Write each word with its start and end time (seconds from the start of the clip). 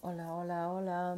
Hola, 0.00 0.32
hola, 0.32 0.68
hola. 0.70 1.16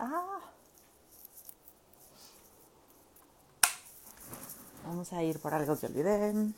Ah, 0.00 0.40
vamos 4.84 5.12
a 5.12 5.22
ir 5.22 5.38
por 5.40 5.54
algo 5.54 5.78
que 5.78 5.86
olvidé. 5.86 6.52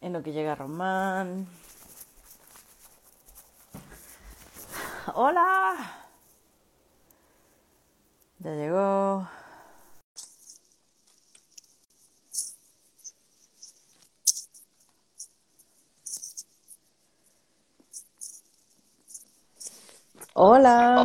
En 0.00 0.12
lo 0.12 0.22
que 0.22 0.32
llega 0.32 0.54
Román. 0.56 1.46
Hola. 5.14 6.06
Ya 8.40 8.50
llegó. 8.54 9.39
Hola. 20.42 21.04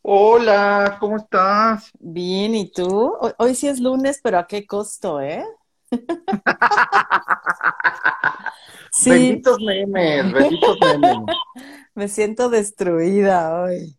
Hola, 0.00 0.96
¿cómo 1.00 1.16
estás? 1.16 1.90
Bien, 1.98 2.54
¿y 2.54 2.70
tú? 2.70 3.12
Hoy, 3.20 3.32
hoy 3.36 3.54
sí 3.56 3.66
es 3.66 3.80
lunes, 3.80 4.20
pero 4.22 4.38
¿a 4.38 4.46
qué 4.46 4.64
costo, 4.64 5.20
eh? 5.20 5.44
Sí, 8.92 9.10
Benditos 9.10 9.60
memes, 9.60 10.32
benditos 10.32 10.78
memes. 10.80 11.36
me 11.96 12.06
siento 12.06 12.48
destruida 12.48 13.60
hoy. 13.60 13.96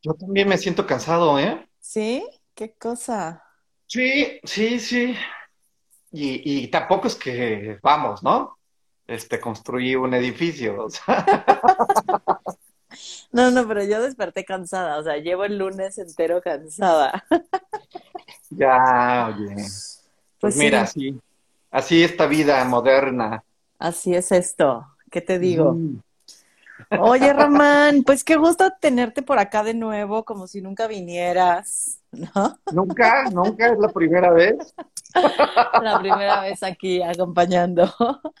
Yo 0.00 0.14
también 0.14 0.48
me 0.48 0.56
siento 0.56 0.86
cansado, 0.86 1.36
¿eh? 1.40 1.68
¿Sí? 1.80 2.24
¿Qué 2.54 2.76
cosa? 2.76 3.42
Sí, 3.88 4.38
sí, 4.44 4.78
sí. 4.78 5.16
Y, 6.12 6.64
y 6.64 6.68
tampoco 6.68 7.08
es 7.08 7.16
que, 7.16 7.80
vamos, 7.82 8.22
¿no? 8.22 8.58
Este, 9.08 9.40
construí 9.40 9.96
un 9.96 10.14
edificio. 10.14 10.84
o 10.84 10.88
sea, 10.88 11.26
No, 13.32 13.50
no, 13.50 13.66
pero 13.66 13.84
yo 13.84 14.00
desperté 14.02 14.44
cansada, 14.44 14.98
o 14.98 15.02
sea, 15.02 15.16
llevo 15.18 15.44
el 15.44 15.58
lunes 15.58 15.98
entero 15.98 16.40
cansada. 16.42 17.24
ya, 18.50 19.26
oye. 19.28 19.54
Pues 19.54 19.96
Pues 20.40 20.56
mira, 20.56 20.82
sí, 20.82 20.82
así, 20.82 21.20
así 21.70 22.02
esta 22.04 22.26
vida 22.26 22.64
moderna. 22.64 23.44
así 23.78 24.14
es 24.14 24.32
esto. 24.32 24.86
¿Qué 25.10 25.20
te 25.20 25.38
digo? 25.38 25.80
Ujú. 25.80 26.00
Oye, 26.92 27.32
Román, 27.32 28.04
pues 28.04 28.24
qué 28.24 28.36
gusto 28.36 28.70
tenerte 28.80 29.22
por 29.22 29.38
acá 29.38 29.62
de 29.64 29.74
nuevo, 29.74 30.24
como 30.24 30.46
si 30.46 30.60
nunca 30.62 30.86
vinieras, 30.86 32.00
¿no? 32.12 32.58
Nunca, 32.68 33.30
nunca 33.30 33.72
es 33.72 33.78
la 33.78 33.88
primera 33.88 34.30
vez. 34.30 34.74
La 35.82 35.98
primera 35.98 36.42
vez 36.42 36.62
aquí 36.62 37.02
acompañando. 37.02 37.92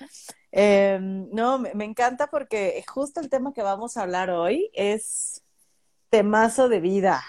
Eh, 0.56 1.00
no, 1.00 1.58
me, 1.58 1.84
encanta 1.84 2.28
porque 2.28 2.80
justo 2.86 3.18
el 3.18 3.28
tema 3.28 3.52
que 3.52 3.60
vamos 3.60 3.96
a 3.96 4.02
hablar 4.02 4.30
hoy 4.30 4.70
es 4.72 5.42
temazo 6.10 6.68
de 6.68 6.78
vida. 6.78 7.24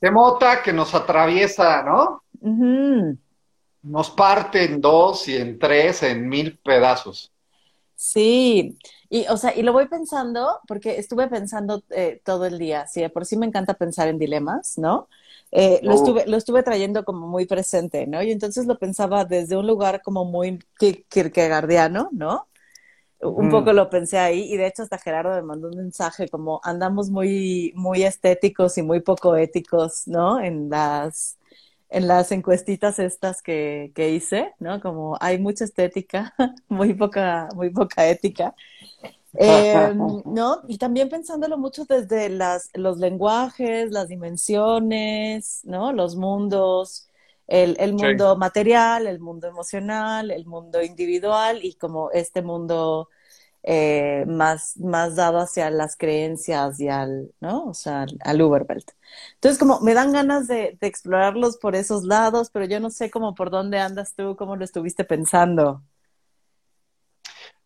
De 0.00 0.10
mota 0.12 0.62
que 0.62 0.72
nos 0.72 0.94
atraviesa, 0.94 1.82
¿no? 1.82 2.22
Nos 3.82 4.10
parte 4.10 4.66
en 4.66 4.80
dos 4.80 5.26
y 5.26 5.36
en 5.36 5.58
tres, 5.58 6.04
en 6.04 6.28
mil 6.28 6.60
pedazos. 6.60 7.31
Sí, 7.94 8.78
y 9.08 9.26
o 9.28 9.36
sea, 9.36 9.56
y 9.56 9.62
lo 9.62 9.72
voy 9.72 9.86
pensando 9.88 10.58
porque 10.66 10.98
estuve 10.98 11.28
pensando 11.28 11.84
eh, 11.90 12.20
todo 12.24 12.46
el 12.46 12.58
día, 12.58 12.86
sí, 12.88 13.00
de 13.00 13.10
por 13.10 13.24
sí 13.26 13.36
me 13.36 13.46
encanta 13.46 13.74
pensar 13.74 14.08
en 14.08 14.18
dilemas, 14.18 14.76
¿no? 14.78 15.08
Eh, 15.52 15.80
lo 15.84 15.92
Uh, 15.92 15.94
estuve, 15.94 16.26
lo 16.26 16.36
estuve 16.36 16.62
trayendo 16.64 17.04
como 17.04 17.28
muy 17.28 17.46
presente, 17.46 18.06
¿no? 18.08 18.20
Y 18.22 18.32
entonces 18.32 18.66
lo 18.66 18.78
pensaba 18.78 19.24
desde 19.24 19.56
un 19.56 19.66
lugar 19.68 20.02
como 20.02 20.24
muy 20.24 20.58
ki- 20.78 21.04
kierkegaardiano, 21.08 22.08
¿no? 22.12 22.48
Un 23.20 23.48
poco 23.48 23.72
lo 23.72 23.90
pensé 23.90 24.18
ahí 24.18 24.52
y 24.52 24.56
de 24.58 24.66
hecho 24.68 24.82
hasta 24.84 24.98
Gerardo 24.98 25.34
me 25.36 25.42
mandó 25.42 25.68
un 25.68 25.76
mensaje 25.78 26.28
como 26.28 26.60
andamos 26.64 27.10
muy, 27.10 27.72
muy 27.76 28.04
estéticos 28.04 28.78
y 28.78 28.82
muy 28.82 29.00
poco 29.00 29.36
éticos, 29.36 30.04
¿no? 30.08 30.40
En 30.40 30.70
las, 30.70 31.38
en 31.92 32.08
las 32.08 32.32
encuestitas 32.32 32.98
estas 32.98 33.42
que, 33.42 33.92
que 33.94 34.10
hice, 34.10 34.54
¿no? 34.60 34.80
Como 34.80 35.18
hay 35.20 35.38
mucha 35.38 35.64
estética, 35.64 36.34
muy 36.68 36.94
poca, 36.94 37.48
muy 37.54 37.70
poca 37.70 38.08
ética. 38.08 38.54
Eh, 39.36 39.92
¿no? 40.26 40.62
Y 40.68 40.78
también 40.78 41.08
pensándolo 41.08 41.56
mucho 41.58 41.84
desde 41.86 42.28
las, 42.28 42.70
los 42.74 42.98
lenguajes, 42.98 43.90
las 43.90 44.08
dimensiones, 44.08 45.60
¿no? 45.64 45.92
Los 45.92 46.16
mundos, 46.16 47.08
el, 47.46 47.76
el 47.80 47.94
Sí. 47.96 48.06
mundo 48.06 48.36
material, 48.36 49.06
el 49.06 49.20
mundo 49.20 49.48
emocional, 49.48 50.30
el 50.30 50.44
mundo 50.46 50.82
individual 50.82 51.60
y 51.64 51.74
como 51.74 52.10
este 52.12 52.42
mundo 52.42 53.08
eh, 53.62 54.24
más, 54.26 54.76
más 54.78 55.16
dado 55.16 55.38
hacia 55.38 55.70
las 55.70 55.96
creencias 55.96 56.80
y 56.80 56.88
al, 56.88 57.32
¿no? 57.40 57.66
O 57.66 57.74
sea, 57.74 58.06
al, 58.24 58.42
Uberwelt. 58.42 58.90
Entonces, 59.34 59.58
como 59.58 59.80
me 59.80 59.94
dan 59.94 60.12
ganas 60.12 60.48
de, 60.48 60.76
de 60.80 60.86
explorarlos 60.86 61.56
por 61.58 61.74
esos 61.74 62.04
lados, 62.04 62.50
pero 62.50 62.64
yo 62.64 62.80
no 62.80 62.90
sé 62.90 63.10
cómo 63.10 63.34
por 63.34 63.50
dónde 63.50 63.78
andas 63.78 64.14
tú, 64.14 64.36
cómo 64.36 64.56
lo 64.56 64.64
estuviste 64.64 65.04
pensando. 65.04 65.82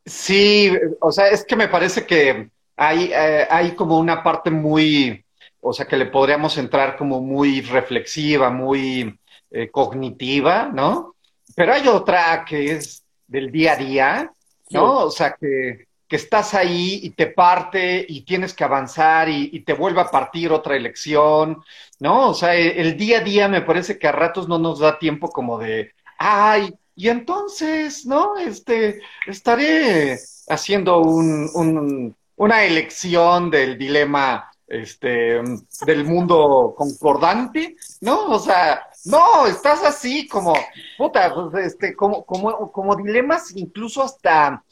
Sí, 0.07 0.71
o 1.01 1.11
sea, 1.11 1.29
es 1.29 1.45
que 1.45 1.57
me 1.57 1.69
parece 1.69 2.07
que 2.07 2.51
hay, 2.77 3.11
eh, 3.13 3.47
hay 3.51 3.75
como 3.75 3.99
una 3.99 4.23
parte 4.23 4.51
muy, 4.51 5.25
o 5.61 5.73
sea, 5.73 5.87
que 5.87 5.97
le 5.97 6.07
podríamos 6.07 6.57
entrar 6.59 6.97
como 6.97 7.21
muy 7.21 7.61
reflexiva, 7.63 8.51
muy 8.51 9.19
eh, 9.51 9.71
cognitiva, 9.71 10.71
¿no? 10.73 11.17
Pero 11.57 11.73
hay 11.73 11.89
otra 11.89 12.45
que 12.45 12.73
es 12.73 13.05
del 13.27 13.51
día 13.51 13.73
a 13.73 13.77
día, 13.77 14.33
Sí. 14.69 14.77
¿no? 14.77 15.05
O 15.07 15.11
sea, 15.11 15.37
que, 15.41 15.87
que 16.09 16.17
estás 16.17 16.55
ahí 16.55 17.01
y 17.03 17.11
te 17.11 17.27
parte 17.29 18.05
y 18.09 18.23
tienes 18.25 18.55
que 18.55 18.65
avanzar 18.65 19.29
y, 19.29 19.51
y 19.53 19.61
te 19.65 19.73
vuelve 19.75 20.01
a 20.01 20.11
partir 20.11 20.53
otra 20.53 20.77
elección, 20.77 21.63
¿no? 22.01 22.31
O 22.31 22.35
sea, 22.35 22.55
el, 22.55 22.79
el 22.79 22.97
día 22.97 23.19
a 23.19 23.23
día 23.23 23.49
me 23.49 23.63
parece 23.63 23.99
que 23.99 24.09
a 24.09 24.13
ratos 24.13 24.49
no 24.49 24.59
nos 24.59 24.81
da 24.81 24.99
tiempo 24.99 25.29
como 25.31 25.59
de, 25.59 25.93
ay, 26.19 26.75
y 26.95 27.09
entonces, 27.09 28.07
¿no? 28.07 28.37
Este 28.39 29.01
estaré 29.27 30.19
haciendo 30.49 31.01
un, 31.01 31.49
un- 31.55 32.17
una 32.37 32.65
elección 32.65 33.51
del 33.51 33.79
dilema 33.79 34.51
este, 34.67 35.41
del 35.87 36.05
mundo 36.05 36.75
concordante, 36.77 37.77
¿no? 38.01 38.27
O 38.31 38.39
sea, 38.39 38.87
no, 39.07 39.47
estás 39.47 39.83
así 39.85 40.27
como, 40.29 40.55
puta, 40.99 41.33
pues, 41.35 41.67
este, 41.67 41.95
como, 41.95 42.25
como, 42.25 42.71
como 42.73 42.97
dilemas 42.97 43.55
incluso 43.57 44.03
hasta 44.03 44.63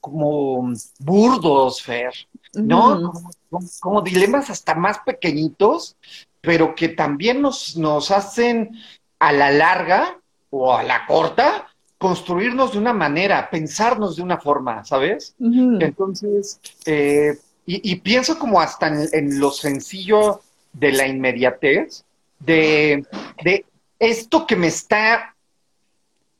como 0.00 0.72
burdos, 1.00 1.82
Fer, 1.82 2.12
¿no? 2.54 3.00
Como, 3.12 3.30
como- 3.50 3.68
como 3.80 4.02
dilemas 4.02 4.48
hasta 4.50 4.74
más 4.74 4.98
pequeñitos, 5.00 5.96
pero 6.40 6.74
que 6.74 6.88
también 6.88 7.42
nos, 7.42 7.76
nos 7.76 8.10
hacen 8.10 8.70
a 9.18 9.32
la 9.32 9.50
larga 9.50 10.18
o 10.50 10.72
a 10.74 10.82
la 10.84 11.04
corta 11.06 11.66
construirnos 11.98 12.72
de 12.72 12.78
una 12.78 12.92
manera, 12.92 13.50
pensarnos 13.50 14.14
de 14.16 14.22
una 14.22 14.38
forma, 14.38 14.84
¿sabes? 14.84 15.34
Entonces, 15.82 16.60
eh, 16.86 17.36
y, 17.66 17.90
y 17.92 17.96
pienso 17.96 18.38
como 18.38 18.60
hasta 18.60 18.86
en, 18.86 19.08
en 19.12 19.40
lo 19.40 19.50
sencillo 19.50 20.40
de 20.72 20.92
la 20.92 21.08
inmediatez, 21.08 22.04
de, 22.38 23.04
de 23.42 23.64
esto 23.98 24.46
que 24.46 24.56
me 24.56 24.68
está 24.68 25.34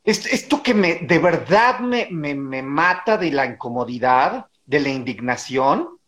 es- 0.05 0.25
Esto 0.25 0.63
que 0.63 0.73
me, 0.73 0.95
de 0.95 1.19
verdad 1.19 1.81
me, 1.81 2.09
me, 2.11 2.35
me 2.35 2.63
mata 2.63 3.19
de 3.19 3.31
la 3.31 3.45
incomodidad, 3.45 4.47
de 4.65 4.81
la 4.81 4.89
indignación, 4.89 5.99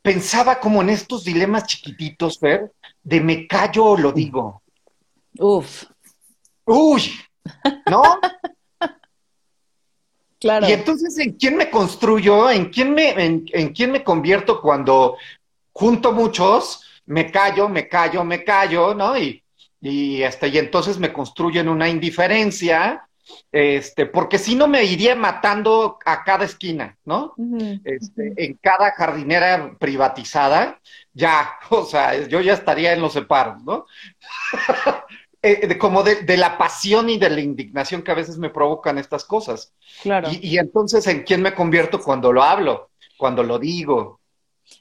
pensaba 0.00 0.58
como 0.60 0.80
en 0.80 0.88
estos 0.88 1.22
dilemas 1.24 1.66
chiquititos, 1.66 2.38
Fer, 2.38 2.72
de 3.02 3.20
me 3.20 3.46
callo 3.46 3.84
o 3.84 3.96
lo 3.98 4.12
digo. 4.12 4.62
Uf, 5.38 5.84
Uy, 6.64 7.02
¿no? 7.90 8.02
Y 10.38 10.38
claro. 10.40 10.66
entonces, 10.66 11.18
¿en 11.18 11.32
quién 11.32 11.56
me 11.56 11.70
construyo? 11.70 12.50
¿En 12.50 12.70
quién 12.70 12.94
me, 12.94 13.10
en, 13.10 13.44
en 13.52 13.72
quién 13.74 13.90
me 13.90 14.04
convierto 14.04 14.60
cuando 14.62 15.16
junto 15.72 16.12
muchos, 16.12 16.82
me 17.06 17.30
callo, 17.30 17.68
me 17.68 17.88
callo, 17.88 18.24
me 18.24 18.44
callo, 18.44 18.94
¿no? 18.94 19.18
Y, 19.18 19.42
y, 19.86 20.22
este, 20.22 20.48
y 20.48 20.58
entonces 20.58 20.98
me 20.98 21.12
construyo 21.12 21.60
en 21.60 21.68
una 21.68 21.88
indiferencia, 21.88 23.08
este, 23.52 24.06
porque 24.06 24.38
si 24.38 24.54
no 24.54 24.68
me 24.68 24.84
iría 24.84 25.14
matando 25.16 25.98
a 26.04 26.22
cada 26.24 26.44
esquina, 26.44 26.96
¿no? 27.04 27.34
Este, 27.84 28.32
en 28.36 28.54
cada 28.62 28.92
jardinera 28.92 29.76
privatizada, 29.78 30.80
ya, 31.12 31.50
o 31.70 31.84
sea, 31.84 32.26
yo 32.28 32.40
ya 32.40 32.54
estaría 32.54 32.92
en 32.92 33.00
los 33.02 33.12
separos, 33.12 33.62
¿no? 33.64 33.86
Eh, 35.42 35.66
de- 35.68 35.78
como 35.78 36.02
de, 36.02 36.22
de 36.22 36.36
la 36.36 36.58
pasión 36.58 37.08
y 37.08 37.18
de 37.18 37.30
la 37.30 37.40
indignación 37.40 38.02
que 38.02 38.10
a 38.10 38.14
veces 38.14 38.36
me 38.36 38.50
provocan 38.50 38.98
estas 38.98 39.24
cosas. 39.24 39.72
Claro. 40.02 40.28
Y, 40.32 40.40
y 40.54 40.58
entonces, 40.58 41.06
¿en 41.06 41.22
quién 41.22 41.40
me 41.40 41.54
convierto 41.54 42.00
cuando 42.00 42.32
lo 42.32 42.42
hablo? 42.42 42.90
Cuando 43.16 43.44
lo 43.44 43.58
digo. 43.58 44.18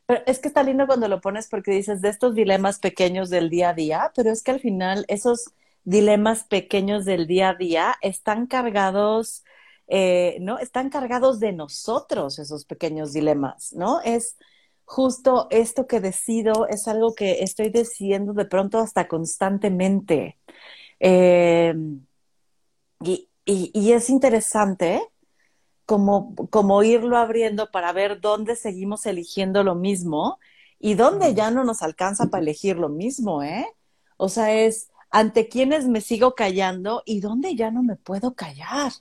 Pero 0.06 0.22
es 0.26 0.40
que 0.40 0.48
está 0.48 0.64
lindo 0.64 0.88
cuando 0.88 1.08
lo 1.08 1.22
pones 1.22 1.48
porque 1.48 1.72
dices 1.72 2.02
de 2.02 2.10
estos 2.10 2.36
dilemas 2.36 2.80
pequeños 2.80 3.30
del 3.30 3.50
día 3.50 3.70
a 3.70 3.74
día, 3.74 4.12
pero 4.16 4.32
es 4.32 4.44
que 4.44 4.52
al 4.52 4.60
final 4.60 5.06
esos 5.08 5.52
dilemas 5.84 6.44
pequeños 6.44 7.06
del 7.06 7.28
día 7.28 7.50
a 7.50 7.56
día 7.56 7.96
están 8.02 8.48
cargados, 8.48 9.44
eh, 9.88 10.38
¿no? 10.42 10.58
Están 10.60 10.90
cargados 10.90 11.40
de 11.40 11.54
nosotros 11.54 12.40
esos 12.40 12.66
pequeños 12.66 13.14
dilemas, 13.14 13.74
¿no? 13.74 14.02
Es 14.02 14.38
justo 14.86 15.48
esto 15.52 15.88
que 15.88 16.00
decido, 16.00 16.68
es 16.68 16.88
algo 16.88 17.16
que 17.16 17.44
estoy 17.44 17.70
decidiendo 17.70 18.34
de 18.34 18.46
pronto 18.46 18.80
hasta 18.80 19.08
constantemente. 19.08 20.40
Eh, 21.00 21.74
y, 23.04 23.30
y, 23.46 23.92
es 23.92 24.10
interesante 24.10 25.02
como, 25.86 26.36
como 26.50 26.84
irlo 26.84 27.18
abriendo 27.18 27.72
para 27.72 27.92
ver 27.94 28.20
dónde 28.22 28.56
seguimos 28.56 29.06
eligiendo 29.06 29.64
lo 29.64 29.76
mismo 29.76 30.40
y 30.80 30.96
dónde 30.96 31.34
ya 31.34 31.52
no 31.52 31.64
nos 31.64 31.82
alcanza 31.82 32.28
para 32.28 32.42
elegir 32.42 32.78
lo 32.78 32.90
mismo, 32.90 33.44
¿eh? 33.44 33.68
O 34.18 34.30
sea, 34.30 34.54
es 34.54 34.90
ante 35.10 35.48
quienes 35.48 35.88
me 35.88 36.02
sigo 36.02 36.36
callando 36.36 37.04
y 37.06 37.22
dónde 37.22 37.56
ya 37.56 37.72
no 37.72 37.84
me 37.84 37.96
puedo 37.96 38.34
callar. 38.34 38.92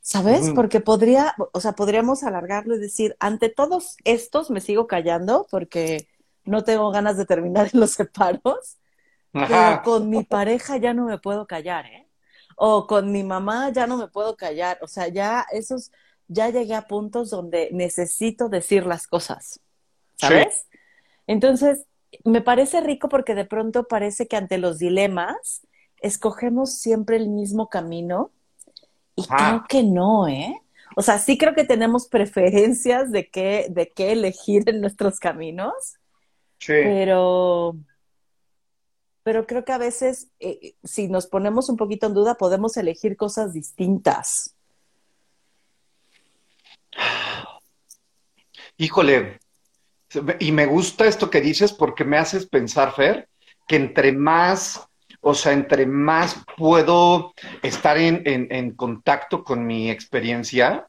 ¿Sabes? 0.00 0.52
Porque 0.54 0.80
podría, 0.80 1.34
o 1.52 1.60
sea, 1.60 1.72
podríamos 1.72 2.22
alargarlo 2.22 2.76
y 2.76 2.78
decir, 2.78 3.16
ante 3.18 3.48
todos 3.48 3.96
estos 4.04 4.50
me 4.50 4.60
sigo 4.60 4.86
callando 4.86 5.48
porque 5.50 6.08
no 6.44 6.62
tengo 6.62 6.92
ganas 6.92 7.16
de 7.16 7.26
terminar 7.26 7.70
en 7.72 7.80
los 7.80 7.90
separos, 7.90 8.76
pero 9.32 9.82
con 9.82 10.08
mi 10.08 10.22
pareja 10.22 10.76
ya 10.76 10.94
no 10.94 11.06
me 11.06 11.18
puedo 11.18 11.48
callar, 11.48 11.86
¿eh? 11.86 12.05
O 12.56 12.86
con 12.86 13.12
mi 13.12 13.22
mamá 13.22 13.70
ya 13.70 13.86
no 13.86 13.96
me 13.96 14.08
puedo 14.08 14.36
callar. 14.36 14.78
O 14.82 14.88
sea, 14.88 15.08
ya 15.08 15.46
esos, 15.52 15.92
ya 16.26 16.50
llegué 16.50 16.74
a 16.74 16.88
puntos 16.88 17.30
donde 17.30 17.68
necesito 17.72 18.48
decir 18.48 18.86
las 18.86 19.06
cosas. 19.06 19.60
¿Sabes? 20.16 20.66
Entonces, 21.26 21.86
me 22.24 22.40
parece 22.40 22.80
rico 22.80 23.08
porque 23.08 23.34
de 23.34 23.44
pronto 23.44 23.84
parece 23.84 24.26
que 24.26 24.36
ante 24.36 24.58
los 24.58 24.78
dilemas 24.78 25.66
escogemos 26.00 26.78
siempre 26.78 27.16
el 27.16 27.28
mismo 27.28 27.68
camino 27.68 28.30
y 29.14 29.26
creo 29.26 29.64
que 29.68 29.82
no, 29.82 30.28
¿eh? 30.28 30.62
O 30.94 31.02
sea, 31.02 31.18
sí 31.18 31.36
creo 31.36 31.54
que 31.54 31.64
tenemos 31.64 32.06
preferencias 32.06 33.10
de 33.10 33.28
qué, 33.28 33.66
de 33.70 33.90
qué 33.90 34.12
elegir 34.12 34.68
en 34.68 34.80
nuestros 34.80 35.18
caminos, 35.18 35.72
sí. 36.58 36.74
pero, 36.82 37.76
pero 39.26 39.44
creo 39.44 39.64
que 39.64 39.72
a 39.72 39.78
veces, 39.78 40.28
eh, 40.38 40.76
si 40.84 41.08
nos 41.08 41.26
ponemos 41.26 41.68
un 41.68 41.76
poquito 41.76 42.06
en 42.06 42.14
duda, 42.14 42.36
podemos 42.36 42.76
elegir 42.76 43.16
cosas 43.16 43.52
distintas. 43.52 44.54
Híjole, 48.76 49.40
y 50.38 50.52
me 50.52 50.66
gusta 50.66 51.06
esto 51.06 51.28
que 51.28 51.40
dices 51.40 51.72
porque 51.72 52.04
me 52.04 52.18
haces 52.18 52.46
pensar, 52.46 52.94
Fer, 52.94 53.28
que 53.66 53.74
entre 53.74 54.12
más 54.12 54.86
o 55.20 55.34
sea, 55.34 55.54
entre 55.54 55.86
más 55.86 56.44
puedo 56.56 57.34
estar 57.64 57.98
en, 57.98 58.70
contacto 58.76 59.42
con 59.42 59.66
mi 59.66 59.90
experiencia, 59.90 60.86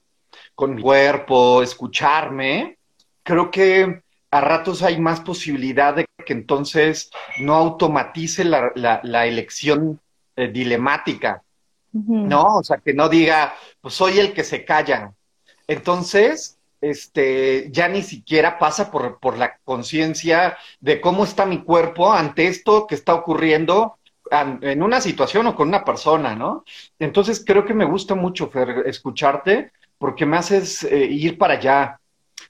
con 0.53 0.75
mi 0.75 0.83
cuerpo, 0.83 1.63
escucharme, 1.63 2.77
creo 3.23 3.49
que 3.49 4.03
a 4.29 4.41
ratos 4.41 4.83
hay 4.83 4.99
más 4.99 5.21
posibilidad 5.21 5.95
de 5.95 6.06
que 6.27 6.33
entonces 6.33 7.09
no 7.39 7.55
automatice 7.55 8.43
la, 8.43 9.25
elección 9.25 10.01
eh, 10.35 10.49
dilemática, 10.49 11.41
¿no? 11.93 12.57
O 12.57 12.63
sea, 12.63 12.77
que 12.77 12.93
no 12.93 13.07
diga, 13.07 13.55
pues 13.79 13.93
soy 13.93 14.19
el 14.19 14.33
que 14.33 14.43
se 14.43 14.65
calla. 14.65 15.13
Entonces, 15.67 16.59
este, 16.81 17.69
ya 17.71 17.87
ni 17.87 18.01
siquiera 18.01 18.59
pasa 18.59 18.91
por, 18.91 19.19
por 19.19 19.37
la 19.37 19.57
conciencia 19.63 20.57
de 20.81 20.99
cómo 20.99 21.23
está 21.23 21.45
mi 21.45 21.63
cuerpo 21.63 22.11
ante 22.11 22.47
esto 22.47 22.85
que 22.85 22.95
está 22.95 23.15
ocurriendo 23.15 23.97
en 24.29 24.83
una 24.83 24.99
situación 24.99 25.47
o 25.47 25.55
con 25.55 25.69
una 25.69 25.85
persona, 25.85 26.35
¿no? 26.35 26.65
Entonces 26.99 27.41
creo 27.47 27.63
que 27.63 27.73
me 27.73 27.85
gusta 27.85 28.13
mucho, 28.13 28.49
Fer, 28.49 28.83
escucharte 28.85 29.71
porque 29.97 30.25
me 30.25 30.35
haces 30.35 30.83
eh, 30.83 31.05
ir 31.05 31.37
para 31.37 31.53
allá, 31.53 32.01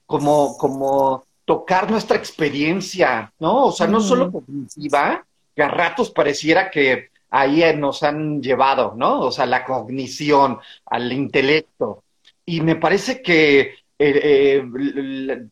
como, 0.04 0.58
como 0.58 1.27
tocar 1.48 1.90
nuestra 1.90 2.18
experiencia, 2.18 3.32
¿no? 3.38 3.68
O 3.68 3.72
sea, 3.72 3.86
no 3.86 4.02
solo 4.02 4.30
cognitiva, 4.30 5.24
que 5.56 5.62
a 5.62 5.68
ratos 5.68 6.10
pareciera 6.10 6.70
que 6.70 7.08
ahí 7.30 7.64
nos 7.74 8.02
han 8.02 8.42
llevado, 8.42 8.92
¿no? 8.94 9.20
O 9.20 9.32
sea, 9.32 9.46
la 9.46 9.64
cognición, 9.64 10.58
al 10.84 11.10
intelecto. 11.10 12.04
Y 12.44 12.60
me 12.60 12.76
parece 12.76 13.22
que 13.22 13.60
eh, 13.60 13.76
eh, 13.98 14.62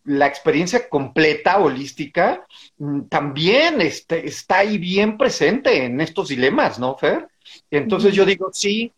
la, 0.05 0.27
experiencia 0.27 0.87
completa, 0.87 1.61
holística, 1.61 2.47
mm, 2.77 3.05
también 3.09 3.81
este, 3.81 4.29
está 4.29 4.59
ahí 4.59 4.77
bien 4.77 5.17
presente 5.17 5.87
en 5.87 5.99
estos 6.03 6.29
dilemas, 6.29 6.79
¿no, 6.79 6.95
Fer? 6.99 7.27
Entonces 7.71 8.15
yo 8.15 8.27
digo, 8.27 8.51
sí, 8.53 8.93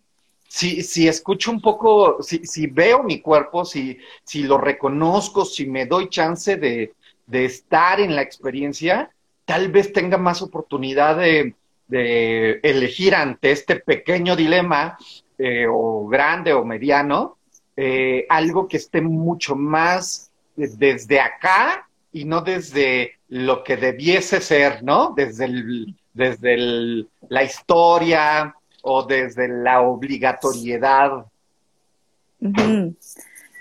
si, 0.48 0.82
si 0.82 1.06
escucho 1.06 1.50
un 1.50 1.60
poco, 1.60 2.22
si, 2.22 2.44
si 2.44 2.66
veo 2.66 3.02
mi 3.02 3.20
cuerpo, 3.20 3.64
si, 3.64 3.98
si 4.24 4.42
lo 4.42 4.58
reconozco, 4.58 5.44
si 5.44 5.66
me 5.66 5.86
doy 5.86 6.08
chance 6.08 6.56
de, 6.56 6.94
de 7.26 7.44
estar 7.44 8.00
en 8.00 8.16
la 8.16 8.22
experiencia, 8.22 9.10
tal 9.44 9.70
vez 9.70 9.92
tenga 9.92 10.16
más 10.16 10.40
oportunidad 10.40 11.18
de, 11.18 11.54
de 11.86 12.60
elegir 12.62 13.14
ante 13.14 13.50
este 13.50 13.76
pequeño 13.76 14.34
dilema, 14.34 14.96
eh, 15.36 15.66
o 15.70 16.08
grande 16.08 16.52
o 16.52 16.64
mediano, 16.64 17.38
eh, 17.76 18.26
algo 18.28 18.66
que 18.66 18.78
esté 18.78 19.00
mucho 19.00 19.54
más 19.54 20.32
desde 20.56 21.20
acá 21.20 21.88
y 22.12 22.24
no 22.24 22.40
desde 22.40 23.18
lo 23.28 23.62
que 23.62 23.76
debiese 23.76 24.40
ser, 24.40 24.82
¿no? 24.82 25.12
Desde, 25.14 25.44
el, 25.44 25.94
desde 26.12 27.06
la 27.28 27.44
historia 27.44 28.56
o 28.82 29.02
desde 29.04 29.48
la 29.48 29.82
obligatoriedad. 29.82 31.26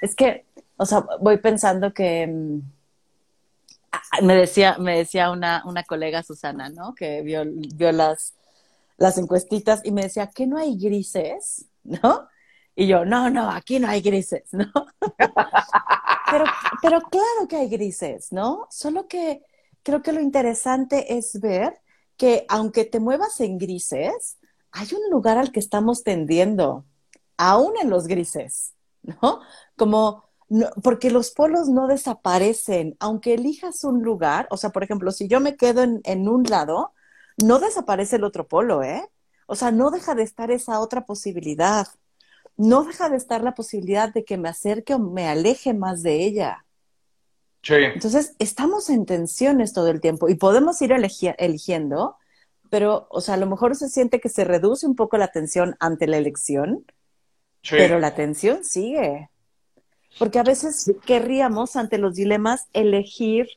Es 0.01 0.15
que, 0.15 0.45
o 0.77 0.85
sea, 0.85 1.05
voy 1.19 1.37
pensando 1.37 1.93
que 1.93 2.27
mm, 2.27 2.61
me 4.23 4.35
decía, 4.35 4.77
me 4.77 4.97
decía 4.97 5.31
una, 5.31 5.63
una 5.65 5.83
colega 5.83 6.23
Susana, 6.23 6.69
¿no? 6.69 6.93
Que 6.93 7.21
vio, 7.21 7.43
vio 7.45 7.91
las, 7.91 8.35
las 8.97 9.17
encuestitas 9.17 9.81
y 9.83 9.91
me 9.91 10.03
decía, 10.03 10.29
¿qué 10.33 10.47
no 10.47 10.57
hay 10.57 10.77
grises? 10.77 11.65
¿No? 11.83 12.27
Y 12.75 12.85
yo, 12.85 13.05
no, 13.05 13.29
no, 13.29 13.49
aquí 13.49 13.79
no 13.79 13.87
hay 13.87 14.01
grises, 14.01 14.53
¿no? 14.53 14.71
pero, 16.31 16.45
pero 16.81 17.01
claro 17.01 17.47
que 17.49 17.55
hay 17.55 17.69
grises, 17.69 18.31
¿no? 18.31 18.67
Solo 18.69 19.07
que 19.07 19.41
creo 19.81 20.03
que 20.03 20.11
lo 20.11 20.19
interesante 20.19 21.17
es 21.17 21.39
ver 21.39 21.79
que 22.17 22.45
aunque 22.49 22.85
te 22.85 22.99
muevas 22.99 23.39
en 23.39 23.57
grises, 23.57 24.37
hay 24.71 24.87
un 24.93 25.09
lugar 25.11 25.37
al 25.37 25.51
que 25.51 25.59
estamos 25.59 26.03
tendiendo, 26.03 26.85
aún 27.37 27.73
en 27.81 27.89
los 27.89 28.07
grises, 28.07 28.73
¿no? 29.03 29.41
Como, 29.75 30.23
porque 30.83 31.11
los 31.11 31.31
polos 31.31 31.69
no 31.69 31.87
desaparecen, 31.87 32.95
aunque 32.99 33.33
elijas 33.33 33.83
un 33.83 34.03
lugar, 34.03 34.47
o 34.51 34.57
sea, 34.57 34.71
por 34.71 34.83
ejemplo, 34.83 35.11
si 35.11 35.27
yo 35.27 35.39
me 35.39 35.55
quedo 35.55 35.83
en, 35.83 36.01
en 36.03 36.27
un 36.27 36.43
lado, 36.43 36.93
no 37.43 37.59
desaparece 37.59 38.15
el 38.17 38.23
otro 38.23 38.47
polo, 38.47 38.83
¿eh? 38.83 39.09
O 39.45 39.55
sea, 39.55 39.71
no 39.71 39.91
deja 39.91 40.15
de 40.15 40.23
estar 40.23 40.51
esa 40.51 40.79
otra 40.79 41.05
posibilidad 41.05 41.87
no 42.57 42.83
deja 42.83 43.09
de 43.09 43.17
estar 43.17 43.43
la 43.43 43.53
posibilidad 43.53 44.11
de 44.11 44.25
que 44.25 44.37
me 44.37 44.49
acerque 44.49 44.95
o 44.95 44.99
me 44.99 45.27
aleje 45.27 45.73
más 45.73 46.01
de 46.01 46.25
ella. 46.25 46.65
Sí. 47.61 47.75
Entonces, 47.75 48.35
estamos 48.39 48.89
en 48.89 49.05
tensiones 49.05 49.73
todo 49.73 49.89
el 49.89 50.01
tiempo 50.01 50.27
y 50.27 50.35
podemos 50.35 50.81
ir 50.81 50.91
eligiendo, 50.91 52.17
pero, 52.69 53.07
o 53.09 53.21
sea, 53.21 53.35
a 53.35 53.37
lo 53.37 53.47
mejor 53.47 53.75
se 53.75 53.89
siente 53.89 54.19
que 54.19 54.29
se 54.29 54.43
reduce 54.43 54.85
un 54.85 54.95
poco 54.95 55.17
la 55.17 55.29
tensión 55.29 55.75
ante 55.79 56.07
la 56.07 56.17
elección, 56.17 56.85
sí. 57.61 57.75
pero 57.77 57.99
la 57.99 58.15
tensión 58.15 58.63
sigue. 58.63 59.29
Porque 60.19 60.39
a 60.39 60.43
veces 60.43 60.91
querríamos, 61.05 61.75
ante 61.75 61.97
los 61.97 62.15
dilemas, 62.15 62.67
elegir 62.73 63.47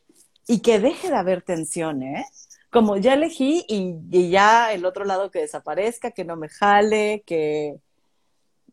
y 0.47 0.61
que 0.61 0.79
deje 0.79 1.09
de 1.09 1.17
haber 1.17 1.43
tensión, 1.43 2.03
¿eh? 2.03 2.25
Como 2.71 2.97
ya 2.97 3.15
elegí 3.15 3.65
y, 3.69 3.97
y 4.11 4.31
ya 4.31 4.73
el 4.73 4.85
otro 4.85 5.05
lado 5.05 5.31
que 5.31 5.41
desaparezca, 5.41 6.13
que 6.13 6.25
no 6.25 6.37
me 6.37 6.49
jale, 6.49 7.23
que, 7.27 7.81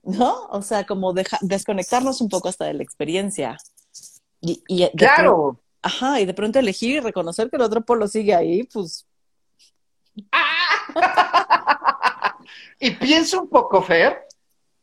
¿no? 0.04 0.48
O 0.50 0.62
sea, 0.62 0.86
como 0.86 1.14
desconectarnos 1.42 2.22
un 2.22 2.30
poco 2.30 2.48
hasta 2.50 2.66
de 2.66 2.74
la 2.74 2.84
experiencia. 2.84 3.58
Y, 4.40 4.88
claro. 4.92 5.60
ajá, 5.82 6.22
y 6.22 6.26
de 6.26 6.34
pronto 6.34 6.60
elegir 6.60 6.96
y 6.96 7.00
reconocer 7.00 7.50
que 7.50 7.56
el 7.56 7.64
otro 7.64 7.82
polo 7.82 8.08
sigue 8.08 8.36
ahí, 8.36 8.64
pues. 8.64 9.07
y 12.80 12.92
pienso 12.92 13.42
un 13.42 13.50
poco, 13.50 13.82
Fer, 13.82 14.28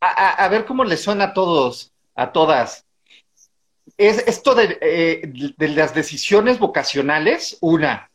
a, 0.01 0.49
ver 0.49 0.65
cómo 0.65 0.85
le 0.85 0.97
suena 0.97 1.25
a 1.25 1.35
todos, 1.35 1.93
a 2.15 2.33
todas. 2.33 2.85
Es 3.97 4.19
esto 4.27 4.55
de, 4.55 4.79
eh, 4.81 5.53
de 5.57 5.69
las 5.69 5.95
decisiones 5.95 6.59
vocacionales, 6.59 7.59
una, 7.61 8.11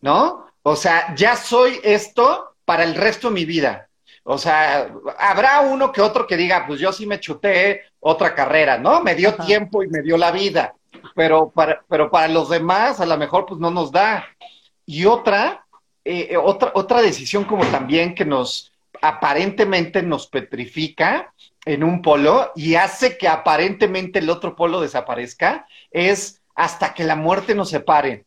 ¿no? 0.00 0.46
O 0.62 0.76
sea, 0.76 1.14
ya 1.14 1.36
soy 1.36 1.80
esto 1.82 2.54
para 2.64 2.84
el 2.84 2.94
resto 2.94 3.28
de 3.28 3.34
mi 3.34 3.44
vida. 3.44 3.88
O 4.24 4.38
sea, 4.38 4.88
habrá 5.18 5.60
uno 5.60 5.90
que 5.90 6.00
otro 6.00 6.26
que 6.26 6.36
diga, 6.36 6.64
pues 6.66 6.78
yo 6.78 6.92
sí 6.92 7.06
me 7.06 7.18
chuté 7.18 7.82
otra 7.98 8.34
carrera, 8.34 8.78
¿no? 8.78 9.02
Me 9.02 9.14
dio 9.14 9.34
tiempo 9.34 9.82
y 9.82 9.88
me 9.88 10.02
dio 10.02 10.16
la 10.16 10.30
vida. 10.30 10.74
pero 11.16 11.50
para, 11.50 11.82
pero 11.88 12.10
para 12.10 12.28
los 12.28 12.48
demás 12.48 13.00
a 13.00 13.06
lo 13.06 13.16
mejor 13.16 13.46
pues 13.46 13.60
no 13.60 13.70
nos 13.70 13.90
da. 13.90 14.24
Y 14.86 15.06
otra, 15.06 15.66
eh, 16.04 16.36
otra, 16.36 16.72
otra 16.74 17.00
decisión 17.00 17.44
como 17.44 17.64
también 17.66 18.14
que 18.14 18.24
nos 18.24 18.72
aparentemente 19.00 20.02
nos 20.02 20.26
petrifica 20.26 21.32
en 21.64 21.84
un 21.84 22.02
polo 22.02 22.50
y 22.54 22.74
hace 22.74 23.16
que 23.16 23.28
aparentemente 23.28 24.18
el 24.18 24.30
otro 24.30 24.56
polo 24.56 24.80
desaparezca 24.80 25.66
es 25.90 26.40
hasta 26.54 26.94
que 26.94 27.04
la 27.04 27.16
muerte 27.16 27.54
nos 27.54 27.70
separe, 27.70 28.24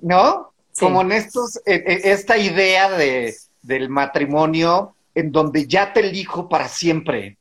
¿no? 0.00 0.52
Como 0.78 1.02
en 1.02 1.12
estos, 1.12 1.60
esta 1.66 2.38
idea 2.38 2.90
de, 2.90 3.34
del 3.62 3.88
matrimonio 3.88 4.94
en 5.14 5.30
donde 5.32 5.66
ya 5.66 5.92
te 5.92 6.00
elijo 6.00 6.48
para 6.48 6.68
siempre. 6.68 7.36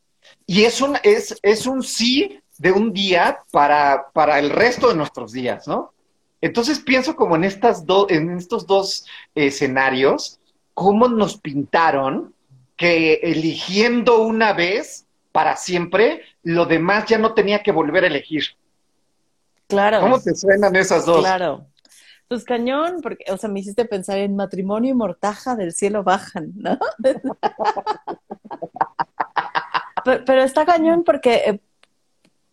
Y 0.45 0.63
es 0.63 0.81
un, 0.81 0.97
es, 1.03 1.37
es 1.41 1.65
un 1.65 1.83
sí 1.83 2.41
de 2.57 2.71
un 2.71 2.91
día 2.91 3.39
para, 3.51 4.07
para 4.13 4.39
el 4.39 4.49
resto 4.49 4.89
de 4.89 4.95
nuestros 4.95 5.31
días, 5.31 5.67
¿no? 5.67 5.93
Entonces 6.41 6.79
pienso 6.79 7.15
como 7.15 7.35
en, 7.35 7.43
estas 7.43 7.85
en 8.09 8.37
estos 8.37 8.65
dos 8.65 9.05
escenarios, 9.35 10.39
cómo 10.73 11.07
nos 11.07 11.37
pintaron 11.37 12.33
que 12.75 13.19
eligiendo 13.21 14.23
una 14.23 14.53
vez 14.53 15.05
para 15.31 15.55
siempre, 15.55 16.23
lo 16.43 16.65
demás 16.65 17.05
ya 17.05 17.17
no 17.17 17.33
tenía 17.33 17.63
que 17.63 17.71
volver 17.71 18.03
a 18.03 18.07
elegir. 18.07 18.43
Claro. 19.67 20.01
¿Cómo 20.01 20.19
te 20.19 20.35
suenan 20.35 20.75
esas 20.75 21.05
dos? 21.05 21.19
Claro. 21.19 21.67
Pues 22.27 22.43
cañón, 22.43 22.99
porque, 23.01 23.25
o 23.29 23.37
sea, 23.37 23.49
me 23.49 23.59
hiciste 23.59 23.85
pensar 23.85 24.17
en 24.17 24.35
matrimonio 24.35 24.91
y 24.91 24.93
mortaja 24.93 25.55
del 25.55 25.73
cielo 25.73 26.03
bajan, 26.03 26.51
¿no? 26.55 26.77
pero, 30.25 30.41
está 30.41 30.65
cañón 30.65 31.03
porque, 31.03 31.35
eh, 31.45 31.61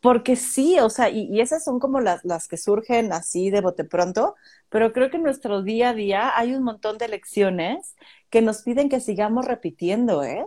porque 0.01 0.37
sí, 0.37 0.79
o 0.81 0.91
sea, 0.91 1.11
y, 1.11 1.41
esas 1.41 1.65
son 1.65 1.81
como 1.81 2.01
las, 2.01 2.25
las, 2.25 2.49
que 2.49 2.57
surgen 2.57 3.13
así 3.13 3.51
de 3.51 3.61
bote 3.61 3.85
pronto, 3.85 4.37
pero 4.69 4.93
creo 4.93 5.11
que 5.11 5.17
en 5.19 5.25
nuestro 5.25 5.63
día 5.63 5.91
a 5.91 5.95
día 5.95 6.33
hay 6.37 6.55
un 6.55 6.63
montón 6.63 6.99
de 6.99 7.09
lecciones 7.09 7.97
que 8.31 8.43
nos 8.43 8.63
piden 8.63 8.89
que 8.89 9.01
sigamos 9.01 9.47
repitiendo, 9.47 10.23
¿eh? 10.25 10.47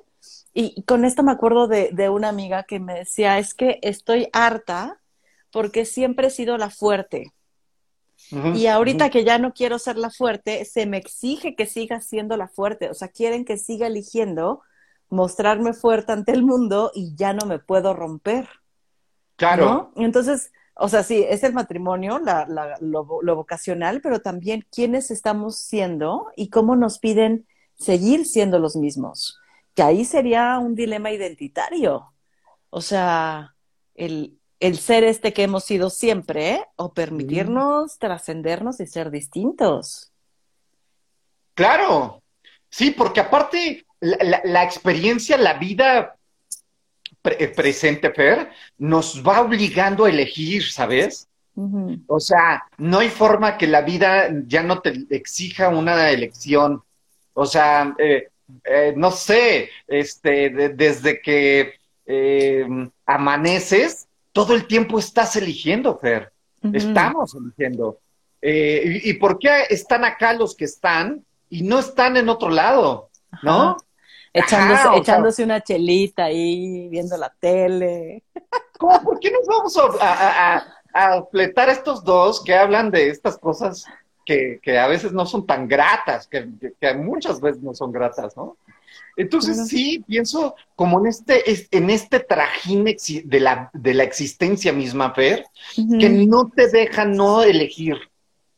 Y, 0.53 0.83
con 0.83 1.05
esto 1.05 1.23
me 1.23 1.31
acuerdo 1.31 1.67
de, 1.67 1.89
de 1.93 2.09
una 2.09 2.29
amiga 2.29 2.63
que 2.63 2.79
me 2.79 2.95
decía, 2.95 3.39
es 3.39 3.53
que 3.53 3.79
estoy 3.81 4.29
harta 4.33 4.99
porque 5.51 5.85
siempre 5.85 6.27
he 6.27 6.31
sido 6.31 6.57
la 6.57 6.69
fuerte 6.69 7.33
y 8.55 8.67
ahorita 8.67 9.09
que 9.09 9.25
ya 9.25 9.37
no 9.39 9.53
quiero 9.53 9.77
ser 9.77 9.97
la 9.97 10.09
fuerte, 10.09 10.63
se 10.63 10.85
me 10.85 10.97
exige 10.97 11.55
que 11.55 11.65
siga 11.65 11.99
siendo 11.99 12.37
la 12.37 12.47
fuerte. 12.47 12.89
O 12.89 12.93
sea, 12.93 13.09
quieren 13.09 13.43
que 13.43 13.57
siga 13.57 13.87
eligiendo 13.87 14.61
mostrarme 15.09 15.73
fuerte 15.73 16.13
ante 16.13 16.31
el 16.31 16.43
mundo 16.43 16.91
y 16.93 17.13
ya 17.15 17.33
no 17.33 17.45
me 17.45 17.59
puedo 17.59 17.93
romper. 17.93 18.47
Claro. 19.41 19.91
Entonces, 19.95 20.51
o 20.75 20.87
sea, 20.87 21.01
sí, 21.01 21.25
es 21.27 21.43
el 21.43 21.51
matrimonio, 21.51 22.19
la, 22.19 22.45
lo, 22.79 23.07
lo, 23.23 23.35
vocacional, 23.35 23.99
pero 23.99 24.21
también 24.21 24.67
quiénes 24.71 25.09
estamos 25.09 25.57
siendo 25.57 26.27
y 26.35 26.51
cómo 26.51 26.75
nos 26.75 26.99
piden 26.99 27.47
seguir 27.73 28.27
siendo 28.27 28.59
los 28.59 28.75
mismos. 28.75 29.39
Que 29.73 29.81
ahí 29.81 30.05
sería 30.05 30.59
un 30.59 30.75
dilema 30.75 31.09
identitario. 31.09 32.13
O 32.69 32.81
sea, 32.81 33.55
el, 33.95 34.37
el 34.59 34.77
ser 34.77 35.03
este 35.03 35.33
que 35.33 35.41
hemos 35.41 35.63
sido 35.63 35.89
siempre, 35.89 36.63
o 36.75 36.93
permitirnos 36.93 37.97
trascendernos 37.97 38.79
y 38.79 38.85
ser 38.85 39.09
distintos. 39.09 40.11
Claro, 41.55 42.21
sí, 42.69 42.91
porque 42.91 43.21
aparte 43.21 43.87
la, 44.01 44.63
experiencia, 44.63 45.35
la 45.35 45.55
vida 45.55 46.15
eh, 47.23 47.47
presente, 47.49 48.11
Fer, 48.11 48.49
nos 48.77 49.21
va 49.25 49.41
obligando 49.41 50.05
a 50.05 50.09
elegir, 50.09 50.63
¿sabes? 50.71 51.27
O 52.07 52.19
sea, 52.19 52.63
no 52.77 52.99
hay 52.99 53.09
forma 53.09 53.57
que 53.57 53.67
la 53.67 53.81
vida 53.81 54.29
ya 54.47 54.63
no 54.63 54.81
te 54.81 55.05
exija 55.09 55.69
una 55.69 56.09
elección. 56.09 56.81
O 57.33 57.45
sea, 57.45 57.93
eh, 57.99 58.29
eh, 58.63 58.93
no 58.95 59.11
sé, 59.11 59.69
este, 59.87 60.49
desde 60.73 61.21
que 61.21 61.79
amaneces, 63.05 64.07
todo 64.31 64.53
el 64.55 64.65
tiempo 64.65 64.99
estás 64.99 65.35
eligiendo, 65.35 65.97
Fer. 65.97 66.31
Estamos 66.73 67.35
eligiendo. 67.35 67.99
Eh, 68.41 69.01
y, 69.03 69.13
por 69.13 69.37
qué 69.37 69.65
están 69.69 70.03
acá 70.03 70.33
los 70.33 70.55
que 70.55 70.65
están 70.65 71.23
y 71.49 71.61
no 71.61 71.79
están 71.79 72.17
en 72.17 72.27
otro 72.27 72.49
lado? 72.49 73.09
¿No? 73.43 73.77
Echándose, 74.33 74.97
echándose 74.97 75.43
una 75.43 75.61
chelita 75.61 76.25
ahí, 76.25 76.87
viendo 76.89 77.17
la 77.17 77.29
tele. 77.39 78.23
¿Cómo? 78.77 79.01
¿Por 79.03 79.19
qué 79.19 79.31
nos 79.31 79.45
vamos 79.45 79.77
a, 79.99 80.65
a, 80.93 81.23
fletar 81.25 81.69
estos 81.69 82.03
dos 82.03 82.43
que 82.43 82.55
hablan 82.55 82.91
de 82.91 83.09
estas 83.09 83.37
cosas 83.37 83.85
que, 84.25 84.59
que, 84.61 84.79
a 84.79 84.87
veces 84.87 85.11
no 85.11 85.25
son 85.25 85.45
tan 85.45 85.67
gratas, 85.67 86.27
que, 86.27 86.49
que, 86.79 86.93
muchas 86.93 87.41
veces 87.41 87.61
no 87.61 87.73
son 87.73 87.91
gratas, 87.91 88.35
¿no? 88.37 88.57
Entonces 89.17 89.67
sí, 89.67 90.03
pienso 90.07 90.55
como 90.75 90.99
en 90.99 91.07
este, 91.07 91.43
en 91.71 91.89
este 91.89 92.19
trajín 92.21 92.85
de 92.85 93.39
la, 93.39 93.69
de 93.73 93.93
la 93.93 94.03
existencia 94.03 94.71
misma, 94.71 95.13
Fer, 95.13 95.45
que 95.75 96.09
no 96.09 96.49
te 96.49 96.69
deja 96.69 97.05
no 97.05 97.43
elegir. 97.43 97.97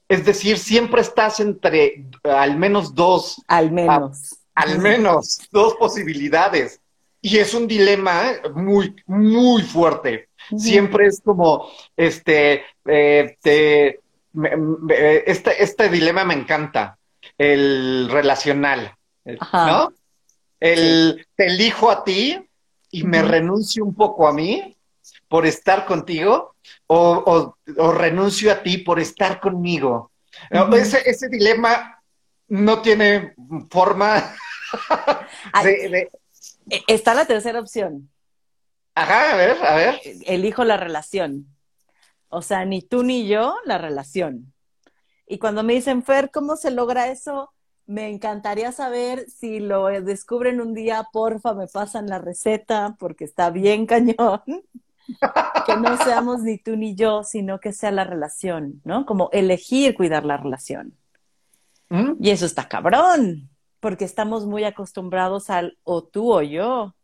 Es 0.08 0.26
decir, 0.26 0.58
siempre 0.58 1.02
estás 1.02 1.40
entre 1.40 2.06
al 2.24 2.58
menos 2.58 2.94
dos. 2.94 3.42
Al 3.48 3.72
menos. 3.72 4.43
Al 4.56 4.80
menos 4.80 5.48
dos 5.52 5.76
posibilidades. 5.76 6.80
Y 7.22 7.38
es 7.38 7.54
un 7.54 7.68
dilema 7.68 8.34
muy, 8.54 8.96
muy 9.06 9.62
fuerte. 9.62 10.28
Siempre 10.58 11.08
es 11.08 11.22
como, 11.24 11.70
este, 11.96 12.66
eh, 12.86 13.38
este, 15.26 15.64
este 15.64 15.90
dilema 15.90 16.26
me 16.26 16.34
encanta, 16.34 16.98
el 17.38 18.10
relacional, 18.12 18.96
¿no? 19.54 19.94
El 20.60 21.26
te 21.36 21.48
elijo 21.48 21.90
a 21.90 22.04
ti 22.04 22.38
y 22.92 23.04
me 23.04 23.22
renuncio 23.22 23.84
un 23.84 23.96
poco 23.96 24.28
a 24.28 24.34
mí 24.34 24.76
por 25.28 25.46
estar 25.46 25.86
contigo 25.86 26.56
o, 26.88 27.56
renuncio 27.76 28.52
a 28.52 28.62
ti 28.62 28.78
por 28.80 29.00
estar 29.00 29.40
conmigo. 29.40 30.12
ese, 30.50 31.30
dilema 31.30 32.03
no 32.54 32.84
tiene 32.84 33.34
forma 33.72 34.36
de, 35.64 36.12
e, 36.70 36.84
Está 36.88 37.16
la 37.16 37.26
tercera 37.26 37.60
opción. 37.60 38.12
Ajá, 38.94 39.34
a 39.34 39.36
ver, 39.36 39.58
a 39.66 39.76
ver. 39.76 40.00
Elijo 40.28 40.64
la 40.64 40.78
relación. 40.78 41.48
O 42.30 42.44
sea, 42.44 42.64
ni 42.66 42.84
tú 42.84 43.02
ni 43.02 43.28
yo, 43.28 43.56
la 43.66 43.80
relación. 43.80 44.54
Y 45.26 45.40
cuando 45.40 45.64
me 45.64 45.74
dicen, 45.74 46.04
Fer, 46.04 46.30
¿cómo 46.30 46.56
se 46.56 46.70
logra 46.70 47.08
eso? 47.08 47.52
Me 47.88 48.10
encantaría 48.10 48.72
saber 48.72 49.26
si 49.32 49.60
lo 49.60 49.88
descubren 49.88 50.62
un 50.62 50.76
día, 50.76 51.08
porfa, 51.12 51.56
me 51.56 51.66
pasan 51.68 52.06
la 52.06 52.20
receta 52.20 52.96
porque 53.00 53.24
está 53.24 53.50
bien 53.50 53.86
cañón. 53.88 54.44
que 55.66 55.76
no 55.76 55.98
seamos 55.98 56.44
ni 56.44 56.60
tú 56.60 56.76
ni 56.76 56.94
yo, 56.94 57.24
sino 57.24 57.60
que 57.60 57.74
sea 57.74 57.90
la 57.90 58.04
relación, 58.04 58.80
¿no? 58.84 59.08
Como 59.08 59.30
elegir 59.32 59.96
cuidar 59.96 60.24
la 60.24 60.38
relación. 60.38 60.96
¿Mm? 61.90 62.14
Y 62.20 62.30
eso 62.30 62.46
está 62.46 62.68
cabrón, 62.68 63.50
porque 63.80 64.06
estamos 64.06 64.46
muy 64.46 64.64
acostumbrados 64.64 65.50
al 65.50 65.78
o 65.84 66.04
tú 66.04 66.34
o 66.34 66.42
yo. 66.42 66.96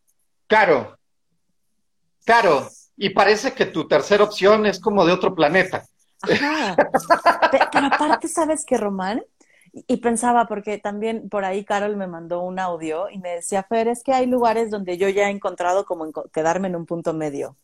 Claro, 0.47 0.97
claro. 2.25 2.69
Y 2.97 3.11
parece 3.11 3.53
que 3.53 3.65
tu 3.65 3.87
tercera 3.87 4.23
opción 4.23 4.65
es 4.65 4.79
como 4.79 5.05
de 5.05 5.13
otro 5.13 5.33
planeta. 5.33 5.85
Ajá. 6.21 6.75
Pero 7.71 7.85
aparte, 7.85 8.27
¿sabes 8.27 8.65
qué, 8.65 8.77
Román? 8.77 9.23
Y 9.71 9.97
pensaba, 9.97 10.47
porque 10.47 10.77
también 10.77 11.29
por 11.29 11.45
ahí 11.45 11.63
Carol 11.63 11.95
me 11.95 12.07
mandó 12.07 12.41
un 12.41 12.59
audio 12.59 13.09
y 13.09 13.19
me 13.19 13.35
decía, 13.35 13.63
Fer, 13.63 13.87
es 13.87 14.03
que 14.03 14.13
hay 14.13 14.25
lugares 14.25 14.71
donde 14.71 14.97
yo 14.97 15.09
ya 15.09 15.27
he 15.27 15.31
encontrado 15.31 15.85
como 15.85 16.11
quedarme 16.33 16.67
en 16.67 16.75
un 16.75 16.85
punto 16.85 17.13
medio. 17.13 17.55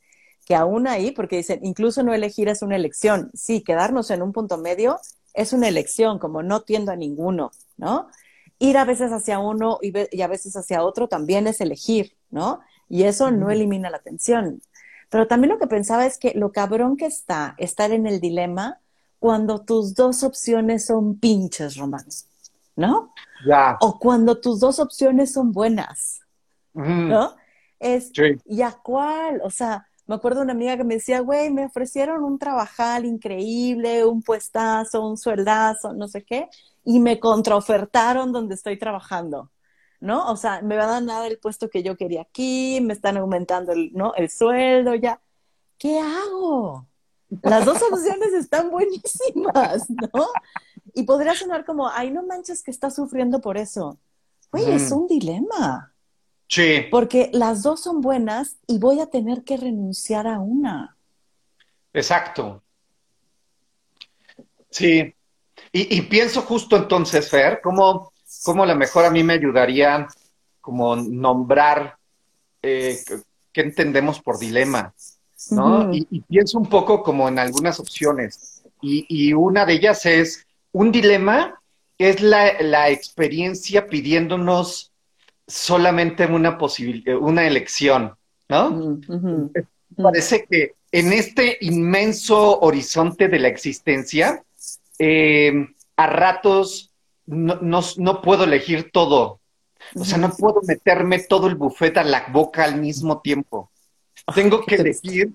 Que 0.45 0.55
aún 0.55 0.87
ahí, 0.87 1.11
porque 1.11 1.37
dicen, 1.37 1.59
incluso 1.63 2.03
no 2.03 2.13
elegir 2.13 2.47
es 2.47 2.61
una 2.61 2.75
elección. 2.75 3.31
Sí, 3.33 3.61
quedarnos 3.61 4.11
en 4.11 4.21
un 4.21 4.31
punto 4.31 4.57
medio 4.57 4.99
es 5.35 5.53
una 5.53 5.67
elección, 5.67 6.19
como 6.19 6.43
no 6.43 6.61
tiendo 6.61 6.91
a 6.91 6.95
ninguno, 6.95 7.51
¿no? 7.77 8.07
Ir 8.57 8.77
a 8.77 8.85
veces 8.85 9.11
hacia 9.11 9.39
uno 9.39 9.79
y, 9.81 9.93
y 10.15 10.21
a 10.21 10.27
veces 10.27 10.55
hacia 10.55 10.83
otro 10.83 11.07
también 11.07 11.47
es 11.47 11.61
elegir, 11.61 12.15
¿no? 12.29 12.61
Y 12.87 13.03
eso 13.03 13.31
no 13.31 13.51
elimina 13.51 13.89
la 13.89 13.99
tensión. 13.99 14.61
Pero 15.09 15.27
también 15.27 15.53
lo 15.53 15.59
que 15.59 15.67
pensaba 15.67 16.05
es 16.05 16.17
que 16.17 16.33
lo 16.35 16.51
cabrón 16.51 16.97
que 16.97 17.05
está 17.05 17.55
estar 17.57 17.91
en 17.91 18.07
el 18.07 18.19
dilema 18.19 18.79
cuando 19.19 19.63
tus 19.63 19.95
dos 19.95 20.23
opciones 20.23 20.85
son 20.85 21.17
pinches, 21.19 21.77
Román, 21.77 22.05
¿no? 22.75 23.13
Ya. 23.47 23.77
O 23.81 23.99
cuando 23.99 24.39
tus 24.39 24.59
dos 24.59 24.79
opciones 24.79 25.33
son 25.33 25.51
buenas, 25.51 26.21
¿no? 26.73 27.35
Es, 27.79 28.11
¿y 28.45 28.61
a 28.61 28.71
cuál? 28.71 29.41
O 29.43 29.49
sea, 29.49 29.87
me 30.07 30.15
acuerdo 30.15 30.41
una 30.41 30.53
amiga 30.53 30.77
que 30.77 30.83
me 30.83 30.95
decía, 30.95 31.19
güey, 31.19 31.49
me 31.49 31.65
ofrecieron 31.65 32.23
un 32.23 32.37
trabajal 32.37 33.05
increíble, 33.05 34.05
un 34.05 34.21
puestazo, 34.21 35.07
un 35.07 35.17
sueldazo, 35.17 35.93
no 35.93 36.07
sé 36.07 36.23
qué, 36.23 36.47
y 36.83 36.99
me 36.99 37.19
contraofertaron 37.19 38.31
donde 38.31 38.55
estoy 38.55 38.77
trabajando, 38.77 39.51
¿no? 39.99 40.31
O 40.31 40.37
sea, 40.37 40.61
me 40.61 40.77
van 40.77 41.09
a 41.09 41.19
dar 41.19 41.31
el 41.31 41.39
puesto 41.39 41.69
que 41.69 41.81
yo 41.81 41.97
quería 41.97 42.21
aquí, 42.21 42.79
me 42.81 42.93
están 42.93 43.17
aumentando 43.17 43.71
el, 43.71 43.91
¿no? 43.93 44.13
el 44.15 44.29
sueldo, 44.29 44.93
ya. 44.95 45.19
¿Qué 45.77 45.99
hago? 45.99 46.87
Las 47.41 47.65
dos 47.65 47.81
opciones 47.81 48.33
están 48.33 48.69
buenísimas, 48.69 49.89
¿no? 50.13 50.27
Y 50.93 51.03
podría 51.03 51.33
sonar 51.33 51.65
como, 51.65 51.89
ay, 51.89 52.11
no 52.11 52.23
manches 52.23 52.61
que 52.63 52.71
estás 52.71 52.95
sufriendo 52.95 53.41
por 53.41 53.57
eso. 53.57 53.97
Güey, 54.51 54.71
es 54.71 54.91
un 54.91 55.07
dilema. 55.07 55.94
Sí. 56.47 56.85
Porque 56.91 57.29
las 57.33 57.63
dos 57.63 57.81
son 57.81 58.01
buenas 58.01 58.57
y 58.67 58.77
voy 58.77 58.99
a 58.99 59.07
tener 59.07 59.43
que 59.43 59.57
renunciar 59.57 60.27
a 60.27 60.39
una. 60.39 60.95
Exacto. 61.93 62.61
Sí. 64.69 65.13
Y, 65.71 66.01
pienso 66.03 66.41
justo 66.41 66.77
entonces, 66.77 67.29
Fer, 67.29 67.59
cómo, 67.61 68.13
cómo 68.43 68.63
a 68.63 68.65
lo 68.65 68.75
mejor 68.75 69.03
a 69.05 69.09
mí 69.09 69.23
me 69.23 69.33
ayudaría 69.33 70.07
como 70.61 70.95
nombrar 70.95 71.97
eh, 72.61 72.97
qué 73.51 73.61
entendemos 73.61 74.21
por 74.21 74.39
dilema, 74.39 74.93
¿no? 75.51 75.93
y, 75.93 76.21
pienso 76.21 76.57
un 76.57 76.67
poco 76.67 77.03
como 77.03 77.27
en 77.27 77.39
algunas 77.39 77.79
opciones. 77.79 78.63
Y, 78.81 79.05
y 79.09 79.33
una 79.33 79.65
de 79.65 79.73
ellas 79.73 80.05
es, 80.05 80.45
un 80.71 80.91
dilema 80.91 81.61
es 81.97 82.21
la, 82.21 82.61
la 82.61 82.89
experiencia 82.89 83.87
pidiéndonos 83.87 84.91
solamente 85.47 86.25
una 86.25 86.57
posibilidad, 86.57 87.17
una 87.17 87.47
elección, 87.47 88.15
¿no? 88.49 88.99
Parece 89.95 90.45
que 90.49 90.73
en 90.91 91.13
este 91.13 91.57
inmenso 91.61 92.59
horizonte 92.59 93.27
de 93.27 93.39
la 93.39 93.47
existencia, 93.47 94.43
eh, 94.99 95.67
a 95.97 96.07
ratos 96.07 96.91
no, 97.25 97.59
no, 97.97 98.21
puedo 98.21 98.43
elegir 98.43 98.91
todo. 98.91 99.39
O 99.95 100.05
sea, 100.05 100.17
no 100.17 100.31
puedo 100.31 100.61
meterme 100.67 101.19
todo 101.19 101.47
el 101.47 101.55
buffet 101.55 101.97
a 101.97 102.03
la 102.03 102.27
boca 102.31 102.63
al 102.63 102.79
mismo 102.79 103.21
tiempo. 103.21 103.71
Tengo 104.35 104.65
que 104.65 104.75
elegir. 104.75 105.33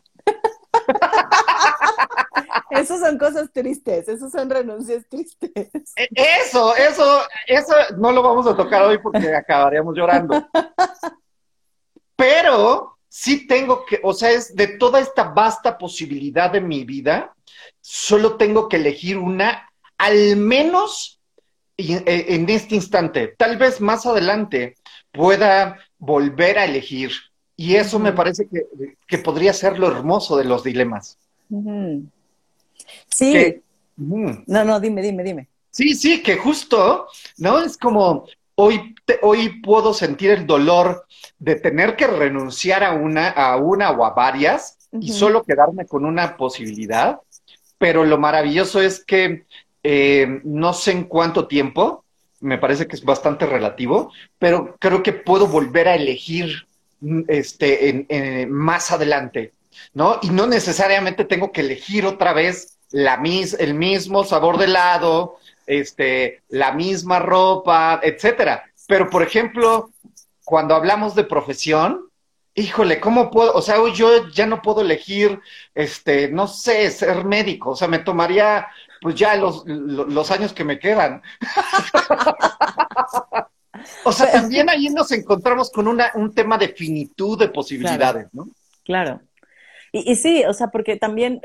Esas 2.70 3.00
son 3.00 3.18
cosas 3.18 3.50
tristes, 3.52 4.08
esos 4.08 4.30
son 4.30 4.48
renuncias 4.48 5.04
tristes. 5.08 5.50
E, 5.96 6.08
eso, 6.14 6.74
eso, 6.76 7.22
eso 7.46 7.74
no 7.98 8.12
lo 8.12 8.22
vamos 8.22 8.46
a 8.46 8.56
tocar 8.56 8.82
hoy 8.82 8.98
porque 8.98 9.34
acabaríamos 9.34 9.96
llorando. 9.96 10.46
Pero 12.16 12.98
sí 13.08 13.46
tengo 13.46 13.84
que, 13.84 14.00
o 14.02 14.14
sea, 14.14 14.30
es 14.30 14.54
de 14.54 14.68
toda 14.78 15.00
esta 15.00 15.24
vasta 15.24 15.76
posibilidad 15.76 16.50
de 16.50 16.60
mi 16.60 16.84
vida, 16.84 17.34
solo 17.80 18.36
tengo 18.36 18.68
que 18.68 18.76
elegir 18.76 19.18
una, 19.18 19.68
al 19.98 20.36
menos 20.36 21.20
e, 21.76 22.34
en 22.34 22.48
este 22.48 22.74
instante. 22.74 23.34
Tal 23.36 23.56
vez 23.56 23.80
más 23.80 24.06
adelante 24.06 24.76
pueda 25.12 25.78
volver 25.98 26.58
a 26.58 26.64
elegir. 26.64 27.12
Y 27.56 27.76
eso 27.76 27.98
me 27.98 28.12
parece 28.12 28.48
que, 29.06 29.18
podría 29.18 29.52
ser 29.52 29.78
lo 29.78 29.88
hermoso 29.88 30.36
de 30.38 30.44
los 30.44 30.64
dilemas. 30.64 31.18
Sí. 33.08 33.62
No, 33.96 34.64
no, 34.64 34.80
dime, 34.80 35.02
dime, 35.02 35.22
dime. 35.22 35.48
Sí, 35.70 35.94
sí, 35.94 36.22
que 36.22 36.36
justo, 36.36 37.06
¿no? 37.38 37.62
Es 37.62 37.76
como 37.76 38.26
hoy, 38.54 38.94
hoy 39.22 39.60
puedo 39.60 39.94
sentir 39.94 40.30
el 40.30 40.46
dolor 40.46 41.06
de 41.38 41.56
tener 41.56 41.96
que 41.96 42.06
renunciar 42.06 42.82
a 42.82 42.92
una, 42.92 43.28
a 43.30 43.56
una 43.56 43.90
o 43.90 44.04
a 44.04 44.10
varias 44.10 44.78
y 44.92 45.12
solo 45.12 45.42
quedarme 45.42 45.86
con 45.86 46.04
una 46.04 46.36
posibilidad. 46.36 47.20
Pero 47.78 48.04
lo 48.04 48.18
maravilloso 48.18 48.80
es 48.80 49.04
que 49.04 49.44
eh, 49.82 50.40
no 50.44 50.72
sé 50.72 50.92
en 50.92 51.04
cuánto 51.04 51.46
tiempo, 51.46 52.04
me 52.40 52.58
parece 52.58 52.86
que 52.86 52.96
es 52.96 53.04
bastante 53.04 53.46
relativo, 53.46 54.12
pero 54.38 54.76
creo 54.78 55.02
que 55.02 55.12
puedo 55.12 55.46
volver 55.46 55.88
a 55.88 55.94
elegir 55.94 56.66
este, 57.28 58.06
en, 58.08 58.50
más 58.50 58.90
adelante, 58.92 59.52
¿no? 59.94 60.18
Y 60.22 60.30
no 60.30 60.46
necesariamente 60.46 61.24
tengo 61.24 61.52
que 61.52 61.62
elegir 61.62 62.04
otra 62.04 62.32
vez 62.32 62.78
la 62.90 63.16
mis, 63.16 63.54
el 63.54 63.74
mismo 63.74 64.24
sabor 64.24 64.58
de 64.58 64.66
helado, 64.66 65.38
este, 65.66 66.42
la 66.48 66.72
misma 66.72 67.18
ropa, 67.18 68.00
etcétera. 68.02 68.64
Pero, 68.86 69.08
por 69.08 69.22
ejemplo, 69.22 69.90
cuando 70.44 70.74
hablamos 70.74 71.14
de 71.14 71.24
profesión, 71.24 72.10
híjole, 72.54 73.00
¿cómo 73.00 73.30
puedo? 73.30 73.52
O 73.54 73.62
sea, 73.62 73.76
yo 73.94 74.28
ya 74.30 74.46
no 74.46 74.62
puedo 74.62 74.80
elegir, 74.80 75.40
este, 75.74 76.28
no 76.28 76.48
sé, 76.48 76.90
ser 76.90 77.24
médico. 77.24 77.70
O 77.70 77.76
sea, 77.76 77.88
me 77.88 78.00
tomaría, 78.00 78.66
pues 79.00 79.14
ya 79.14 79.36
los, 79.36 79.64
los 79.66 80.30
años 80.30 80.52
que 80.52 80.64
me 80.64 80.78
quedan. 80.78 81.22
o 84.04 84.12
sea, 84.12 84.32
también 84.32 84.68
ahí 84.68 84.88
nos 84.88 85.12
encontramos 85.12 85.70
con 85.70 85.86
una, 85.86 86.10
un 86.14 86.34
tema 86.34 86.58
de 86.58 86.68
finitud 86.68 87.38
de 87.38 87.48
posibilidades, 87.48 88.26
¿no? 88.32 88.48
Claro. 88.84 89.20
Y, 89.92 90.14
sí, 90.16 90.44
o 90.44 90.54
sea, 90.54 90.68
porque 90.68 90.96
también 90.96 91.42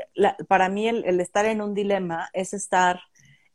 para 0.48 0.68
mí 0.68 0.88
el, 0.88 1.20
estar 1.20 1.46
en 1.46 1.60
un 1.60 1.74
dilema 1.74 2.30
es 2.32 2.54
estar 2.54 3.00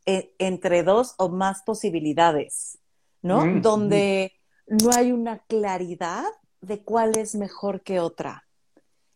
entre 0.04 0.82
dos 0.82 1.14
o 1.16 1.28
más 1.28 1.62
posibilidades, 1.62 2.78
¿no? 3.22 3.46
Mm, 3.46 3.62
Donde 3.62 4.32
no 4.66 4.90
hay 4.94 5.12
una 5.12 5.38
claridad 5.38 6.24
de 6.60 6.82
cuál 6.82 7.16
es 7.16 7.34
mejor 7.34 7.82
que 7.82 8.00
otra. 8.00 8.46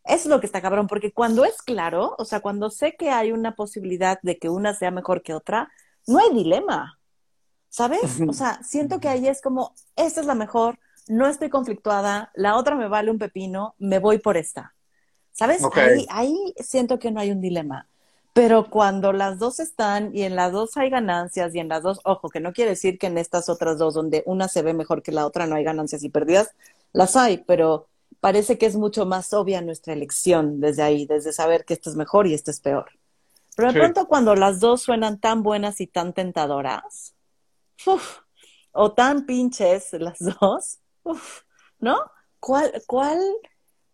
Eso 0.03 0.23
es 0.23 0.25
lo 0.27 0.39
que 0.39 0.45
está 0.45 0.61
cabrón, 0.61 0.87
porque 0.87 1.11
cuando 1.11 1.43
es 1.43 1.61
claro, 1.61 2.15
o 2.17 2.25
sea, 2.25 2.39
cuando 2.39 2.69
sé 2.69 2.95
que 2.97 3.09
hay 3.09 3.31
una 3.31 3.55
posibilidad 3.55 4.19
de 4.21 4.37
que 4.37 4.49
una 4.49 4.73
sea 4.73 4.89
mejor 4.89 5.21
que 5.21 5.33
otra, 5.33 5.69
no 6.07 6.19
hay 6.19 6.33
dilema, 6.33 6.97
¿sabes? 7.67 8.21
O 8.25 8.33
sea, 8.33 8.63
siento 8.63 9.01
que 9.01 9.09
ahí 9.09 9.27
es 9.27 9.41
como, 9.41 9.73
esta 9.97 10.21
es 10.21 10.25
la 10.25 10.35
mejor, 10.35 10.79
no 11.09 11.27
estoy 11.27 11.49
conflictuada, 11.49 12.31
la 12.35 12.55
otra 12.55 12.75
me 12.75 12.87
vale 12.87 13.11
un 13.11 13.17
pepino, 13.17 13.75
me 13.79 13.99
voy 13.99 14.19
por 14.19 14.37
esta. 14.37 14.76
¿Sabes? 15.37 15.61
Ahí, 16.09 16.35
siento 16.57 16.97
que 16.97 17.11
no 17.11 17.19
hay 17.19 17.29
un 17.29 17.41
dilema. 17.41 17.87
Pero 18.33 18.71
cuando 18.71 19.13
las 19.13 19.37
dos 19.37 19.59
están 19.59 20.15
y 20.15 20.23
en 20.23 20.35
las 20.35 20.51
dos 20.51 20.75
hay 20.77 20.89
ganancias 20.89 21.53
y 21.53 21.59
en 21.59 21.69
las 21.69 21.83
dos, 21.83 21.99
ojo, 22.05 22.29
que 22.29 22.39
no 22.39 22.53
quiere 22.53 22.71
decir 22.71 22.97
que 22.97 23.05
en 23.05 23.19
estas 23.19 23.47
otras 23.47 23.77
dos, 23.77 23.93
donde 23.93 24.23
una 24.25 24.47
se 24.47 24.63
ve 24.63 24.73
mejor 24.73 25.03
que 25.03 25.11
la 25.11 25.27
otra, 25.27 25.45
no 25.45 25.55
hay 25.55 25.63
ganancias 25.63 26.03
y 26.03 26.09
pérdidas, 26.09 26.55
las 26.91 27.15
hay, 27.15 27.37
pero 27.37 27.87
parece 28.19 28.57
que 28.57 28.65
es 28.65 28.75
mucho 28.75 29.05
más 29.05 29.31
obvia 29.31 29.61
nuestra 29.61 29.93
elección 29.93 30.59
desde 30.59 30.81
ahí, 30.81 31.05
desde 31.05 31.31
saber 31.31 31.65
que 31.65 31.75
esto 31.75 31.91
es 31.91 31.95
mejor 31.95 32.25
y 32.25 32.33
esto 32.33 32.49
es 32.49 32.59
peor. 32.59 32.89
Pero 33.55 33.71
de 33.71 33.79
pronto 33.79 34.07
cuando 34.07 34.33
las 34.35 34.59
dos 34.59 34.81
suenan 34.81 35.19
tan 35.19 35.43
buenas 35.43 35.81
y 35.81 35.87
tan 35.87 36.13
tentadoras, 36.13 37.13
o 38.71 38.91
tan 38.91 39.27
pinches 39.27 39.93
las 39.93 40.17
dos, 40.41 40.79
¿no? 41.79 41.99
¿Cuál, 42.39 42.71
cuál 42.87 43.19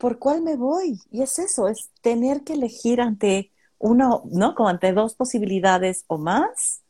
¿por 0.04 0.20
cuál 0.20 0.42
me 0.42 0.58
voy? 0.58 1.00
Y 1.12 1.22
es 1.22 1.40
eso, 1.40 1.70
es 1.70 1.90
tener 2.02 2.44
que 2.44 2.56
elegir 2.56 3.00
ante 3.00 3.54
una, 3.80 4.10
¿no? 4.30 4.54
Como 4.54 4.68
ante 4.68 4.92
dos 4.92 5.16
posibilidades 5.16 6.04
o 6.08 6.18
más 6.18 6.82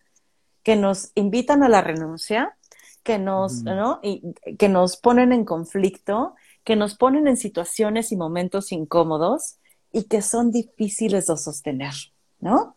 que 0.64 0.76
nos 0.76 1.12
invitan 1.14 1.62
a 1.62 1.70
la 1.70 1.82
renuncia, 1.82 2.58
que 3.04 3.20
nos, 3.20 3.62
¿no? 3.62 4.00
Y 4.02 4.34
que 4.58 4.68
nos 4.68 4.98
ponen 4.98 5.32
en 5.32 5.46
conflicto, 5.46 6.34
que 6.64 6.76
nos 6.76 6.96
ponen 6.96 7.28
en 7.28 7.38
situaciones 7.38 8.12
y 8.12 8.18
momentos 8.18 8.72
incómodos 8.72 9.58
y 9.92 10.06
que 10.06 10.24
son 10.24 10.50
difíciles 10.50 11.28
de 11.28 11.38
sostener, 11.38 11.94
¿no? 12.40 12.74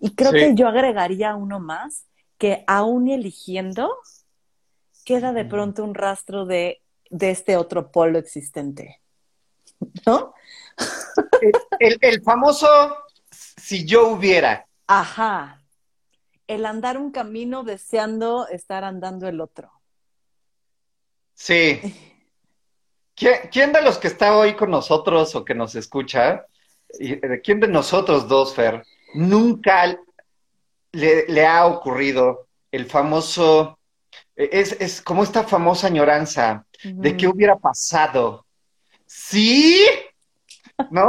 Y 0.00 0.14
creo 0.14 0.32
que 0.32 0.54
yo 0.54 0.68
agregaría 0.68 1.34
uno 1.34 1.60
más, 1.60 2.04
que 2.36 2.62
aún 2.66 3.08
eligiendo, 3.08 3.90
queda 5.06 5.32
de 5.32 5.46
pronto 5.46 5.82
un 5.82 5.94
rastro 5.94 6.44
de, 6.44 6.82
de 7.08 7.30
este 7.30 7.56
otro 7.56 7.90
polo 7.90 8.18
existente. 8.18 9.00
¿No? 10.06 10.34
El, 11.80 12.22
famoso 12.22 12.68
si 13.30 13.84
yo 13.84 14.08
hubiera. 14.08 14.66
Ajá. 14.86 15.62
El 16.46 16.64
andar 16.64 16.96
un 16.96 17.10
camino 17.10 17.62
deseando 17.62 18.48
estar 18.48 18.84
andando 18.84 19.28
el 19.28 19.40
otro. 19.40 19.70
Sí. 21.34 21.80
¿Quién, 23.14 23.72
de 23.72 23.82
los 23.82 23.98
que 23.98 24.08
está 24.08 24.36
hoy 24.36 24.54
con 24.54 24.70
nosotros 24.70 25.34
o 25.34 25.44
que 25.44 25.54
nos 25.54 25.74
escucha, 25.74 26.46
eh, 27.00 27.40
quién 27.42 27.58
de 27.60 27.68
nosotros 27.68 28.28
dos, 28.28 28.54
Fer, 28.54 28.84
nunca 29.14 29.98
le, 30.92 31.46
ha 31.46 31.66
ocurrido 31.66 32.46
el 32.70 32.86
famoso, 32.86 33.78
es, 34.36 34.76
es, 34.80 35.02
como 35.02 35.24
esta 35.24 35.42
famosa 35.42 35.88
añoranza 35.88 36.64
de 36.84 37.16
qué 37.16 37.26
hubiera 37.26 37.56
pasado 37.56 38.46
sí, 39.08 39.80
¿no? 40.90 41.08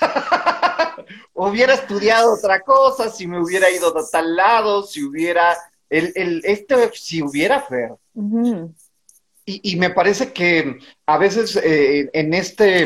hubiera 1.34 1.74
estudiado 1.74 2.34
otra 2.34 2.60
cosa, 2.60 3.10
si 3.10 3.26
me 3.26 3.40
hubiera 3.40 3.70
ido 3.70 3.96
a 3.98 4.10
tal 4.10 4.36
lado, 4.36 4.82
si 4.82 5.02
hubiera, 5.02 5.56
el, 5.88 6.12
el, 6.14 6.42
este, 6.44 6.90
si 6.94 7.22
hubiera 7.22 7.62
Fer. 7.62 7.92
y, 9.44 9.76
me 9.76 9.90
parece 9.90 10.32
que 10.32 10.78
a 11.06 11.18
veces 11.18 11.56
eh, 11.56 12.10
en 12.12 12.34
este 12.34 12.84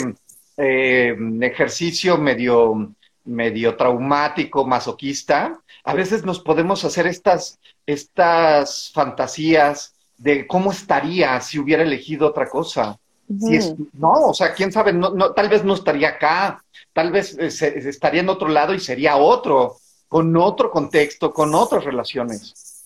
eh, 0.57 1.17
ejercicio 1.41 2.17
medio, 2.19 2.95
medio 3.25 3.77
traumático, 3.77 4.65
masoquista, 4.65 5.61
a 5.85 5.95
veces 5.95 6.25
nos 6.25 6.41
podemos 6.41 6.85
hacer 6.85 7.07
estas, 7.07 7.59
estas 7.87 8.93
fantasías 8.95 9.95
de 10.19 10.47
cómo 10.47 10.71
estaría 10.71 11.41
si 11.41 11.59
hubiera 11.59 11.83
elegido 11.83 12.29
otra 12.29 12.49
cosa. 12.49 12.99
Si 13.41 13.57
es, 13.57 13.75
no, 13.93 14.29
o 14.29 14.35
sea, 14.35 14.53
quién 14.53 14.73
sabe, 14.73 14.93
no, 14.93 15.11
no, 15.11 15.33
tal 15.33 15.49
vez 15.49 15.65
no 15.65 15.75
estaría 15.75 16.11
acá, 16.11 16.63
tal 16.93 17.13
vez 17.13 17.37
eh, 17.39 17.89
estaría 17.89 18.21
en 18.21 18.29
otro 18.29 18.49
lado 18.49 18.75
y 18.75 18.81
sería 18.81 19.17
otro, 19.17 19.77
con 20.09 20.37
otro 20.37 20.71
contexto, 20.71 21.33
con 21.33 21.55
otras 21.55 21.85
relaciones. 21.85 22.85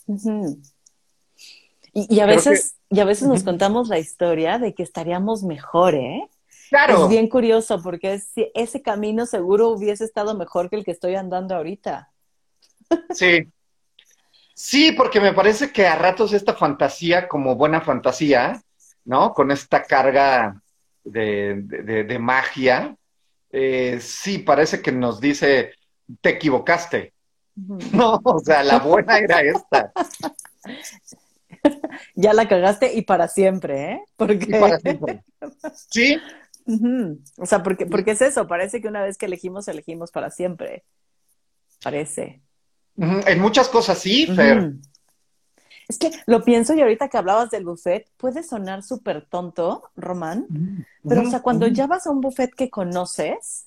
y, 1.92 2.20
a 2.20 2.27
veces, 2.27 2.77
y 2.88 3.01
a 3.01 3.05
veces 3.05 3.29
nos 3.29 3.42
contamos 3.42 3.88
la 3.88 3.99
historia 3.99 4.59
de 4.59 4.75
que 4.75 4.83
estaríamos 4.83 5.42
mejor, 5.42 5.94
¿eh? 5.94 6.29
Claro. 6.68 7.05
Es 7.05 7.09
bien 7.09 7.29
curioso 7.29 7.81
porque 7.83 8.20
ese 8.55 8.83
camino 8.83 9.27
seguro 9.27 9.68
hubiese 9.68 10.05
estado 10.05 10.37
mejor 10.37 10.68
que 10.68 10.77
el 10.77 10.85
que 10.85 10.90
estoy 10.90 11.14
andando 11.14 11.55
ahorita. 11.55 12.11
Sí. 13.11 13.49
Sí, 14.55 14.92
porque 14.92 15.20
me 15.20 15.35
parece 15.35 15.70
que 15.70 15.87
a 15.87 15.96
ratos 15.96 16.33
esta 16.33 16.55
fantasía, 16.55 17.29
como 17.29 17.57
buena 17.57 17.83
fantasía, 17.83 18.62
¿no? 19.07 19.33
Con 19.33 19.51
esta 19.51 19.83
carga 19.83 20.61
de, 21.05 22.19
magia, 22.21 22.95
eh, 23.51 23.99
sí, 24.01 24.38
parece 24.38 24.83
que 24.83 24.92
nos 24.92 25.21
dice, 25.21 25.73
te 26.21 26.31
equivocaste. 26.31 27.12
No, 27.92 28.21
o 28.23 28.38
sea, 28.40 28.62
la 28.62 28.81
buena 28.81 29.19
era 29.19 29.40
esta. 29.40 29.92
Ya 32.14 32.33
la 32.33 32.47
cagaste 32.47 32.95
y 32.95 33.03
para 33.03 33.27
siempre, 33.27 33.92
¿eh? 33.92 34.03
Porque... 34.16 34.47
Y 34.47 34.61
para 34.61 34.79
siempre. 34.79 35.25
Sí, 35.88 36.21
o 37.38 37.47
sea, 37.47 37.62
porque, 37.62 37.87
porque 37.87 38.12
es 38.12 38.23
eso, 38.23 38.47
parece 38.47 38.81
que 38.81 38.88
una 38.88 39.03
vez 39.03 39.16
que 39.16 39.27
elegimos, 39.27 39.69
elegimos 39.69 40.11
para 40.11 40.31
siempre. 40.31 40.85
Parece. 41.83 42.42
En 42.97 43.40
muchas 43.40 43.69
cosas 43.69 43.99
sí, 43.99 44.27
Fer. 44.27 44.73
Es 45.88 45.99
que 45.99 46.11
lo 46.27 46.42
pienso 46.42 46.75
y 46.75 46.81
ahorita 46.81 47.09
que 47.09 47.16
hablabas 47.16 47.51
del 47.51 47.64
buffet, 47.64 48.11
puede 48.16 48.42
sonar 48.42 48.83
súper 48.83 49.25
tonto, 49.25 49.90
Román, 49.94 50.46
pero 51.09 51.22
o 51.22 51.31
sea, 51.31 51.42
cuando 51.42 51.66
ya 51.68 51.87
vas 51.87 52.07
a 52.07 52.11
un 52.11 52.20
buffet 52.20 52.53
que 52.55 52.70
conoces, 52.70 53.66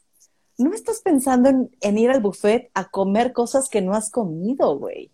no 0.58 0.74
estás 0.74 1.00
pensando 1.00 1.50
en, 1.50 1.76
en 1.80 1.98
ir 1.98 2.12
al 2.12 2.22
buffet 2.22 2.70
a 2.74 2.90
comer 2.90 3.32
cosas 3.32 3.70
que 3.70 3.82
no 3.82 3.94
has 3.94 4.12
comido, 4.12 4.78
güey. 4.78 5.12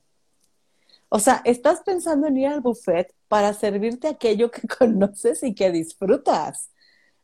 O 1.10 1.20
sea, 1.20 1.42
estás 1.46 1.82
pensando 1.82 2.28
en 2.28 2.38
ir 2.38 2.48
al 2.48 2.62
buffet 2.62 3.14
para 3.28 3.54
servirte 3.54 4.08
aquello 4.08 4.52
que 4.52 4.68
conoces 4.80 5.44
y 5.44 5.54
que 5.54 5.72
disfrutas. 5.72 6.72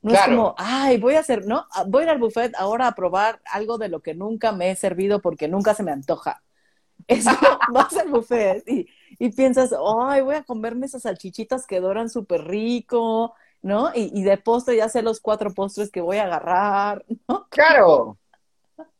No 0.02 0.13
es 0.13 0.22
como, 0.22 0.56
ay, 0.58 0.98
voy 0.98 1.15
a 1.15 1.20
hacer, 1.20 1.46
no, 1.46 1.67
ah, 1.74 1.84
voy 1.88 2.02
a 2.02 2.06
ir 2.06 2.10
al 2.10 2.20
buffet 2.20 2.56
ahora 2.56 2.88
a 2.88 2.96
probar 2.96 3.39
algo 3.46 3.78
de 3.78 3.88
lo 3.88 4.02
que 4.02 4.15
nunca 4.15 4.52
me 4.52 4.72
he 4.72 4.76
servido 4.76 5.22
porque 5.22 5.48
nunca 5.48 5.76
se 5.76 5.84
me 5.84 5.91
antoja. 5.91 6.44
Es 7.08 7.26
como, 7.26 7.60
vas 7.74 7.98
al 7.98 8.10
buffet 8.10 8.67
y, 8.67 8.88
y, 9.21 9.29
piensas, 9.31 9.71
ay, 10.01 10.21
voy 10.21 10.36
a 10.36 10.43
comerme 10.43 10.88
esas 10.88 11.03
salchichitas 11.03 11.67
que 11.67 11.79
doran 11.79 12.10
súper 12.10 12.43
rico, 12.45 13.36
¿no? 13.62 13.91
Y, 13.93 14.12
y, 14.19 14.23
de 14.23 14.38
postre 14.38 14.77
ya 14.77 14.89
sé 14.89 15.03
los 15.03 15.19
cuatro 15.19 15.53
postres 15.53 15.91
que 15.91 16.01
voy 16.01 16.17
a 16.17 16.23
agarrar, 16.23 17.05
¿no? 17.27 17.47
Claro. 17.49 18.17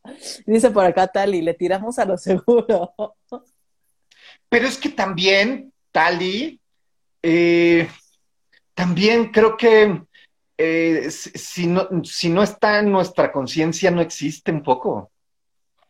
Dice 0.46 0.70
por 0.70 0.86
acá 0.86 1.08
Tali, 1.08 1.42
le 1.42 1.54
tiramos 1.54 1.98
a 2.00 2.06
lo 2.06 2.18
seguro. 2.18 2.94
Pero 4.50 4.68
es 4.68 4.78
que 4.78 4.90
también, 4.90 5.74
Tali, 5.92 6.60
eh, 7.24 7.90
también 8.74 9.32
creo 9.32 9.58
que 9.58 10.04
eh, 10.58 11.10
si, 11.10 11.66
no, 11.66 11.88
si 12.04 12.30
no 12.30 12.44
está 12.44 12.80
en 12.80 12.92
nuestra 12.92 13.32
conciencia, 13.32 13.90
no 13.90 14.02
existe 14.02 14.52
un 14.52 14.62
poco. 14.62 15.12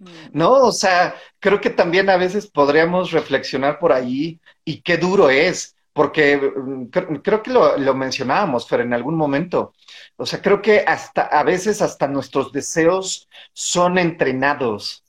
Mm. 0.01 0.07
¿No? 0.33 0.51
O 0.53 0.71
sea, 0.71 1.15
creo 1.39 1.61
que 1.61 1.69
también 1.69 2.09
a 2.09 2.17
veces 2.17 2.47
podríamos 2.47 3.11
reflexionar 3.11 3.79
por 3.79 3.93
ahí 3.93 4.39
y 4.65 4.81
qué 4.81 4.97
duro 4.97 5.29
es, 5.29 5.75
porque 5.93 6.37
mm, 6.37 6.85
creo, 7.21 7.43
que 7.43 7.51
lo, 7.51 7.93
mencionábamos, 7.93 8.67
Fer, 8.67 8.81
en 8.81 8.93
algún 8.93 9.15
momento. 9.15 9.73
O 10.17 10.25
sea, 10.25 10.41
creo 10.41 10.61
que 10.61 10.79
hasta 10.79 11.23
a 11.23 11.43
veces 11.43 11.81
hasta 11.81 12.07
nuestros 12.07 12.51
deseos 12.51 13.29
son 13.53 13.97
entrenados. 13.97 15.03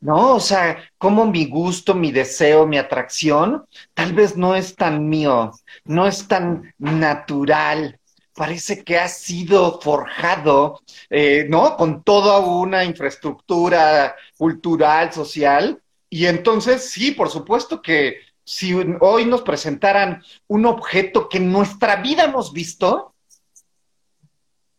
¿no? 0.00 0.34
O 0.34 0.40
sea, 0.40 0.78
como 0.98 1.26
mi 1.26 1.46
gusto, 1.46 1.94
mi 1.94 2.12
deseo, 2.12 2.66
mi 2.66 2.78
atracción, 2.78 3.64
tal 3.94 4.12
vez 4.12 4.36
no 4.36 4.54
es 4.54 4.76
tan 4.76 5.08
mío, 5.08 5.52
no 5.84 6.06
es 6.06 6.28
tan 6.28 6.74
natural, 6.78 7.98
parece 8.36 8.84
que 8.84 8.98
ha 8.98 9.08
sido 9.08 9.80
forjado, 9.80 10.82
eh, 11.10 11.46
¿no? 11.48 11.76
Con 11.76 12.02
toda 12.02 12.38
una 12.38 12.84
infraestructura 12.84 14.14
cultural, 14.36 15.12
social. 15.12 15.82
Y 16.10 16.26
entonces, 16.26 16.90
sí, 16.90 17.12
por 17.12 17.30
supuesto 17.30 17.80
que 17.80 18.18
si 18.44 18.74
hoy 19.00 19.24
nos 19.24 19.42
presentaran 19.42 20.22
un 20.46 20.66
objeto 20.66 21.28
que 21.28 21.38
en 21.38 21.50
nuestra 21.50 21.96
vida 21.96 22.24
hemos 22.24 22.52
visto, 22.52 23.14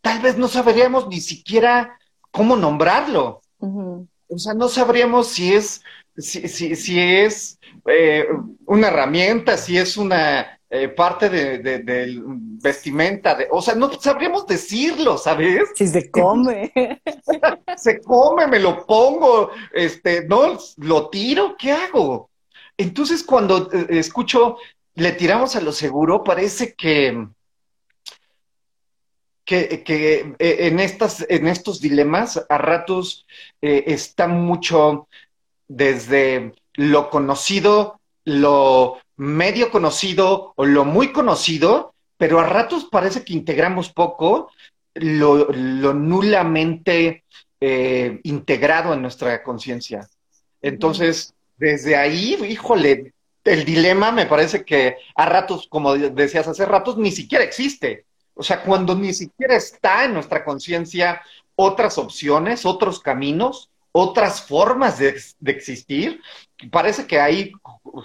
tal 0.00 0.20
vez 0.20 0.38
no 0.38 0.48
sabríamos 0.48 1.08
ni 1.08 1.20
siquiera 1.20 1.98
cómo 2.30 2.56
nombrarlo. 2.56 3.42
O 3.58 4.38
sea, 4.38 4.54
no 4.54 4.68
sabríamos 4.68 5.28
si 5.28 5.52
es, 5.52 5.82
si, 6.16 6.46
si, 6.48 6.76
si 6.76 7.00
es 7.00 7.58
eh, 7.86 8.26
una 8.66 8.88
herramienta, 8.88 9.56
si 9.56 9.76
es 9.76 9.96
una 9.96 10.57
eh, 10.70 10.88
parte 10.88 11.30
de, 11.30 11.58
de, 11.60 12.20
vestimenta, 12.22 13.34
de, 13.34 13.48
o 13.50 13.62
sea, 13.62 13.74
no 13.74 13.90
sabríamos 13.98 14.46
decirlo, 14.46 15.16
¿sabes? 15.16 15.70
Si 15.74 15.86
se 15.86 16.10
come. 16.10 16.70
se 17.76 18.02
come, 18.02 18.46
me 18.46 18.58
lo 18.58 18.84
pongo, 18.84 19.50
este, 19.72 20.26
no, 20.26 20.58
lo 20.76 21.08
tiro, 21.08 21.56
¿qué 21.58 21.72
hago? 21.72 22.28
Entonces, 22.76 23.24
cuando 23.24 23.72
eh, 23.72 23.86
escucho, 23.90 24.58
le 24.94 25.12
tiramos 25.12 25.56
a 25.56 25.62
lo 25.62 25.72
seguro, 25.72 26.22
parece 26.22 26.74
que, 26.74 27.28
que, 29.46 29.82
que 29.82 30.34
eh, 30.38 30.56
en, 30.66 30.80
estas, 30.80 31.24
en 31.30 31.48
estos 31.48 31.80
dilemas, 31.80 32.44
a 32.46 32.58
ratos 32.58 33.26
está 33.62 34.28
mucho 34.28 35.08
desde 35.66 36.52
lo 36.74 37.08
conocido, 37.08 38.00
lo 38.24 38.98
medio 39.18 39.70
conocido 39.70 40.54
o 40.56 40.64
lo 40.64 40.84
muy 40.84 41.12
conocido, 41.12 41.92
pero 42.16 42.40
a 42.40 42.46
ratos 42.46 42.86
parece 42.90 43.24
que 43.24 43.34
integramos 43.34 43.90
poco 43.90 44.50
lo, 44.94 45.52
nulamente 45.52 47.24
eh, 47.60 48.20
integrado 48.22 48.94
en 48.94 49.02
nuestra 49.02 49.42
conciencia. 49.42 50.08
Entonces, 50.62 51.34
desde 51.56 51.96
ahí, 51.96 52.38
híjole, 52.48 53.12
el 53.44 53.64
dilema 53.64 54.12
me 54.12 54.26
parece 54.26 54.64
que 54.64 54.96
a 55.16 55.26
ratos, 55.26 55.66
como 55.68 55.94
decías 55.94 56.46
hace 56.46 56.64
ratos, 56.64 56.96
ni 56.96 57.10
siquiera 57.10 57.44
existe. 57.44 58.04
O 58.34 58.42
sea, 58.44 58.62
cuando 58.62 58.94
ni 58.94 59.12
siquiera 59.12 59.56
está 59.56 60.04
en 60.04 60.14
nuestra 60.14 60.44
conciencia 60.44 61.22
otras 61.56 61.98
opciones, 61.98 62.64
otros 62.64 63.00
caminos, 63.00 63.68
otras 63.90 64.42
formas 64.42 64.98
de, 65.00 65.20
de, 65.40 65.50
existir, 65.50 66.20
parece 66.70 67.06
que 67.06 67.18
ahí 67.18 67.50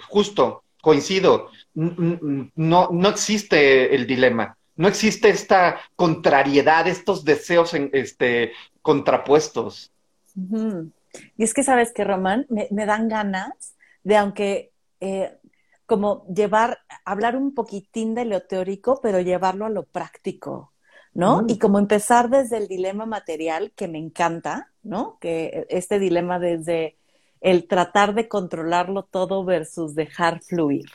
justo 0.08 0.63
coincido, 0.84 1.48
no, 1.74 2.88
no 2.92 3.08
existe 3.08 3.94
el 3.94 4.06
dilema, 4.06 4.58
no 4.76 4.86
existe 4.86 5.30
esta 5.30 5.80
contrariedad, 5.96 6.86
estos 6.86 7.24
deseos 7.24 7.72
en, 7.72 7.88
este, 7.94 8.52
contrapuestos. 8.82 9.90
Y 10.36 11.42
es 11.42 11.54
que, 11.54 11.62
¿sabes 11.62 11.90
que 11.92 12.04
Román? 12.04 12.46
Me, 12.50 12.86
dan 12.86 13.08
ganas 13.08 13.76
de, 14.02 14.18
aunque 14.18 14.72
eh, 15.00 15.38
como 15.86 16.26
llevar, 16.26 16.80
hablar 17.06 17.34
un 17.34 17.54
poquitín 17.54 18.14
de 18.14 18.26
lo 18.26 18.42
teórico, 18.42 19.00
pero 19.02 19.20
llevarlo 19.20 19.64
a 19.64 19.70
lo 19.70 19.84
práctico, 19.84 20.74
¿no? 21.14 21.46
Y 21.48 21.58
como 21.58 21.78
empezar 21.78 22.28
desde 22.28 22.58
el 22.58 22.68
dilema 22.68 23.06
material, 23.06 23.72
que 23.74 23.88
me 23.88 23.98
encanta, 23.98 24.70
¿no? 24.82 25.16
Que 25.18 25.66
este 25.70 25.98
dilema 25.98 26.38
desde 26.38 26.98
el 27.44 27.68
tratar 27.68 28.14
de 28.14 28.26
controlarlo 28.26 29.02
todo 29.04 29.44
versus 29.44 29.94
dejar 29.94 30.42
fluir, 30.42 30.86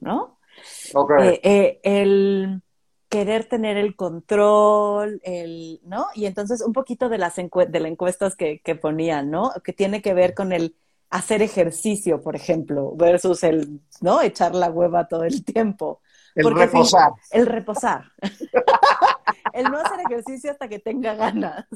¿no? 0.00 0.40
Eh, 1.20 1.40
eh, 1.44 1.80
el 1.84 2.62
querer 3.08 3.44
tener 3.44 3.76
el 3.76 3.94
control, 3.94 5.20
el, 5.22 5.80
¿no? 5.84 6.06
Y 6.16 6.26
entonces 6.26 6.62
un 6.62 6.72
poquito 6.72 7.08
de 7.08 7.18
las, 7.18 7.36
de 7.36 7.80
las 7.80 7.90
encuestas 7.92 8.34
que, 8.34 8.58
que 8.58 8.74
ponían, 8.74 9.30
¿no? 9.30 9.52
Que 9.62 9.72
tiene 9.72 10.02
que 10.02 10.14
ver 10.14 10.34
con 10.34 10.52
el 10.52 10.74
hacer 11.10 11.42
ejercicio, 11.42 12.20
por 12.20 12.34
ejemplo, 12.34 12.96
versus 12.96 13.44
el, 13.44 13.80
¿no? 14.00 14.20
Echar 14.20 14.52
la 14.52 14.70
hueva 14.70 15.06
todo 15.06 15.22
el 15.22 15.44
tiempo. 15.44 16.00
El 16.34 16.52
reposar. 16.52 17.12
el 17.30 17.46
reposar. 17.46 18.06
el 19.52 19.66
no 19.66 19.78
hacer 19.78 20.00
ejercicio 20.10 20.50
hasta 20.50 20.66
que 20.66 20.80
tenga 20.80 21.14
ganas, 21.14 21.66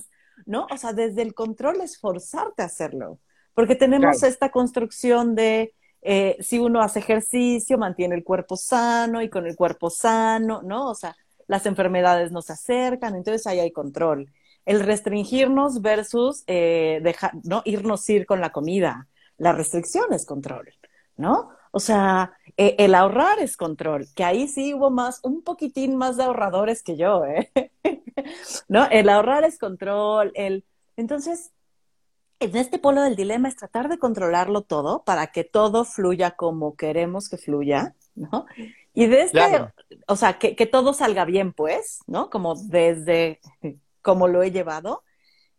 ¿no? 0.45 0.67
O 0.73 0.77
sea, 0.77 0.93
desde 0.93 1.23
el 1.23 1.35
control 1.35 1.83
esforzarte 1.83 2.63
a 2.63 2.67
hacerlo. 2.67 3.21
Porque 3.59 3.75
tenemos 3.75 4.23
esta 4.23 4.53
construcción 4.53 5.35
de 5.35 5.75
eh, 6.03 6.37
si 6.39 6.61
uno 6.61 6.81
hace 6.81 7.01
ejercicio, 7.01 7.77
mantiene 7.77 8.15
el 8.15 8.23
cuerpo 8.23 8.55
sano 8.57 9.21
y 9.21 9.29
con 9.29 9.49
el 9.49 9.57
cuerpo 9.57 9.91
sano, 9.91 10.63
¿no? 10.63 10.89
O 10.89 10.95
sea, 10.95 11.17
las 11.49 11.67
enfermedades 11.67 12.31
nos 12.31 12.51
acercan, 12.51 13.17
entonces 13.17 13.49
ahí 13.49 13.59
hay 13.59 13.73
control. 13.73 14.31
El 14.65 14.79
restringirnos 14.79 15.83
versus 15.83 16.45
eh, 16.47 17.01
dejar, 17.03 17.33
¿no? 17.43 17.63
Irnos 17.65 18.09
ir 18.09 18.27
con 18.27 18.41
la 18.41 18.51
comida. 18.51 19.09
La 19.39 19.51
restricción 19.51 20.13
es 20.13 20.25
control, 20.25 20.69
¿no? 21.17 21.51
O 21.73 21.81
sea, 21.81 22.35
e, 22.57 22.77
el 22.79 22.95
ahorrar 22.95 23.41
es 23.41 23.57
control, 23.57 24.07
que 24.15 24.23
ahí 24.23 24.47
sí 24.47 24.73
hubo 24.73 24.91
más, 24.91 25.19
un 25.25 25.43
poquitín 25.43 25.97
más 25.97 26.17
de 26.17 26.23
ahorradores 26.23 26.85
que 26.85 26.97
yo, 26.97 27.25
¿eh? 27.25 27.51
¿No? 28.69 28.87
El 28.89 29.09
ahorrar 29.09 29.43
es 29.43 29.59
control, 29.59 30.31
el... 30.37 30.65
Entonces, 30.97 31.51
en 32.41 32.57
este 32.57 32.79
polo 32.79 33.03
del 33.03 33.17
dilema 33.17 33.49
es 33.49 33.57
tratar 33.57 33.89
de 33.89 33.99
controlarlo 33.99 34.63
todo 34.63 35.03
para 35.05 35.29
que 35.29 35.45
todo 35.45 35.85
fluya 35.85 36.33
como 36.33 36.77
queremos 36.77 37.29
que 37.29 37.37
fluya, 37.37 37.95
¿no? 38.15 38.47
Y 38.95 39.07
desde, 39.07 39.41
o 40.07 40.17
sea, 40.17 40.39
que, 40.39 40.57
que, 40.57 40.67
todo 40.67 40.93
salga 40.93 41.25
bien, 41.25 41.53
pues, 41.53 42.01
¿no? 42.07 42.31
Como 42.31 42.55
desde 42.55 43.41
como 44.03 44.29
lo 44.29 44.43
he 44.43 44.51
llevado. 44.51 45.03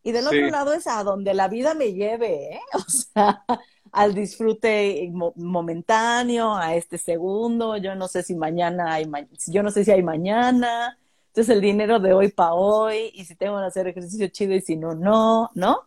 Y 0.01 0.11
del 0.11 0.27
otro 0.27 0.49
lado 0.49 0.73
es 0.73 0.87
a 0.87 1.03
donde 1.03 1.33
la 1.33 1.47
vida 1.47 1.73
me 1.73 1.93
lleve, 1.93 2.55
¿eh? 2.55 2.59
O 2.73 2.89
sea, 2.89 3.43
al 3.91 4.13
disfrute 4.13 5.11
momentáneo, 5.35 6.55
a 6.55 6.75
este 6.75 6.97
segundo, 6.97 7.77
yo 7.77 7.95
no 7.95 8.07
sé 8.07 8.23
si 8.23 8.35
mañana 8.35 8.93
hay, 8.93 9.09
yo 9.47 9.63
no 9.63 9.71
sé 9.71 9.83
si 9.83 9.91
hay 9.91 10.03
mañana, 10.03 10.97
entonces 11.27 11.53
el 11.53 11.61
dinero 11.61 11.99
de 11.99 12.13
hoy 12.13 12.29
para 12.29 12.53
hoy, 12.53 13.11
y 13.13 13.25
si 13.25 13.35
tengo 13.35 13.59
que 13.59 13.65
hacer 13.65 13.87
ejercicio 13.87 14.27
chido 14.29 14.53
y 14.53 14.61
si 14.61 14.75
no, 14.75 14.95
no, 14.95 15.51
¿no? 15.53 15.81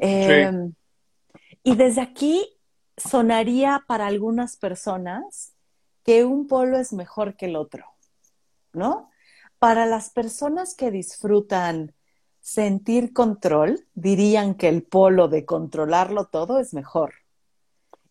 Em, 0.00 0.74
y 1.62 1.76
desde 1.76 2.00
aquí 2.00 2.58
sonaría 2.96 3.84
para 3.86 4.06
algunas 4.06 4.56
personas 4.56 5.54
que 6.04 6.24
un 6.24 6.46
polo 6.46 6.78
es 6.78 6.92
mejor 6.92 7.36
que 7.36 7.46
el 7.46 7.56
otro, 7.56 7.86
¿no? 8.72 9.10
Para 9.58 9.86
las 9.86 10.10
personas 10.10 10.74
que 10.74 10.90
disfrutan 10.90 11.94
sentir 12.40 13.12
control, 13.12 13.86
dirían 13.94 14.54
que 14.54 14.68
el 14.68 14.82
polo 14.82 15.28
de 15.28 15.44
controlarlo 15.44 16.26
todo 16.26 16.58
es 16.58 16.74
mejor. 16.74 17.14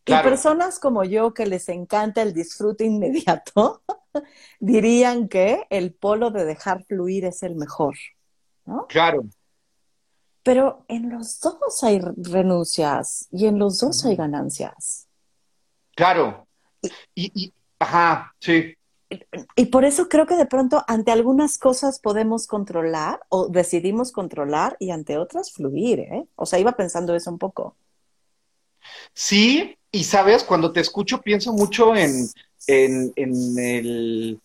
Y 0.05 0.13
personas 0.13 0.79
como 0.79 1.03
yo 1.03 1.33
que 1.33 1.45
les 1.45 1.69
encanta 1.69 2.21
el 2.21 2.33
disfrute 2.33 2.85
inmediato, 2.85 3.83
dirían 4.59 5.27
que 5.27 5.67
el 5.69 5.93
polo 5.93 6.31
de 6.31 6.45
dejar 6.45 6.83
fluir 6.85 7.25
es 7.25 7.43
el 7.43 7.55
mejor. 7.55 7.95
¿no? 8.65 8.87
Claro. 8.87 9.23
Pero 10.43 10.85
en 10.87 11.09
los 11.09 11.39
dos 11.39 11.83
hay 11.83 11.99
renuncias 11.99 13.27
y 13.31 13.45
en 13.45 13.59
los 13.59 13.79
dos 13.79 14.05
hay 14.05 14.15
ganancias. 14.15 15.07
Claro. 15.95 16.47
Y, 16.81 17.31
y 17.43 17.53
ajá, 17.79 18.33
sí. 18.39 18.75
Y 19.55 19.65
por 19.65 19.83
eso 19.83 20.07
creo 20.07 20.25
que 20.25 20.35
de 20.35 20.45
pronto 20.45 20.83
ante 20.87 21.11
algunas 21.11 21.57
cosas 21.57 21.99
podemos 21.99 22.47
controlar 22.47 23.19
o 23.29 23.49
decidimos 23.49 24.11
controlar 24.11 24.77
y 24.79 24.91
ante 24.91 25.17
otras 25.17 25.51
fluir, 25.51 25.99
¿eh? 25.99 26.25
O 26.35 26.45
sea, 26.45 26.59
iba 26.59 26.71
pensando 26.71 27.13
eso 27.13 27.29
un 27.29 27.37
poco. 27.37 27.75
Sí, 29.13 29.77
y 29.91 30.05
sabes, 30.05 30.43
cuando 30.43 30.71
te 30.71 30.79
escucho 30.79 31.21
pienso 31.21 31.51
mucho 31.51 31.95
en, 31.95 32.27
en, 32.67 33.11
en, 33.17 33.59
el, 33.59 34.39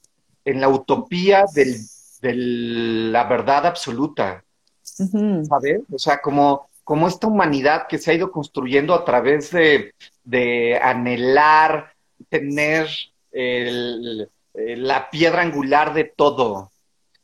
en 0.44 0.60
la 0.60 0.68
utopía 0.68 1.44
del, 1.54 1.78
de 2.20 2.34
la 2.34 3.24
verdad 3.24 3.66
absoluta, 3.66 4.44
¿sabes? 4.96 5.80
O 5.92 5.98
sea, 5.98 6.20
como, 6.20 6.68
como 6.84 7.08
esta 7.08 7.26
humanidad 7.26 7.86
que 7.88 7.98
se 7.98 8.10
ha 8.10 8.14
ido 8.14 8.30
construyendo 8.30 8.94
a 8.94 9.04
través 9.04 9.50
de, 9.50 9.94
de 10.24 10.78
anhelar, 10.82 11.92
tener 12.28 12.88
el, 13.32 14.28
la 14.54 15.10
piedra 15.10 15.42
angular 15.42 15.92
de 15.94 16.04
todo, 16.04 16.70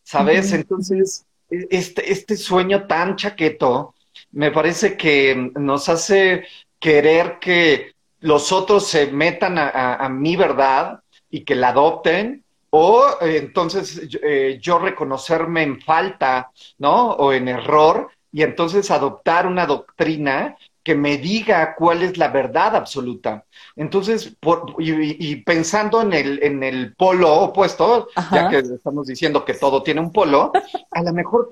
¿sabes? 0.03 0.53
Entonces, 0.53 1.25
este, 1.49 2.13
este 2.13 2.37
sueño 2.37 2.87
tan 2.87 3.17
chaqueto 3.17 3.95
me 4.33 4.51
parece 4.51 4.97
que 4.97 5.51
nos 5.55 5.89
hace 5.89 6.45
querer 6.79 7.39
que 7.41 7.93
los 8.21 8.53
otros 8.53 8.87
se 8.87 9.11
metan 9.11 9.57
a, 9.59 10.09
mi 10.09 10.37
verdad 10.37 11.01
y 11.31 11.45
que 11.45 11.55
la 11.55 11.69
adopten, 11.69 12.45
o 12.75 13.07
eh, 13.21 13.37
entonces 13.37 14.09
eh, 14.23 14.59
yo 14.61 14.79
reconocerme 14.79 15.63
en 15.63 15.81
falta, 15.81 16.51
¿no? 16.79 17.11
O 17.11 17.33
en 17.33 17.49
error, 17.49 18.09
y 18.33 18.43
entonces 18.43 18.91
adoptar 18.91 19.47
una 19.47 19.67
doctrina 19.67 20.57
que 20.83 20.95
me 20.95 21.19
diga 21.19 21.75
cuál 21.75 22.03
es 22.03 22.17
la 22.17 22.29
verdad 22.29 22.75
absoluta. 22.75 23.45
Entonces, 23.77 24.35
por, 24.41 24.75
y, 24.79 25.37
pensando 25.37 26.01
en 26.01 26.13
el, 26.13 26.43
en 26.43 26.63
el 26.63 26.95
polo 26.97 27.33
opuesto, 27.41 28.09
ya 28.33 28.49
que 28.49 28.59
estamos 28.59 29.07
diciendo 29.07 29.45
que 29.45 29.55
todo 29.55 29.83
tiene 29.83 30.01
un 30.01 30.11
polo, 30.11 30.51
a 30.91 31.03
lo 31.03 31.13
mejor 31.13 31.51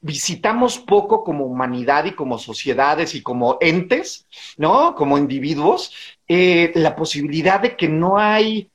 visitamos 0.00 0.78
poco 0.78 1.24
como 1.24 1.46
humanidad 1.46 2.04
y 2.04 2.12
como 2.12 2.38
sociedades 2.38 3.14
y 3.14 3.22
como 3.22 3.56
entes, 3.60 4.26
¿no? 4.56 4.94
Como 4.94 5.16
individuos, 5.16 5.92
eh, 6.26 6.72
la 6.74 6.94
posibilidad 6.94 7.60
de 7.60 7.76
que 7.76 7.88
no 7.88 8.18
hay, 8.18 8.70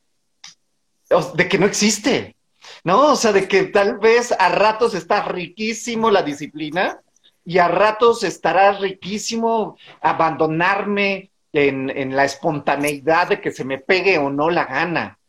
de 1.21 1.47
que 1.47 1.57
no 1.57 1.65
existe, 1.65 2.35
¿no? 2.83 3.13
O 3.13 3.15
sea, 3.15 3.31
de 3.31 3.47
que 3.47 3.65
tal 3.65 3.99
vez 3.99 4.31
a 4.31 4.49
ratos 4.49 4.93
está 4.93 5.23
riquísimo 5.23 6.09
la 6.09 6.23
disciplina 6.23 7.01
y 7.45 7.57
a 7.57 7.67
ratos 7.67 8.23
estará 8.23 8.73
riquísimo 8.73 9.77
abandonarme 10.01 11.31
en, 11.51 11.89
en 11.89 12.15
la 12.15 12.25
espontaneidad 12.25 13.27
de 13.27 13.41
que 13.41 13.51
se 13.51 13.65
me 13.65 13.77
pegue 13.77 14.17
o 14.17 14.29
no 14.29 14.49
la 14.49 14.65
gana. 14.65 15.19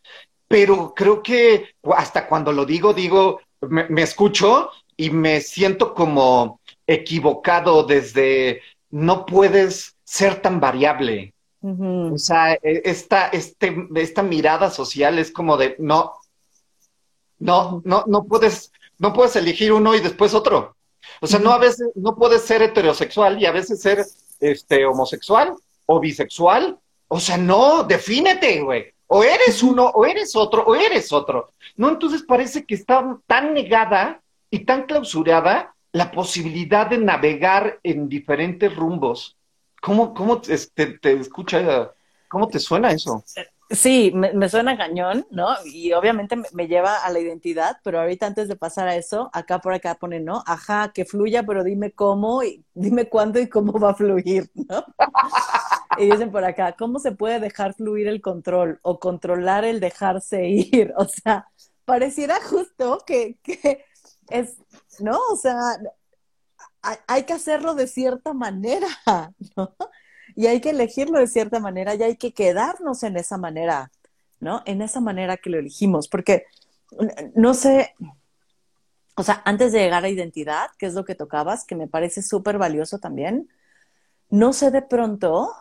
Pero 0.49 0.95
creo 0.95 1.23
que 1.23 1.75
hasta 1.97 2.27
cuando 2.27 2.53
lo 2.53 2.65
digo, 2.65 2.95
digo, 2.95 3.41
me 3.61 4.03
escucho 4.03 4.71
y 4.97 5.11
me 5.11 5.41
siento 5.41 5.95
como 5.95 6.61
equivocado 6.87 7.83
desde 7.85 8.63
no 8.91 9.27
puedes 9.27 9.97
ser 10.05 10.41
tan 10.41 10.61
variable. 10.61 11.34
O 11.67 12.19
sea, 12.19 12.53
e, 12.55 12.83
esta, 12.85 13.29
este, 13.29 13.89
esta 13.95 14.23
mirada 14.23 14.71
social 14.71 15.19
es 15.19 15.31
como 15.31 15.57
de 15.57 15.77
no, 15.79 16.13
no, 17.39 17.81
no, 17.85 18.05
no 18.07 18.25
puedes, 18.25 18.71
no 18.99 19.15
puedes 19.15 19.35
elegir 19.37 19.73
uno 19.73 19.95
y 19.95 20.01
después 20.01 20.35
otro. 20.35 20.77
O 21.21 21.27
sea, 21.27 21.39
no 21.39 21.53
a 21.53 21.59
veces, 21.59 21.89
no 21.95 22.17
puedes 22.17 22.43
ser 22.43 22.61
heterosexual 22.61 23.41
y 23.41 23.47
a 23.47 23.53
veces 23.53 23.81
ser 23.81 24.05
este 24.41 24.85
homosexual 24.85 25.55
o 25.87 26.01
bisexual. 26.01 26.79
O 27.09 27.19
sea, 27.19 27.39
no, 27.39 27.83
defínete, 27.85 28.61
güey. 28.61 28.93
O 29.07 29.23
eres 29.25 29.63
uno, 29.63 29.87
o 29.87 30.05
eres 30.05 30.37
otro, 30.37 30.65
o 30.65 30.75
eres 30.75 31.13
otro. 31.13 31.53
No, 31.77 31.89
entonces 31.89 32.23
parece 32.23 32.67
que 32.67 32.75
está 32.75 33.19
tan 33.27 33.55
negada 33.55 34.21
y 34.51 34.61
tan 34.61 34.85
clausurada 34.85 35.75
la 35.93 36.11
posibilidad 36.11 36.87
de 36.87 36.99
navegar 36.99 37.79
en 37.83 38.09
diferentes 38.09 38.75
rumbos. 38.75 39.37
¿Cómo, 39.85 40.15
cómo 40.15 40.41
te, 40.41 40.57
te 40.99 41.13
escucha, 41.13 41.93
cómo 42.29 42.49
te 42.49 42.59
suena 42.59 42.91
eso? 42.91 43.23
Sí, 43.69 44.13
me, 44.15 44.49
suena 44.49 44.79
cañón, 44.79 45.27
¿no? 45.31 45.49
Y 45.67 45.93
obviamente 45.93 46.37
me, 46.55 46.69
lleva 46.69 47.05
a 47.05 47.11
la 47.11 47.19
identidad, 47.19 47.79
pero 47.85 48.01
ahorita 48.01 48.27
antes 48.27 48.49
de 48.49 48.57
pasar 48.57 48.89
a 48.89 48.97
eso, 48.97 49.29
acá 49.35 49.59
por 49.59 49.75
acá 49.75 49.97
pone, 49.97 50.21
¿no? 50.21 50.43
Ajá, 50.47 50.91
que 50.95 51.05
fluya, 51.05 51.43
pero 51.43 51.63
dime 51.63 51.93
cómo, 51.93 52.43
y 52.43 52.65
dime 52.73 53.11
cuándo 53.11 53.39
y 53.41 53.49
cómo 53.49 53.79
va 53.79 53.91
a 53.91 53.95
fluir, 53.95 54.51
¿no? 54.55 54.87
y 55.99 56.11
dicen 56.11 56.33
por 56.33 56.45
acá, 56.45 56.75
¿cómo 56.79 56.99
se 56.99 57.13
puede 57.13 57.39
dejar 57.39 57.75
fluir 57.75 58.09
el 58.09 58.23
control 58.23 58.79
o 58.81 58.99
controlar 58.99 59.67
el 59.67 59.81
dejarse 59.81 60.47
ir? 60.49 60.95
O 60.97 61.05
sea, 61.05 61.47
pareciera 61.85 62.41
justo 62.41 63.03
que, 63.07 63.37
que 63.43 63.85
es, 64.31 64.57
¿no? 65.01 65.19
O 65.31 65.37
sea, 65.37 65.79
hay, 67.07 67.25
que 67.25 67.33
hacerlo 67.33 67.75
de 67.75 67.87
cierta 67.87 68.33
manera, 68.33 68.89
¿no? 69.57 69.75
Y 70.37 70.47
hay 70.47 70.61
que 70.61 70.71
elegirlo 70.71 71.19
de 71.19 71.27
cierta 71.27 71.61
manera 71.61 71.95
y 71.95 72.03
hay 72.03 72.17
que 72.17 72.33
quedarnos 72.33 73.03
en 73.03 73.17
esa 73.17 73.39
manera, 73.39 73.91
¿no? 74.41 74.63
En 74.67 74.83
esa 74.83 75.01
manera 75.01 75.37
que 75.37 75.51
lo 75.51 75.59
elegimos, 75.59 76.09
porque 76.09 76.47
no 77.35 77.55
sé, 77.55 77.95
o 79.17 79.23
sea, 79.23 79.43
antes 79.45 79.73
de 79.73 79.81
llegar 79.81 80.05
a 80.05 80.09
identidad, 80.09 80.71
que 80.79 80.87
es 80.87 80.95
lo 80.95 81.05
que 81.05 81.15
tocabas, 81.15 81.65
que 81.65 81.77
me 81.77 81.89
parece 81.89 82.23
súper 82.23 82.59
valioso 82.59 82.99
también, 82.99 83.49
no 84.31 84.53
sé 84.53 84.71
de 84.71 84.83
pronto 84.83 85.53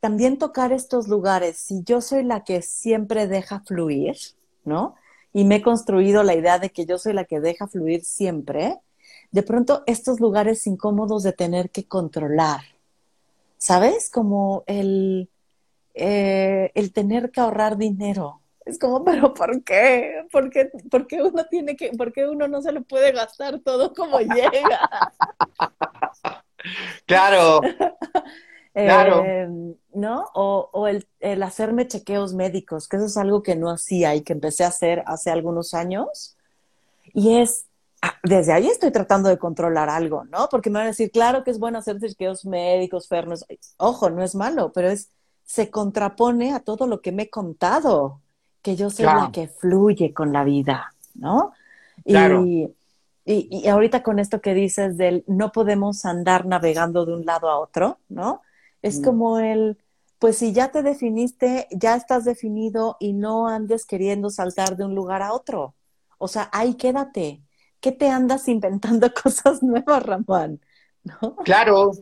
también 0.00 0.38
tocar 0.38 0.72
estos 0.72 1.08
lugares, 1.08 1.58
si 1.58 1.82
yo 1.84 2.00
soy 2.00 2.24
la 2.24 2.44
que 2.44 2.62
siempre 2.62 3.26
deja 3.26 3.60
fluir, 3.60 4.16
¿no? 4.64 4.96
y 5.32 5.44
me 5.44 5.56
he 5.56 5.62
construido 5.62 6.22
la 6.22 6.34
idea 6.34 6.58
de 6.58 6.70
que 6.70 6.86
yo 6.86 6.98
soy 6.98 7.12
la 7.12 7.24
que 7.24 7.40
deja 7.40 7.66
fluir 7.68 8.04
siempre, 8.04 8.78
de 9.30 9.42
pronto 9.42 9.82
estos 9.86 10.20
lugares 10.20 10.66
incómodos 10.66 11.22
de 11.22 11.32
tener 11.32 11.70
que 11.70 11.86
controlar, 11.86 12.60
¿sabes? 13.58 14.10
Como 14.10 14.64
el, 14.66 15.30
eh, 15.94 16.72
el 16.74 16.92
tener 16.92 17.30
que 17.30 17.40
ahorrar 17.40 17.76
dinero. 17.76 18.40
Es 18.64 18.78
como, 18.78 19.04
pero 19.04 19.34
¿por 19.34 19.62
qué? 19.62 20.26
¿Por 20.30 20.50
qué, 20.50 20.70
por 20.90 21.06
qué 21.06 21.22
uno 21.22 21.44
tiene 21.46 21.76
que, 21.76 21.90
por 21.90 22.12
qué 22.12 22.26
uno 22.28 22.48
no 22.48 22.62
se 22.62 22.72
lo 22.72 22.82
puede 22.82 23.12
gastar 23.12 23.60
todo 23.60 23.94
como 23.94 24.18
llega? 24.20 24.88
claro. 27.06 27.60
Claro. 28.72 29.24
Em, 29.24 29.74
¿No? 29.92 30.26
O, 30.32 30.86
el, 30.86 31.42
hacerme 31.42 31.88
chequeos 31.88 32.34
médicos, 32.34 32.86
que 32.86 32.96
eso 32.96 33.06
es 33.06 33.16
algo 33.16 33.42
que 33.42 33.56
no 33.56 33.68
hacía 33.68 34.14
y 34.14 34.22
que 34.22 34.32
empecé 34.32 34.64
a 34.64 34.68
hacer 34.68 35.02
hace 35.06 35.30
algunos 35.30 35.74
años. 35.74 36.36
Y 37.12 37.38
es, 37.38 37.66
desde 38.22 38.52
ahí 38.52 38.66
estoy 38.66 38.90
tratando 38.90 39.28
de 39.28 39.38
controlar 39.38 39.88
algo, 39.88 40.24
¿no? 40.24 40.48
Porque 40.50 40.70
me 40.70 40.78
van 40.78 40.86
a 40.86 40.90
decir, 40.90 41.10
claro 41.10 41.44
que 41.44 41.50
es 41.50 41.58
bueno 41.58 41.78
hacer 41.78 41.98
chequeos 41.98 42.44
médicos, 42.44 43.08
fernos. 43.08 43.44
Ojo, 43.76 44.10
no 44.10 44.22
es 44.22 44.34
malo, 44.34 44.72
pero 44.72 44.88
es, 44.88 45.10
se 45.44 45.70
contrapone 45.70 46.52
a 46.52 46.60
todo 46.60 46.86
lo 46.86 47.00
que 47.00 47.12
me 47.12 47.24
he 47.24 47.30
contado, 47.30 48.20
que 48.62 48.76
yo 48.76 48.90
soy 48.90 49.06
la 49.06 49.30
que 49.32 49.48
fluye 49.48 50.12
con 50.12 50.32
la 50.32 50.44
vida, 50.44 50.94
¿no? 51.14 51.52
Y, 52.04 52.68
y, 53.24 53.68
ahorita 53.68 54.02
con 54.02 54.18
esto 54.18 54.40
que 54.40 54.54
dices 54.54 54.96
del 54.96 55.24
no 55.26 55.52
podemos 55.52 56.04
andar 56.04 56.46
navegando 56.46 57.04
de 57.04 57.14
un 57.14 57.26
lado 57.26 57.48
a 57.48 57.58
otro, 57.58 57.98
¿no? 58.08 58.42
Es 58.82 59.00
mm. 59.00 59.04
como 59.04 59.38
el, 59.38 59.78
pues 60.18 60.38
si 60.38 60.52
ya 60.52 60.70
te 60.70 60.82
definiste, 60.82 61.68
ya 61.70 61.96
estás 61.96 62.24
definido 62.24 62.96
y 62.98 63.12
no 63.12 63.48
andes 63.48 63.84
queriendo 63.84 64.30
saltar 64.30 64.76
de 64.76 64.84
un 64.84 64.94
lugar 64.94 65.22
a 65.22 65.32
otro. 65.32 65.74
O 66.18 66.28
sea, 66.28 66.48
ahí 66.52 66.74
quédate. 66.74 67.42
¿Qué 67.80 67.92
te 67.92 68.08
andas 68.08 68.48
inventando 68.48 69.10
cosas 69.22 69.62
nuevas, 69.62 70.02
Ramón? 70.02 70.60
¿No? 71.04 71.36
Claro, 71.44 71.92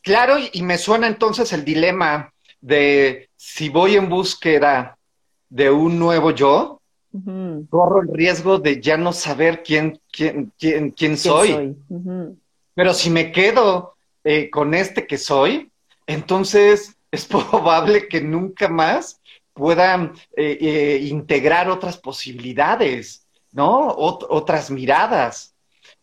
claro, 0.00 0.36
y 0.52 0.62
me 0.62 0.78
suena 0.78 1.06
entonces 1.06 1.52
el 1.52 1.64
dilema 1.64 2.32
de 2.60 3.28
si 3.36 3.68
voy 3.68 3.96
en 3.96 4.08
búsqueda 4.08 4.96
de 5.50 5.70
un 5.70 5.98
nuevo 5.98 6.30
yo, 6.30 6.80
corro 7.68 8.00
el 8.00 8.08
riesgo 8.08 8.58
de 8.58 8.80
ya 8.80 8.96
no 8.96 9.12
saber 9.12 9.62
quién, 9.62 10.00
quién, 10.10 10.52
quién, 10.58 10.90
quién 10.92 11.18
soy. 11.18 11.76
Pero 12.74 12.94
si 12.94 13.10
me 13.10 13.32
quedo 13.32 13.94
eh, 14.24 14.48
con 14.48 14.72
este 14.72 15.06
que 15.06 15.18
soy, 15.18 15.70
entonces 16.06 16.96
es 17.10 17.26
probable 17.26 18.08
que 18.08 18.20
nunca 18.20 18.68
más 18.68 19.20
pueda 19.52 20.12
eh, 20.34 20.58
eh, 20.60 21.00
integrar 21.02 21.68
otras 21.68 21.98
posibilidades, 21.98 23.21
¿no? 23.52 23.94
otras 23.96 24.70
miradas. 24.70 25.54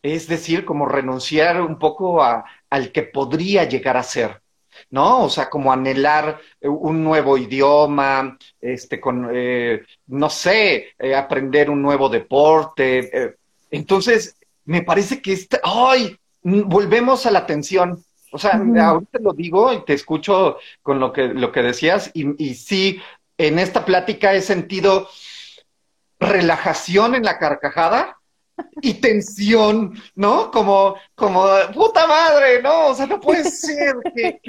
Es 0.02 0.28
decir, 0.28 0.66
como 0.66 0.86
renunciar 0.86 1.62
un 1.62 1.78
poco 1.78 2.24
a, 2.24 2.46
al 2.70 2.92
que 2.92 3.04
podría 3.04 3.66
llegar 3.66 3.98
a 3.98 4.04
ser. 4.04 4.42
¿no? 4.90 5.24
O 5.26 5.30
sea, 5.30 5.50
como 5.50 5.72
anhelar 5.72 6.40
un 6.62 7.04
nuevo 7.04 7.38
idioma, 7.38 8.38
este, 8.62 9.00
con, 9.00 9.30
eh, 9.34 9.82
no 10.08 10.30
sé, 10.30 10.94
eh, 10.98 11.16
aprender 11.16 11.70
un 11.70 11.82
nuevo 11.82 12.10
deporte. 12.10 13.10
Eh. 13.12 13.36
Entonces, 13.72 14.36
me 14.66 14.82
parece 14.84 15.22
que 15.22 15.34
está, 15.34 15.60
¡ay! 15.64 16.18
Volvemos 16.42 17.26
a 17.26 17.32
la 17.32 17.40
atención. 17.40 18.04
O 18.32 18.38
sea, 18.38 18.52
ahorita 18.54 19.20
lo 19.20 19.34
digo 19.34 19.74
y 19.74 19.84
te 19.84 19.94
escucho 19.94 20.58
con 20.84 21.00
lo 21.00 21.12
que, 21.12 21.30
lo 21.30 21.52
que 21.52 21.64
decías 21.64 22.12
y, 22.14 22.42
y 22.42 22.54
sí, 22.54 23.02
en 23.40 23.58
esta 23.58 23.86
plática 23.86 24.36
he 24.36 24.42
sentido 24.42 25.10
relajación 26.20 27.16
en 27.16 27.24
la 27.24 27.38
carcajada, 27.40 28.20
y 28.82 28.96
tensión, 28.96 29.94
¿no? 30.16 30.52
Como, 30.52 30.96
como, 31.16 31.46
puta 31.74 32.08
madre, 32.08 32.62
¿no? 32.62 32.88
O 32.88 32.96
sea, 32.96 33.08
no 33.08 33.20
puede 33.20 33.50
ser 33.50 33.96
que, 34.16 34.42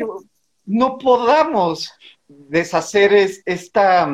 no 0.64 0.98
podamos 0.98 1.92
deshacer 2.28 3.12
esta, 3.44 4.09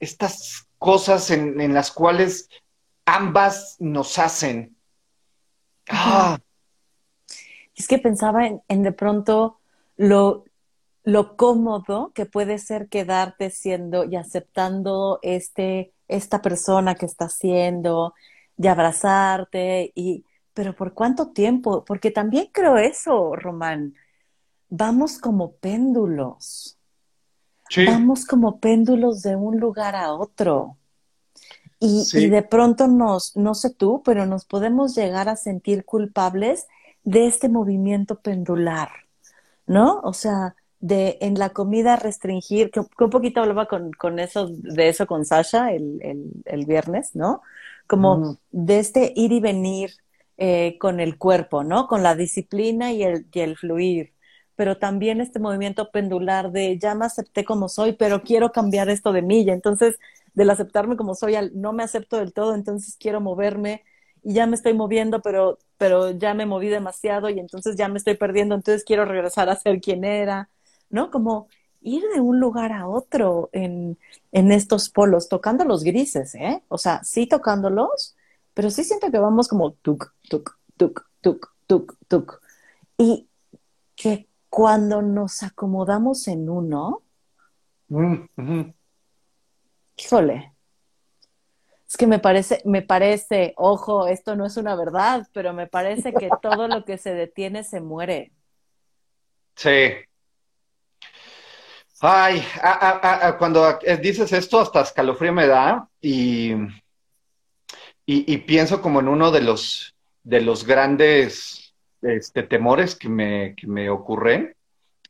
estas 0.00 0.66
cosas 0.78 1.30
en, 1.30 1.74
las 1.74 1.90
cuales 1.90 2.48
ambas 3.04 3.76
nos 3.78 4.18
hacen. 4.18 4.76
Ah. 5.88 6.38
Es 7.74 7.86
que 7.86 7.98
pensaba 7.98 8.46
en, 8.46 8.82
de 8.82 8.92
pronto 8.92 9.60
lo, 9.96 10.44
lo 11.04 11.36
cómodo 11.36 12.12
que 12.14 12.26
puede 12.26 12.58
ser 12.58 12.88
quedarte 12.88 13.50
siendo 13.50 14.04
y 14.04 14.16
aceptando 14.16 15.20
este, 15.22 15.92
esta 16.08 16.42
persona 16.42 16.94
que 16.94 17.06
está 17.06 17.28
siendo, 17.28 18.14
de 18.56 18.68
abrazarte 18.68 19.92
y 19.94 20.24
pero 20.58 20.74
¿por 20.74 20.92
cuánto 20.92 21.28
tiempo? 21.28 21.84
Porque 21.84 22.10
también 22.10 22.48
creo 22.50 22.78
eso, 22.78 23.36
Román. 23.36 23.94
Vamos 24.68 25.20
como 25.20 25.52
péndulos. 25.52 26.76
Vamos 27.86 28.26
como 28.26 28.58
péndulos 28.58 29.22
de 29.22 29.36
un 29.36 29.60
lugar 29.60 29.94
a 29.94 30.12
otro. 30.12 30.76
Y, 31.78 32.04
y, 32.12 32.28
de 32.28 32.42
pronto 32.42 32.88
nos, 32.88 33.36
no 33.36 33.54
sé 33.54 33.70
tú, 33.70 34.02
pero 34.04 34.26
nos 34.26 34.46
podemos 34.46 34.96
llegar 34.96 35.28
a 35.28 35.36
sentir 35.36 35.84
culpables 35.84 36.66
de 37.04 37.28
este 37.28 37.48
movimiento 37.48 38.18
pendular, 38.18 38.90
¿no? 39.64 40.00
O 40.00 40.12
sea, 40.12 40.56
de 40.80 41.18
en 41.20 41.34
la 41.38 41.50
comida 41.50 41.96
restringir, 41.96 42.70
que, 42.70 42.80
un 42.80 43.10
poquito 43.10 43.40
hablaba 43.40 43.66
con, 43.66 43.92
con, 43.92 44.18
eso, 44.18 44.48
de 44.48 44.88
eso 44.88 45.06
con 45.06 45.24
Sasha 45.24 45.72
el, 45.72 45.98
el, 46.02 46.30
el 46.44 46.66
viernes, 46.66 47.14
¿no? 47.14 47.42
como 47.88 48.38
de 48.52 48.78
este 48.78 49.12
ir 49.16 49.32
y 49.32 49.40
venir 49.40 49.92
eh, 50.36 50.76
con 50.78 51.00
el 51.00 51.18
cuerpo, 51.18 51.64
¿no? 51.64 51.88
Con 51.88 52.02
la 52.04 52.14
disciplina 52.14 52.92
y 52.92 53.02
el, 53.02 53.26
y 53.32 53.40
el 53.40 53.56
fluir, 53.56 54.12
pero 54.54 54.78
también 54.78 55.20
este 55.20 55.40
movimiento 55.40 55.90
pendular 55.90 56.52
de 56.52 56.78
ya 56.78 56.94
me 56.94 57.06
acepté 57.06 57.44
como 57.44 57.68
soy, 57.68 57.94
pero 57.94 58.22
quiero 58.22 58.52
cambiar 58.52 58.88
esto 58.90 59.12
de 59.12 59.22
mí, 59.22 59.40
y 59.42 59.50
entonces 59.50 59.98
del 60.34 60.50
aceptarme 60.50 60.96
como 60.96 61.14
soy, 61.14 61.34
no 61.54 61.72
me 61.72 61.82
acepto 61.82 62.18
del 62.18 62.32
todo, 62.32 62.54
entonces 62.54 62.96
quiero 63.00 63.20
moverme 63.20 63.82
y 64.22 64.34
ya 64.34 64.46
me 64.46 64.54
estoy 64.56 64.74
moviendo, 64.74 65.22
pero, 65.22 65.58
pero 65.78 66.10
ya 66.12 66.34
me 66.34 66.46
moví 66.46 66.68
demasiado 66.68 67.30
y 67.30 67.40
entonces 67.40 67.76
ya 67.76 67.88
me 67.88 67.98
estoy 67.98 68.14
perdiendo, 68.16 68.54
entonces 68.54 68.84
quiero 68.84 69.04
regresar 69.06 69.48
a 69.48 69.56
ser 69.56 69.80
quien 69.80 70.04
era, 70.04 70.50
¿no? 70.90 71.10
Como 71.10 71.48
ir 71.80 72.02
de 72.14 72.20
un 72.20 72.40
lugar 72.40 72.72
a 72.72 72.88
otro 72.88 73.50
en, 73.52 73.98
estos 74.32 74.90
polos, 74.90 75.28
tocando 75.28 75.64
los 75.64 75.84
grises, 75.84 76.34
¿eh? 76.34 76.62
O 76.68 76.78
sea, 76.78 77.02
sí 77.04 77.26
tocándolos, 77.26 78.16
pero 78.54 78.70
sí 78.70 78.84
siento 78.84 79.10
que 79.10 79.18
vamos 79.18 79.48
como 79.48 79.72
tuk, 79.72 80.12
tuk, 80.28 80.58
tuk, 80.76 81.06
tuk, 81.20 81.52
tuk, 81.66 81.96
tuk. 82.08 82.40
Y 82.96 83.28
que 83.94 84.28
cuando 84.48 85.02
nos 85.02 85.42
acomodamos 85.42 86.26
en 86.28 86.48
uno, 86.48 87.02
mm, 87.88 88.62
híjole, 89.96 90.52
es 91.88 91.96
que 91.96 92.06
me 92.06 92.18
parece, 92.18 92.60
me 92.66 92.82
parece, 92.82 93.54
ojo, 93.56 94.08
esto 94.08 94.36
no 94.36 94.44
es 94.44 94.58
una 94.58 94.76
verdad, 94.76 95.26
pero 95.32 95.54
me 95.54 95.66
parece 95.66 96.12
que 96.12 96.28
todo 96.42 96.68
lo 96.68 96.84
que 96.84 96.98
se 96.98 97.14
detiene 97.14 97.64
se 97.64 97.80
muere. 97.80 98.32
Sí, 99.56 99.70
Ay, 102.00 102.44
cuando 103.38 103.78
dices 104.00 104.32
esto, 104.32 104.60
hasta 104.60 104.82
escalofrío 104.82 105.32
me 105.32 105.48
da 105.48 105.88
y, 106.00 106.52
y, 108.06 108.38
pienso 108.38 108.80
como 108.80 109.00
en 109.00 109.08
uno 109.08 109.32
de 109.32 109.40
los, 109.40 109.96
de 110.22 110.40
los 110.40 110.64
grandes 110.64 111.74
este, 112.02 112.44
temores 112.44 112.94
que 112.94 113.08
me, 113.08 113.54
que 113.56 113.66
me 113.66 113.90
ocurren. 113.90 114.54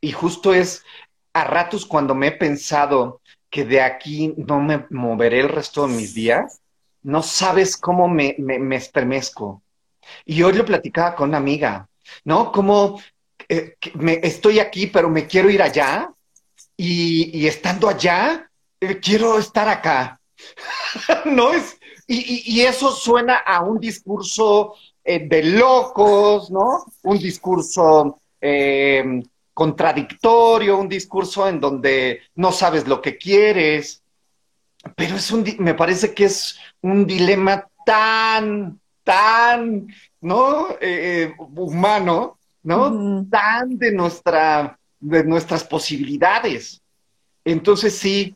Y 0.00 0.12
justo 0.12 0.54
es 0.54 0.82
a 1.34 1.44
ratos 1.44 1.84
cuando 1.84 2.14
me 2.14 2.28
he 2.28 2.32
pensado 2.32 3.20
que 3.50 3.64
de 3.64 3.82
aquí 3.82 4.34
no 4.36 4.60
me 4.60 4.86
moveré 4.88 5.40
el 5.40 5.48
resto 5.50 5.86
de 5.86 5.94
mis 5.94 6.14
días, 6.14 6.62
no 7.02 7.22
sabes 7.22 7.76
cómo 7.76 8.08
me, 8.08 8.34
me, 8.38 8.76
estremezco. 8.76 9.62
Y 10.24 10.42
hoy 10.42 10.54
lo 10.54 10.64
platicaba 10.64 11.14
con 11.14 11.30
una 11.30 11.38
amiga, 11.38 11.86
¿no? 12.24 12.50
Como 12.50 13.00
eh, 13.46 13.76
me, 13.94 14.20
estoy 14.22 14.58
aquí, 14.58 14.86
pero 14.86 15.10
me 15.10 15.26
quiero 15.26 15.50
ir 15.50 15.62
allá 15.62 16.10
y, 16.80 17.46
estando 17.46 17.88
allá, 17.88 18.48
eh, 18.80 19.00
quiero 19.00 19.38
estar 19.38 19.68
acá. 19.68 20.20
no 21.24 21.52
es, 21.52 21.78
y, 22.06 22.60
eso 22.60 22.92
suena 22.92 23.38
a 23.38 23.62
un 23.62 23.80
discurso 23.80 24.74
eh, 25.04 25.26
de 25.28 25.42
locos, 25.42 26.50
¿no? 26.50 26.84
Un 27.02 27.18
discurso 27.18 28.20
eh, 28.40 29.22
contradictorio, 29.52 30.78
un 30.78 30.88
discurso 30.88 31.48
en 31.48 31.60
donde 31.60 32.20
no 32.36 32.52
sabes 32.52 32.86
lo 32.86 33.02
que 33.02 33.18
quieres. 33.18 34.02
Pero 34.94 35.16
es 35.16 35.30
un, 35.32 35.44
me 35.58 35.74
parece 35.74 36.14
que 36.14 36.26
es 36.26 36.60
un 36.80 37.04
dilema 37.04 37.68
tan, 37.84 38.80
tan, 39.02 39.88
¿no? 40.20 40.68
humano, 41.56 42.38
¿no? 42.62 43.26
Tan 43.28 43.76
de 43.76 43.90
nuestra 43.90 44.78
de 45.00 45.24
nuestras 45.24 45.64
posibilidades. 45.64 46.80
Entonces 47.44 47.96
sí, 47.96 48.34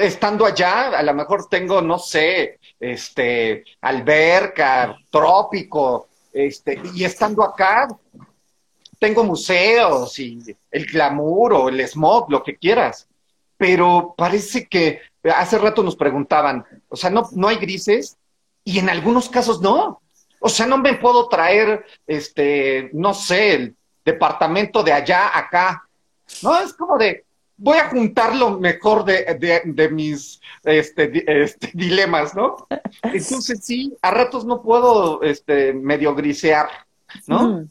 estando 0.00 0.44
allá, 0.44 0.88
a 0.98 1.02
lo 1.02 1.14
mejor 1.14 1.48
tengo, 1.48 1.80
no 1.80 1.98
sé, 1.98 2.58
este, 2.78 3.64
alberca, 3.80 4.96
trópico, 5.10 6.08
este, 6.32 6.80
y 6.94 7.04
estando 7.04 7.42
acá, 7.42 7.88
tengo 8.98 9.24
museos 9.24 10.18
y 10.18 10.38
el 10.70 10.86
glamour 10.86 11.52
o 11.52 11.68
el 11.68 11.80
smog, 11.86 12.30
lo 12.30 12.42
que 12.42 12.56
quieras. 12.56 13.06
Pero 13.56 14.14
parece 14.16 14.66
que 14.66 15.00
hace 15.24 15.58
rato 15.58 15.82
nos 15.82 15.96
preguntaban, 15.96 16.64
o 16.88 16.96
sea, 16.96 17.10
no, 17.10 17.28
no 17.32 17.48
hay 17.48 17.56
grises 17.56 18.16
y 18.64 18.78
en 18.78 18.88
algunos 18.88 19.28
casos 19.28 19.60
no. 19.60 20.00
O 20.40 20.48
sea, 20.48 20.66
no 20.66 20.78
me 20.78 20.94
puedo 20.94 21.28
traer, 21.28 21.84
este, 22.06 22.90
no 22.92 23.14
sé, 23.14 23.54
el 23.54 23.76
departamento 24.04 24.82
de 24.82 24.92
allá 24.92 25.36
acá 25.36 25.87
¿no? 26.42 26.58
Es 26.60 26.72
como 26.72 26.98
de, 26.98 27.24
voy 27.56 27.78
a 27.78 27.88
juntar 27.88 28.34
lo 28.36 28.58
mejor 28.58 29.04
de, 29.04 29.88
mis 29.90 30.40
este, 30.64 31.42
este, 31.42 31.70
dilemas, 31.74 32.34
¿no? 32.34 32.66
Entonces 33.02 33.60
sí, 33.62 33.96
a 34.02 34.10
ratos 34.10 34.44
no 34.44 34.62
puedo 34.62 35.22
este, 35.22 35.72
medio 35.72 36.14
grisear, 36.14 36.68
¿no? 37.26 37.66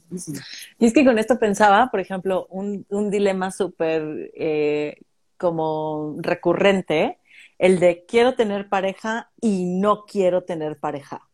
Y 0.79 0.85
es 0.85 0.93
que 0.93 1.05
con 1.05 1.17
esto 1.17 1.39
pensaba, 1.39 1.89
por 1.89 1.99
ejemplo, 1.99 2.47
un, 2.49 2.85
dilema 3.09 3.51
súper, 3.51 4.31
eh, 4.35 4.97
como 5.37 6.15
recurrente 6.19 7.19
el 7.57 7.79
de 7.79 8.05
quiero 8.07 8.35
tener 8.35 8.69
pareja 8.69 9.31
y 9.41 9.65
no 9.65 10.05
quiero 10.05 10.43
tener 10.43 10.77
pareja. 10.77 11.26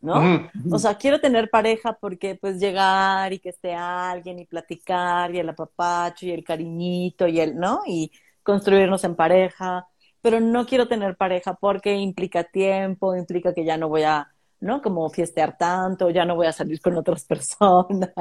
¿No? 0.00 0.48
O 0.70 0.78
sea, 0.78 0.96
quiero 0.96 1.20
tener 1.20 1.50
pareja 1.50 1.94
porque 1.94 2.36
pues 2.36 2.60
llegar 2.60 3.32
y 3.32 3.38
que 3.38 3.48
esté 3.48 3.74
alguien 3.74 4.38
y 4.38 4.44
platicar 4.44 5.34
y 5.34 5.38
el 5.38 5.48
apapacho 5.48 6.26
y 6.26 6.32
el 6.32 6.44
cariñito 6.44 7.26
y 7.26 7.40
el, 7.40 7.56
¿no? 7.56 7.80
Y 7.86 8.12
construirnos 8.42 9.02
en 9.04 9.16
pareja, 9.16 9.88
pero 10.20 10.38
no 10.38 10.66
quiero 10.66 10.86
tener 10.86 11.16
pareja 11.16 11.54
porque 11.54 11.94
implica 11.96 12.44
tiempo, 12.44 13.16
implica 13.16 13.52
que 13.52 13.64
ya 13.64 13.76
no 13.76 13.88
voy 13.88 14.02
a, 14.02 14.30
¿no? 14.60 14.82
Como 14.82 15.08
fiestear 15.10 15.56
tanto, 15.56 16.10
ya 16.10 16.24
no 16.24 16.36
voy 16.36 16.46
a 16.46 16.52
salir 16.52 16.80
con 16.80 16.96
otras 16.96 17.24
personas. 17.24 18.12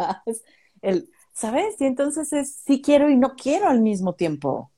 El, 0.81 1.09
¿Sabes? 1.35 1.79
Y 1.81 1.85
entonces 1.85 2.31
es 2.31 2.55
sí 2.65 2.81
quiero 2.81 3.09
y 3.09 3.17
no 3.17 3.35
quiero 3.35 3.67
al 3.67 3.81
mismo 3.81 4.13
tiempo. 4.13 4.71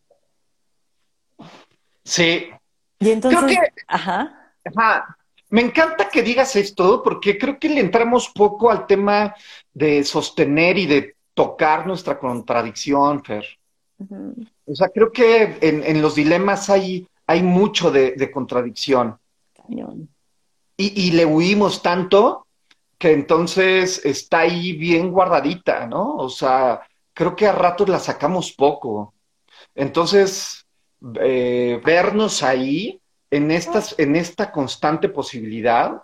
Sí. 2.03 2.47
Y 2.99 3.11
entonces, 3.11 3.39
creo 3.39 3.61
que, 3.61 3.73
ajá. 3.87 4.53
ajá. 4.65 5.16
Me 5.49 5.61
encanta 5.61 6.09
que 6.09 6.23
digas 6.23 6.55
esto 6.55 7.01
porque 7.01 7.37
creo 7.37 7.57
que 7.57 7.69
le 7.69 7.79
entramos 7.79 8.29
poco 8.29 8.69
al 8.69 8.85
tema 8.85 9.35
de 9.73 10.03
sostener 10.03 10.77
y 10.77 10.85
de 10.85 11.15
tocar 11.33 11.87
nuestra 11.87 12.19
contradicción, 12.19 13.23
Fer. 13.23 13.45
O 14.65 14.75
sea, 14.75 14.89
creo 14.89 15.11
que 15.11 15.57
en, 15.61 16.01
los 16.01 16.15
dilemas 16.15 16.69
hay, 16.69 17.07
hay 17.25 17.41
mucho 17.41 17.91
de, 17.91 18.31
contradicción. 18.31 19.17
Y, 20.75 21.07
y, 21.07 21.11
le 21.11 21.25
huimos 21.25 21.81
tanto 21.81 22.45
que 22.97 23.11
entonces 23.11 24.03
está 24.05 24.39
ahí 24.39 24.73
bien 24.73 25.11
guardadita, 25.11 25.87
¿no? 25.87 26.15
O 26.15 26.29
sea, 26.29 26.81
creo 27.13 27.35
que 27.35 27.47
a 27.47 27.51
ratos 27.51 27.89
la 27.89 27.99
sacamos 27.99 28.51
poco. 28.51 29.13
Entonces, 29.73 30.65
eh, 31.21 31.81
vernos 31.83 32.43
ahí 32.43 32.99
en, 33.31 33.51
estas, 33.51 33.95
en 33.97 34.15
esta 34.15 34.51
constante 34.51 35.09
posibilidad, 35.09 36.01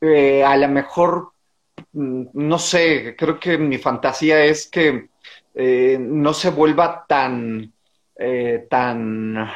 eh, 0.00 0.42
a 0.44 0.56
lo 0.56 0.68
mejor, 0.68 1.32
mm, 1.92 2.24
no 2.34 2.58
sé, 2.58 3.14
creo 3.16 3.38
que 3.38 3.58
mi 3.58 3.78
fantasía 3.78 4.44
es 4.44 4.68
que 4.68 5.10
eh, 5.54 5.98
no 6.00 6.32
se 6.34 6.50
vuelva 6.50 7.04
tan, 7.08 7.72
tan, 8.68 9.48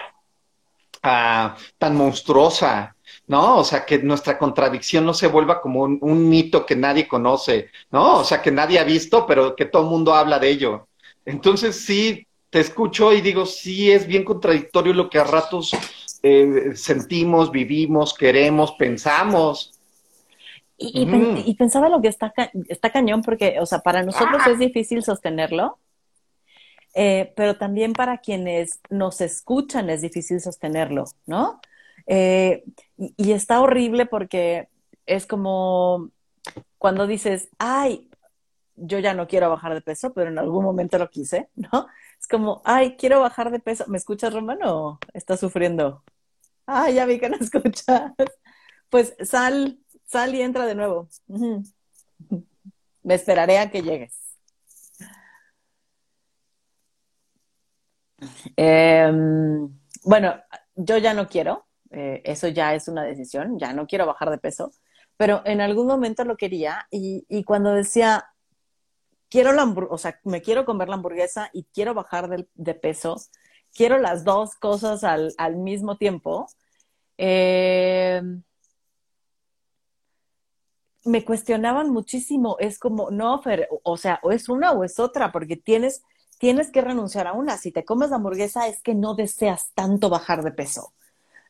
ah, 1.03 1.57
tan 1.79 1.97
monstruosa, 1.97 2.97
¿no? 3.27 3.59
O 3.59 3.65
sea, 3.65 3.85
que 3.85 3.99
nuestra 3.99 4.39
contradicción 4.39 5.05
no 5.05 5.15
se 5.15 5.27
vuelva 5.27 5.61
como 5.61 5.83
un, 5.83 5.99
un, 6.01 6.29
mito 6.29 6.65
que 6.67 6.77
nadie 6.77 7.09
conoce, 7.09 7.71
¿no? 7.91 8.19
O 8.21 8.25
sea, 8.25 8.43
que 8.43 8.51
nadie 8.51 8.79
ha 8.79 8.85
visto, 8.85 9.27
pero 9.27 9.55
que 9.57 9.67
todo 9.67 9.83
el 9.83 9.91
mundo 9.91 10.15
habla 10.15 10.39
de 10.39 10.51
ello. 10.51 10.89
Entonces, 11.25 11.85
sí, 11.85 12.27
te 12.55 12.61
escucho 12.61 13.13
y 13.13 13.21
digo, 13.21 13.47
sí, 13.47 13.91
es 13.91 14.07
bien 14.07 14.23
contradictorio 14.23 14.95
lo 14.95 15.11
que 15.11 15.19
a 15.19 15.25
ratos 15.25 15.73
eh, 16.23 16.71
sentimos, 16.77 17.51
vivimos, 17.51 18.15
queremos, 18.15 18.77
pensamos. 18.79 19.73
Y, 20.79 21.53
pensaba 21.57 21.89
lo 21.89 22.01
que 22.01 22.07
está, 22.07 22.33
está 22.69 22.91
cañón, 22.91 23.23
porque, 23.23 23.59
o 23.59 23.67
sea, 23.67 23.81
para 23.81 24.05
nosotros 24.05 24.41
ah. 24.47 24.53
es 24.53 24.61
difícil 24.61 25.03
sostenerlo, 25.03 25.81
eh, 26.95 27.33
pero 27.35 27.57
también 27.57 27.93
para 27.93 28.19
quienes 28.19 28.79
nos 28.89 29.21
escuchan 29.21 29.91
es 29.91 30.03
difícil 30.03 30.41
sostenerlo, 30.41 31.07
¿no? 31.27 31.61
Eh, 32.07 32.63
y, 32.97 33.33
está 33.33 33.61
horrible 33.61 34.07
porque 34.07 34.69
es 35.07 35.27
como 35.27 36.09
cuando 36.79 37.09
dices, 37.09 37.49
ay, 37.59 38.09
yo 38.77 39.01
ya 39.01 39.13
no 39.13 39.27
quiero 39.27 39.51
bajar 39.51 39.75
de 39.75 39.81
peso, 39.81 40.13
pero 40.13 40.31
en 40.31 40.39
algún 40.39 40.63
momento 40.65 40.99
lo 40.99 41.11
quise, 41.11 41.49
¿no? 41.57 41.89
Es 42.25 42.29
como, 42.29 42.63
ay, 42.65 42.97
quiero 42.97 43.21
bajar 43.21 43.51
de 43.51 43.61
peso. 43.61 43.85
¿Me 43.87 43.99
escuchas, 43.99 44.33
Romano? 44.33 44.99
¿Estás 45.13 45.41
sufriendo? 45.41 46.03
Ay, 46.65 46.95
ya 46.95 47.05
vi 47.05 47.21
que 47.21 47.29
no 47.29 47.37
escuchas. 47.41 48.13
Pues 48.89 49.15
sal, 49.21 49.79
sal 50.07 50.35
y 50.35 50.41
entra 50.41 50.65
de 50.65 50.75
nuevo. 50.75 51.11
Me 53.03 53.15
esperaré 53.15 53.59
a 53.59 53.71
que 53.71 53.83
llegues. 53.83 54.19
Em, 58.57 59.69
bueno, 60.05 60.35
yo 60.77 60.97
ya 60.97 61.13
no 61.13 61.29
quiero. 61.29 61.67
Eh, 61.91 62.23
eso 62.25 62.49
ya 62.49 62.75
es 62.75 62.89
una 62.89 63.03
decisión. 63.05 63.59
Ya 63.59 63.75
no 63.75 63.87
quiero 63.87 64.07
bajar 64.07 64.31
de 64.31 64.39
peso. 64.39 64.73
Pero 65.19 65.43
en 65.45 65.61
algún 65.61 65.87
momento 65.87 66.25
lo 66.25 66.39
quería 66.39 66.87
y 66.91 67.45
cuando 67.45 67.75
decía, 67.75 68.34
quiero 69.35 69.53
la 69.53 69.65
o 69.65 69.99
sea, 69.99 70.21
me 70.23 70.43
quiero 70.43 70.65
comer 70.65 70.89
la 70.89 70.95
hamburguesa 70.95 71.51
y 71.53 71.65
quiero 71.75 71.93
bajar 71.93 72.29
de, 72.55 72.75
peso, 72.75 73.17
quiero 73.75 73.99
las 73.99 74.23
dos 74.23 74.55
cosas 74.55 75.03
al, 75.03 75.57
mismo 75.57 75.97
tiempo, 75.97 76.47
eh, 77.19 78.23
me 81.05 81.25
cuestionaban 81.25 81.91
muchísimo, 81.91 82.59
es 82.61 82.79
como, 82.79 83.11
no, 83.11 83.43
Fer, 83.43 83.69
o 83.83 83.97
sea, 83.97 84.21
o 84.23 84.31
es 84.31 84.49
una 84.49 84.71
o 84.71 84.85
es 84.85 85.01
otra, 85.01 85.33
porque 85.33 85.57
tienes, 85.57 86.05
tienes 86.39 86.71
que 86.71 86.81
renunciar 86.81 87.27
a 87.27 87.33
una. 87.33 87.59
Si 87.59 87.73
te 87.73 87.85
comes 87.85 88.11
la 88.11 88.17
hamburguesa 88.17 88.69
es 88.69 88.83
que 88.83 88.95
no 88.95 89.17
deseas 89.17 89.73
tanto 89.75 90.11
bajar 90.11 90.45
de 90.45 90.53
peso. 90.53 90.95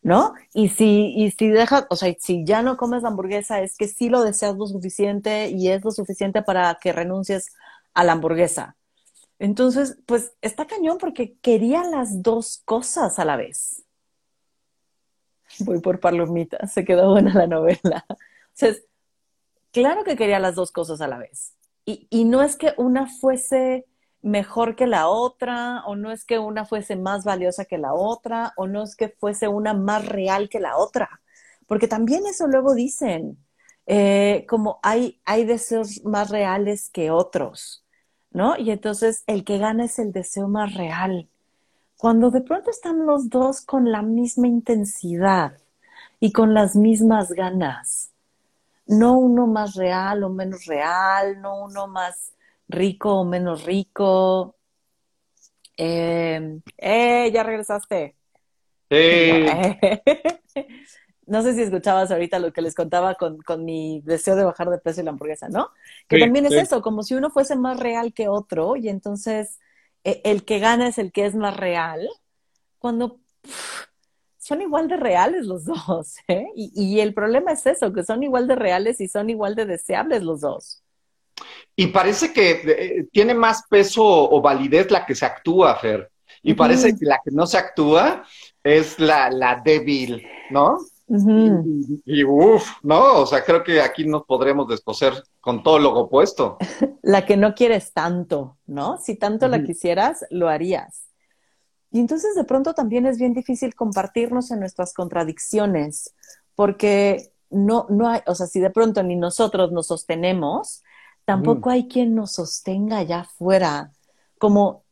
¿no? 0.04 0.34
Y 0.52 0.68
si, 0.68 1.14
y 1.16 1.30
si 1.32 1.48
dejas, 1.48 1.86
o 1.88 1.96
sea, 1.96 2.14
si 2.18 2.44
ya 2.44 2.62
no 2.62 2.76
comes 2.76 3.02
la 3.02 3.08
hamburguesa, 3.08 3.62
es 3.62 3.76
que 3.76 3.88
sí 3.88 4.10
lo 4.10 4.22
deseas 4.22 4.54
lo 4.56 4.66
suficiente 4.66 5.48
y 5.48 5.68
es 5.70 5.82
lo 5.82 5.90
suficiente 5.90 6.42
para 6.42 6.78
que 6.80 6.92
renuncies 6.92 7.52
a 7.94 8.04
la 8.04 8.12
hamburguesa. 8.12 8.76
Entonces, 9.38 9.98
pues 10.06 10.32
está 10.42 10.66
cañón 10.66 10.98
porque 10.98 11.36
quería 11.40 11.84
las 11.84 12.22
dos 12.22 12.62
cosas 12.64 13.18
a 13.18 13.24
la 13.24 13.36
vez. 13.36 13.84
Voy 15.60 15.80
por 15.80 16.00
palomitas, 16.00 16.72
se 16.72 16.84
quedó 16.84 17.10
buena 17.10 17.32
la 17.34 17.46
novela. 17.46 18.04
Claro 19.72 20.04
que 20.04 20.16
quería 20.16 20.38
las 20.38 20.54
dos 20.54 20.70
cosas 20.70 21.00
a 21.00 21.08
la 21.08 21.18
vez. 21.18 21.54
Y, 21.84 22.06
y 22.10 22.24
no 22.24 22.42
es 22.42 22.56
que 22.56 22.74
una 22.76 23.06
fuese 23.08 23.86
mejor 24.22 24.74
que 24.74 24.86
la 24.86 25.08
otra, 25.08 25.84
o 25.84 25.96
no 25.96 26.10
es 26.10 26.24
que 26.24 26.38
una 26.38 26.64
fuese 26.64 26.96
más 26.96 27.24
valiosa 27.24 27.66
que 27.66 27.76
la 27.76 27.92
otra, 27.92 28.54
o 28.56 28.66
no 28.66 28.82
es 28.82 28.96
que 28.96 29.08
fuese 29.08 29.48
una 29.48 29.74
más 29.74 30.06
real 30.06 30.48
que 30.48 30.60
la 30.60 30.78
otra, 30.78 31.20
porque 31.66 31.88
también 31.88 32.26
eso 32.26 32.46
luego 32.46 32.74
dicen, 32.74 33.36
eh, 33.86 34.46
como 34.48 34.80
hay, 34.82 35.20
hay 35.24 35.44
deseos 35.44 36.04
más 36.04 36.30
reales 36.30 36.88
que 36.90 37.10
otros. 37.10 37.83
¿No? 38.34 38.58
Y 38.58 38.70
entonces 38.70 39.24
el 39.26 39.44
que 39.44 39.56
gana 39.56 39.86
es 39.86 39.98
el 39.98 40.12
deseo 40.12 40.48
más 40.48 40.74
real. 40.74 41.28
Cuando 41.96 42.30
de 42.30 42.42
pronto 42.42 42.68
están 42.68 43.06
los 43.06 43.30
dos 43.30 43.62
con 43.62 43.90
la 43.90 44.02
misma 44.02 44.48
intensidad 44.48 45.56
y 46.20 46.32
con 46.32 46.52
las 46.52 46.76
mismas 46.76 47.30
ganas, 47.30 48.10
no 48.86 49.16
uno 49.16 49.46
más 49.46 49.74
real 49.74 50.24
o 50.24 50.28
menos 50.28 50.66
real, 50.66 51.40
no 51.40 51.64
uno 51.64 51.86
más 51.86 52.34
rico 52.68 53.20
o 53.20 53.24
menos 53.24 53.64
rico. 53.64 54.56
Eh, 55.76 56.60
eh 56.76 57.30
ya 57.32 57.42
regresaste. 57.42 58.16
Sí. 58.90 59.46
no 61.34 61.42
sé 61.42 61.52
si 61.54 61.62
escuchabas 61.62 62.12
ahorita 62.12 62.38
lo 62.38 62.52
que 62.52 62.62
les 62.62 62.76
contaba 62.76 63.16
con, 63.16 63.64
mi 63.64 64.00
deseo 64.04 64.36
de 64.36 64.44
bajar 64.44 64.70
de 64.70 64.78
peso 64.78 65.00
y 65.00 65.04
la 65.04 65.10
hamburguesa, 65.10 65.48
¿no? 65.48 65.70
Que 66.06 66.20
también 66.20 66.46
es 66.46 66.52
eso, 66.52 66.80
como 66.80 67.02
si 67.02 67.14
uno 67.14 67.28
fuese 67.28 67.56
más 67.56 67.80
real 67.80 68.14
que 68.14 68.28
otro 68.28 68.76
y 68.76 68.88
entonces 68.88 69.58
e, 70.04 70.20
el 70.24 70.44
que 70.44 70.60
gana 70.60 70.86
es 70.86 70.96
el 70.98 71.10
que 71.10 71.26
es 71.26 71.34
más 71.34 71.56
real, 71.56 72.08
cuando 72.78 73.18
son 74.38 74.62
igual 74.62 74.86
de 74.86 74.96
reales 74.96 75.46
los 75.46 75.64
dos, 75.74 76.14
¿eh? 76.28 76.46
Y, 76.54 76.70
y 76.72 77.00
el 77.00 77.14
problema 77.14 77.50
es 77.50 77.66
eso, 77.66 77.92
que 77.92 78.04
son 78.04 78.22
igual 78.22 78.46
de 78.46 78.54
reales 78.54 79.00
y 79.00 79.08
son 79.08 79.28
igual 79.28 79.56
de 79.56 79.66
deseables 79.66 80.22
los 80.22 80.40
dos. 80.40 80.84
Y 81.74 81.88
parece 81.88 82.32
que 82.32 82.50
eh, 82.50 83.08
tiene 83.10 83.34
más 83.34 83.64
peso 83.68 84.04
o 84.04 84.40
validez 84.40 84.88
la 84.92 85.04
que 85.04 85.16
se 85.16 85.26
actúa, 85.26 85.74
Fer. 85.74 86.12
Y 86.44 86.54
parece 86.54 86.96
que 86.96 87.06
la 87.06 87.20
que 87.24 87.32
no 87.32 87.44
se 87.44 87.58
actúa 87.58 88.24
es 88.62 89.00
la, 89.00 89.30
la 89.30 89.60
débil, 89.64 90.24
¿no? 90.50 90.78
Y, 91.06 92.24
uff, 92.24 92.66
¿no? 92.82 93.20
O 93.20 93.26
sea, 93.26 93.44
creo 93.44 93.62
que 93.62 93.80
aquí 93.80 94.06
nos 94.06 94.24
podremos 94.24 94.68
descoser 94.68 95.12
con 95.40 95.62
todo 95.62 95.78
lo 95.78 95.94
opuesto. 95.94 96.56
La 97.02 97.26
que 97.26 97.36
no 97.36 97.54
quieres 97.54 97.92
tanto, 97.92 98.56
¿no? 98.66 98.98
Si 98.98 99.16
tanto 99.16 99.48
la 99.48 99.62
quisieras, 99.62 100.24
lo 100.30 100.48
harías. 100.48 101.10
Y 101.90 102.00
entonces 102.00 102.34
de 102.34 102.44
pronto 102.44 102.74
también 102.74 103.06
es 103.06 103.18
bien 103.18 103.34
difícil 103.34 103.74
compartirnos 103.74 104.50
en 104.50 104.60
nuestras 104.60 104.94
contradicciones, 104.94 106.14
porque 106.54 107.32
no, 107.50 107.86
no 107.90 108.08
hay, 108.08 108.20
o 108.26 108.34
sea, 108.34 108.46
si 108.46 108.58
de 108.58 108.70
pronto 108.70 109.02
ni 109.02 109.14
nosotros 109.14 109.70
nos 109.70 109.88
sostenemos, 109.88 110.82
tampoco 111.24 111.70
hay 111.70 111.86
quien 111.86 112.14
nos 112.14 112.32
sostenga 112.32 112.98
allá 112.98 113.20
afuera. 113.20 113.92
Como, 114.38 114.82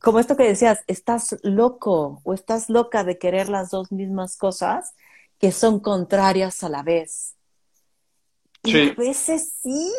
como 0.00 0.20
esto 0.20 0.36
que 0.36 0.44
decías, 0.44 0.84
estás 0.86 1.36
loco 1.42 2.20
o 2.22 2.34
estás 2.34 2.68
loca 2.68 3.02
de 3.02 3.18
querer 3.18 3.48
las 3.48 3.70
dos 3.70 3.90
mismas 3.90 4.36
cosas 4.36 4.94
que 5.38 5.52
son 5.52 5.80
contrarias 5.80 6.62
a 6.62 6.68
la 6.68 6.82
vez. 6.82 7.34
Y 8.62 8.90
a 8.90 8.94
veces 8.94 9.52
sí, 9.62 9.92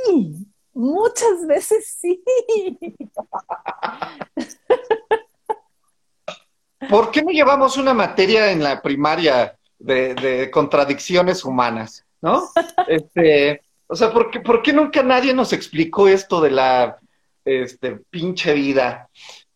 muchas 0.73 1.45
veces 1.47 1.97
sí. 1.99 2.21
¿Por 6.89 7.11
qué 7.11 7.21
no 7.21 7.31
llevamos 7.31 7.77
una 7.77 7.93
materia 7.93 8.51
en 8.51 8.63
la 8.63 8.81
primaria 8.81 9.57
de, 9.79 10.49
contradicciones 10.51 11.45
humanas? 11.45 12.05
¿No? 12.21 12.49
Este, 12.87 13.61
o 13.87 13.95
sea, 13.95 14.11
¿por 14.11 14.31
qué, 14.31 14.39
¿por 14.39 14.61
qué 14.61 14.73
nunca 14.73 15.03
nadie 15.03 15.33
nos 15.33 15.53
explicó 15.53 16.07
esto 16.07 16.41
de 16.41 16.51
la 16.51 16.97
este, 17.45 17.97
pinche 18.09 18.53
vida? 18.53 19.09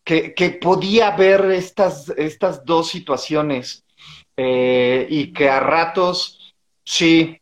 Que, 0.04 0.34
que 0.34 0.50
podía 0.50 1.08
haber 1.08 1.44
estas, 1.52 2.08
estas 2.16 2.64
dos 2.64 2.88
situaciones 2.88 3.84
eh, 4.36 5.06
y 5.10 5.32
que 5.32 5.48
a 5.48 5.60
ratos, 5.60 6.54
sí, 6.84 7.38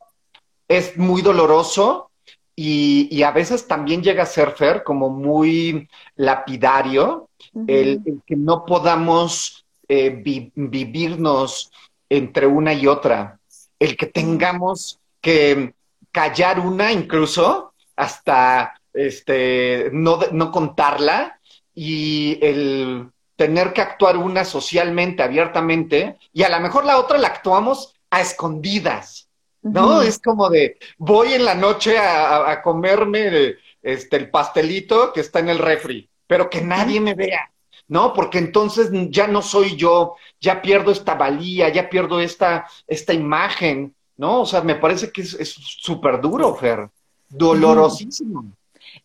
es 0.68 0.96
muy 0.96 1.22
doloroso 1.22 2.10
y, 2.54 3.22
a 3.22 3.30
veces 3.30 3.66
también 3.66 4.02
llega 4.02 4.24
a 4.24 4.26
ser, 4.26 4.52
Fer, 4.52 4.82
como 4.84 5.08
muy 5.08 5.88
lapidario, 6.16 7.28
el, 7.66 8.02
que 8.26 8.36
no 8.36 8.64
podamos 8.66 9.64
eh, 9.88 10.10
vivirnos 10.54 11.70
entre 12.08 12.46
una 12.46 12.74
y 12.74 12.86
otra, 12.86 13.38
el 13.78 13.96
que 13.96 14.06
tengamos 14.06 14.98
que 15.20 15.74
callar 16.12 16.60
una 16.60 16.92
incluso 16.92 17.72
hasta 17.96 18.74
este, 18.92 19.90
no, 19.92 20.20
no 20.32 20.50
contarla 20.50 21.40
y 21.74 22.38
el 22.42 23.08
tener 23.40 23.72
que 23.72 23.80
actuar 23.80 24.18
una 24.18 24.44
socialmente, 24.44 25.22
abiertamente, 25.22 26.18
y 26.30 26.42
a 26.42 26.50
lo 26.50 26.60
mejor 26.60 26.84
la 26.84 26.98
otra 26.98 27.16
la 27.16 27.28
actuamos 27.28 27.94
a 28.10 28.20
escondidas. 28.20 29.30
¿no? 29.62 30.02
Es 30.02 30.18
como 30.18 30.50
de, 30.50 30.76
voy 30.98 31.32
en 31.32 31.46
la 31.46 31.54
noche 31.54 31.96
a, 31.96 32.60
comerme 32.60 33.54
este, 33.80 34.16
el 34.18 34.28
pastelito 34.28 35.14
que 35.14 35.20
está 35.20 35.38
en 35.38 35.48
el 35.48 35.58
refri, 35.58 36.06
pero 36.26 36.50
que 36.50 36.60
nadie 36.60 37.00
me 37.00 37.14
vea, 37.14 37.50
¿no? 37.88 38.12
Porque 38.12 38.36
entonces 38.36 38.90
ya 39.08 39.26
no 39.26 39.40
soy 39.40 39.74
yo, 39.74 40.16
ya 40.38 40.60
pierdo 40.60 40.92
esta 40.92 41.14
valía, 41.14 41.70
ya 41.70 41.88
pierdo 41.88 42.20
esta, 42.20 42.66
esta 42.86 43.14
imagen, 43.14 43.94
¿no? 44.18 44.42
O 44.42 44.46
sea, 44.46 44.60
me 44.60 44.74
parece 44.74 45.10
que 45.10 45.22
es 45.22 45.54
súper 45.80 46.20
duro, 46.20 46.54
Fer, 46.54 46.90
dolorosísimo. 47.26 48.52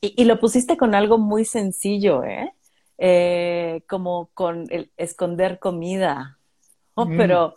Y, 0.02 0.14
y, 0.22 0.26
lo 0.26 0.42
pusiste 0.42 0.76
con 0.76 0.94
algo 0.94 1.18
muy 1.18 1.46
sencillo, 1.46 2.26
¿eh? 2.26 2.52
Eh 2.98 3.84
como 3.88 4.30
con 4.34 4.66
el 4.70 4.92
esconder 4.98 5.60
comida. 5.60 6.38
Pero 7.18 7.56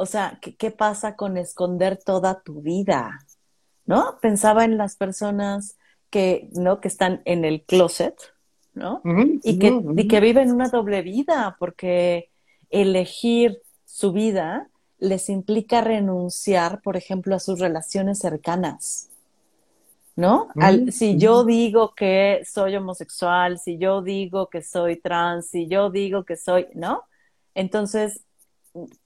o 0.00 0.06
sea, 0.06 0.38
¿qué, 0.40 0.70
pasa 0.70 1.14
con 1.14 1.36
esconder 1.36 1.98
toda 2.02 2.40
tu 2.40 2.62
vida? 2.62 3.26
¿No? 3.84 4.18
Pensaba 4.22 4.64
en 4.64 4.78
las 4.78 4.96
personas 4.96 5.76
que, 6.08 6.48
¿no? 6.52 6.80
que 6.80 6.88
están 6.88 7.20
en 7.26 7.44
el 7.44 7.64
closet, 7.64 8.14
¿no? 8.72 9.02
y, 9.42 9.58
que, 9.58 9.78
y 9.98 10.08
que 10.08 10.20
viven 10.20 10.52
una 10.52 10.70
doble 10.70 11.02
vida, 11.02 11.54
porque 11.58 12.30
elegir 12.70 13.60
su 13.84 14.12
vida 14.12 14.70
les 14.98 15.28
implica 15.28 15.82
renunciar, 15.82 16.80
por 16.80 16.96
ejemplo, 16.96 17.34
a 17.34 17.38
sus 17.38 17.60
relaciones 17.60 18.20
cercanas. 18.20 19.09
¿No? 20.20 20.48
si 20.90 21.16
yo 21.16 21.44
digo 21.44 21.94
que 21.94 22.42
soy 22.44 22.76
homosexual, 22.76 23.58
si 23.58 23.78
yo 23.78 24.02
digo 24.02 24.48
que 24.50 24.62
soy 24.62 25.00
trans, 25.00 25.48
si 25.48 25.66
yo 25.66 25.90
digo 25.90 26.24
que 26.24 26.36
soy, 26.36 26.66
¿no? 26.74 27.04
Entonces 27.54 28.24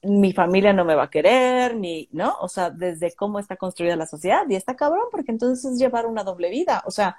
mi 0.03 0.33
familia 0.33 0.73
no 0.73 0.85
me 0.85 0.95
va 0.95 1.05
a 1.05 1.11
querer, 1.11 1.77
ni, 1.77 2.09
¿no? 2.13 2.37
O 2.41 2.49
sea, 2.49 2.71
desde 2.71 3.15
cómo 3.15 3.39
está 3.39 3.57
construida 3.57 3.97
la 3.97 4.07
sociedad. 4.07 4.45
Y 4.49 4.57
está 4.57 4.77
cabrón, 4.77 5.07
porque 5.11 5.33
entonces 5.33 5.65
es 5.65 5.79
llevar 5.79 6.07
una 6.07 6.25
doble 6.25 6.51
vida. 6.51 6.83
O 6.87 6.91
sea, 6.91 7.17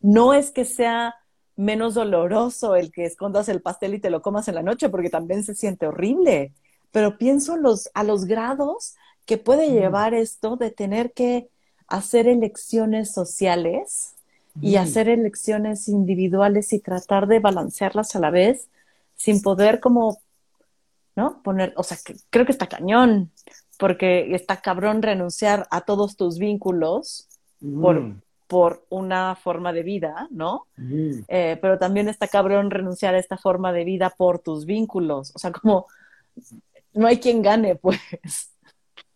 no 0.00 0.34
es 0.34 0.50
que 0.50 0.64
sea 0.64 1.14
menos 1.56 1.94
doloroso 1.94 2.76
el 2.76 2.92
que 2.92 3.06
escondas 3.06 3.48
el 3.48 3.62
pastel 3.62 3.94
y 3.94 4.00
te 4.00 4.10
lo 4.10 4.20
comas 4.22 4.48
en 4.48 4.56
la 4.56 4.62
noche, 4.62 4.90
porque 4.90 5.10
también 5.10 5.42
se 5.42 5.54
siente 5.54 5.86
horrible. 5.86 6.52
Pero 6.90 7.16
pienso 7.18 7.56
los, 7.56 7.90
a 7.94 8.04
los 8.04 8.26
grados 8.26 8.94
que 9.24 9.38
puede 9.38 9.70
llevar 9.70 10.14
esto 10.14 10.56
de 10.56 10.70
tener 10.70 11.12
que 11.12 11.48
hacer 11.88 12.28
elecciones 12.28 13.12
sociales 13.12 14.14
y 14.60 14.76
hacer 14.76 15.08
elecciones 15.08 15.86
individuales 15.86 16.72
y 16.72 16.78
tratar 16.78 17.26
de 17.26 17.40
balancearlas 17.40 18.16
a 18.16 18.20
la 18.20 18.30
vez 18.30 18.68
sin 19.14 19.42
poder 19.42 19.80
como 19.80 20.18
¿no? 21.16 21.42
Poner, 21.42 21.72
o 21.76 21.82
sea, 21.82 21.96
que 22.04 22.14
creo 22.30 22.44
que 22.44 22.52
está 22.52 22.68
cañón, 22.68 23.32
porque 23.78 24.34
está 24.34 24.60
cabrón 24.60 25.02
renunciar 25.02 25.66
a 25.70 25.80
todos 25.80 26.16
tus 26.16 26.38
vínculos 26.38 27.26
por, 27.80 28.00
mm. 28.00 28.20
por 28.46 28.84
una 28.90 29.34
forma 29.34 29.72
de 29.72 29.82
vida, 29.82 30.28
¿no? 30.30 30.66
Mm. 30.76 31.20
Eh, 31.26 31.58
pero 31.60 31.78
también 31.78 32.08
está 32.08 32.28
cabrón 32.28 32.70
renunciar 32.70 33.14
a 33.14 33.18
esta 33.18 33.38
forma 33.38 33.72
de 33.72 33.84
vida 33.84 34.10
por 34.10 34.38
tus 34.38 34.66
vínculos, 34.66 35.32
o 35.34 35.38
sea, 35.38 35.50
como 35.50 35.86
no 36.92 37.06
hay 37.06 37.18
quien 37.18 37.42
gane, 37.42 37.76
pues. 37.76 37.98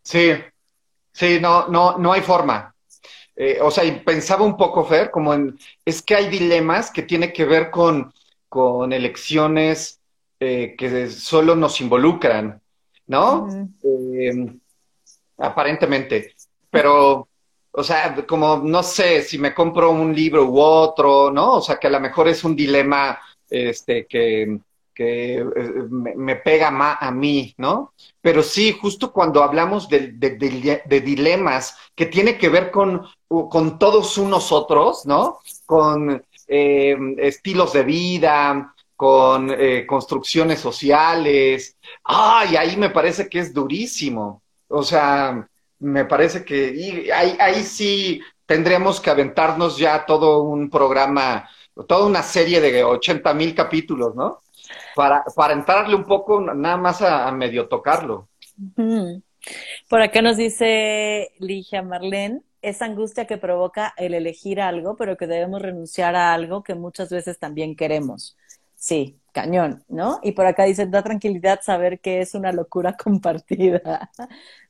Sí, 0.03 0.33
sí, 1.21 1.39
no, 1.39 1.69
no, 1.69 1.99
no 1.99 2.13
hay 2.13 2.23
forma. 2.23 2.75
Eh, 3.37 3.59
o 3.61 3.71
sea, 3.71 3.85
y 3.85 3.93
pensaba 4.01 4.43
un 4.45 4.57
poco, 4.57 4.85
Fer, 4.85 5.11
como 5.11 5.35
en, 5.35 5.59
es 5.85 6.01
que 6.01 6.15
hay 6.15 6.31
dilemas 6.31 6.91
que 6.91 7.03
tiene 7.03 7.31
que 7.31 7.45
ver 7.45 7.71
con, 7.71 8.13
con 8.49 8.91
elecciones 8.93 10.01
eh, 10.41 10.75
que 10.79 11.11
solo 11.11 11.55
nos 11.55 11.79
involucran, 11.83 12.61
¿no? 13.07 13.49
Eh, 13.83 14.51
aparentemente. 15.37 16.35
Pero, 16.71 17.29
o 17.71 17.85
sea, 17.85 18.17
como 18.27 18.57
no 18.57 18.83
sé 18.83 19.23
si 19.23 19.39
me 19.39 19.55
compro 19.55 19.91
un 19.91 20.15
libro 20.15 20.47
u 20.47 20.59
otro, 20.59 21.31
¿no? 21.31 21.57
O 21.57 21.61
sea, 21.61 21.77
que 21.77 21.89
a 21.89 21.91
lo 21.91 22.01
mejor 22.01 22.29
es 22.29 22.45
un 22.45 22.57
dilema 22.57 23.19
este, 23.51 24.07
que, 24.07 24.59
que 25.01 25.37
eh, 25.37 25.45
me, 25.89 26.37
pega 26.37 26.69
a 27.01 27.11
mí, 27.11 27.55
¿no? 27.57 27.95
Pero 28.21 28.43
sí, 28.43 28.77
justo 28.79 29.11
cuando 29.15 29.43
hablamos 29.43 29.89
de, 29.89 30.09
de, 30.13 31.01
dilemas 31.01 31.75
que 31.95 32.05
tiene 32.05 32.37
que 32.37 32.51
ver 32.51 32.71
con, 32.71 33.09
todos 33.79 34.19
nosotros, 34.19 35.07
¿no? 35.07 35.39
Con 35.65 36.23
estilos 36.47 37.73
de 37.73 37.83
vida, 37.83 38.75
con 38.95 39.51
eh, 39.51 39.87
construcciones 39.87 40.61
sociales. 40.61 41.79
Ay, 42.05 42.57
ahí 42.57 42.77
me 42.77 42.91
parece 42.91 43.27
que 43.27 43.39
es 43.39 43.55
durísimo. 43.55 44.43
O 44.69 44.83
sea, 44.83 45.49
me 45.79 46.05
parece 46.05 46.45
que 46.45 47.11
ahí, 47.15 47.39
ahí 47.41 47.63
sí 47.63 48.21
tendríamos 48.45 49.01
que 49.01 49.09
aventarnos 49.09 49.79
ya 49.79 50.05
todo 50.05 50.43
un 50.43 50.69
programa, 50.69 51.49
toda 51.89 52.05
una 52.05 52.23
serie 52.23 52.61
de 52.61 52.85
80 52.85 53.33
mil 53.33 53.55
capítulos, 53.55 54.15
¿no? 54.15 54.43
Para, 54.95 55.25
para 55.35 55.55
entrarle 55.55 55.95
un 55.95 56.05
poco, 56.05 56.41
nada 56.41 56.77
más 56.77 57.03
a, 57.03 57.31
medio 57.33 57.69
tocarlo. 57.69 58.29
Por 59.89 60.03
acá 60.03 60.23
nos 60.23 60.37
dice 60.37 61.33
Ligia 61.39 61.83
Marlene, 61.83 62.43
esa 62.63 62.85
angustia 62.85 63.27
que 63.27 63.39
provoca 63.39 63.95
el 63.97 64.15
elegir 64.15 64.61
algo, 64.61 64.97
pero 64.97 65.17
que 65.17 65.27
debemos 65.27 65.63
renunciar 65.63 66.15
a 66.15 66.35
algo 66.35 66.63
que 66.63 66.75
muchas 66.75 67.11
veces 67.11 67.39
también 67.39 67.75
queremos. 67.75 68.37
Sí, 68.75 69.19
cañón, 69.33 69.85
¿no? 69.89 70.21
Y 70.23 70.33
por 70.33 70.47
acá 70.47 70.65
dice, 70.65 70.87
da 70.87 71.03
tranquilidad 71.03 71.61
saber 71.63 72.01
que 72.01 72.21
es 72.21 72.35
una 72.35 72.53
locura 72.53 72.97
compartida, 73.03 74.11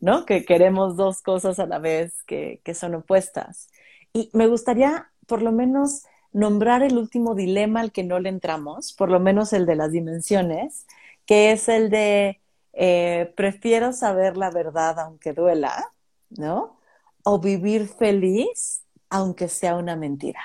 ¿no? 0.01 0.24
Que 0.24 0.44
queremos 0.44 0.96
dos 0.96 1.22
cosas 1.22 1.59
a 1.59 1.66
la 1.66 1.78
vez 1.78 2.22
que, 2.24 2.61
que 2.64 2.74
son 2.74 2.94
opuestas. 2.94 3.70
Y 4.12 4.30
me 4.32 4.46
gustaría, 4.46 5.11
por 5.26 5.42
lo 5.42 5.53
menos, 5.53 6.05
nombrar 6.33 6.83
el 6.83 6.97
último 6.99 7.35
dilema 7.35 7.81
al 7.81 7.93
que 7.93 8.05
no 8.05 8.20
le 8.20 8.28
entramos, 8.28 8.93
por 8.93 9.11
lo 9.11 9.20
menos 9.20 9.53
el 9.53 9.66
de 9.66 9.76
las 9.76 9.93
dimensiones, 9.93 10.87
que 11.26 11.53
es 11.53 11.68
el 11.68 11.91
de 11.91 12.41
eh, 12.72 13.33
prefiero 13.37 13.93
saber 13.93 14.37
la 14.37 14.51
verdad 14.51 14.99
aunque 15.01 15.33
duela, 15.33 15.93
¿no? 16.31 16.78
O 17.24 17.41
vivir 17.41 17.89
feliz 17.89 18.83
aunque 19.09 19.49
sea 19.49 19.76
una 19.76 19.97
mentira. 19.97 20.41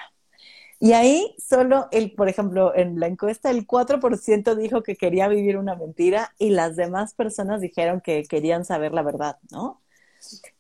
Y 0.79 0.93
ahí 0.93 1.36
solo 1.39 1.88
el, 1.91 2.13
por 2.13 2.27
ejemplo, 2.29 2.75
en 2.75 2.99
la 2.99 3.07
encuesta 3.07 3.49
el 3.49 3.65
4% 3.65 4.55
dijo 4.55 4.83
que 4.83 4.95
quería 4.95 5.27
vivir 5.27 5.57
una 5.57 5.75
mentira 5.75 6.33
y 6.38 6.49
las 6.49 6.75
demás 6.75 7.13
personas 7.13 7.61
dijeron 7.61 8.01
que 8.01 8.23
querían 8.23 8.65
saber 8.65 8.93
la 8.93 9.01
verdad, 9.03 9.38
¿no? 9.51 9.81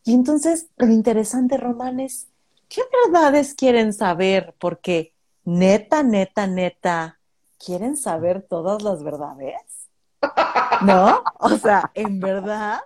Y 0.03 0.13
entonces 0.13 0.69
lo 0.77 0.87
interesante, 0.87 1.57
Román, 1.57 1.99
es, 1.99 2.27
¿qué 2.69 2.81
verdades 3.05 3.55
quieren 3.55 3.93
saber? 3.93 4.55
Porque 4.59 5.14
neta, 5.45 6.03
neta, 6.03 6.47
neta, 6.47 7.19
¿quieren 7.63 7.95
saber 7.95 8.41
todas 8.41 8.81
las 8.81 9.03
verdades? 9.03 9.89
¿No? 10.81 11.23
O 11.39 11.49
sea, 11.57 11.91
en 11.93 12.19
verdad. 12.19 12.81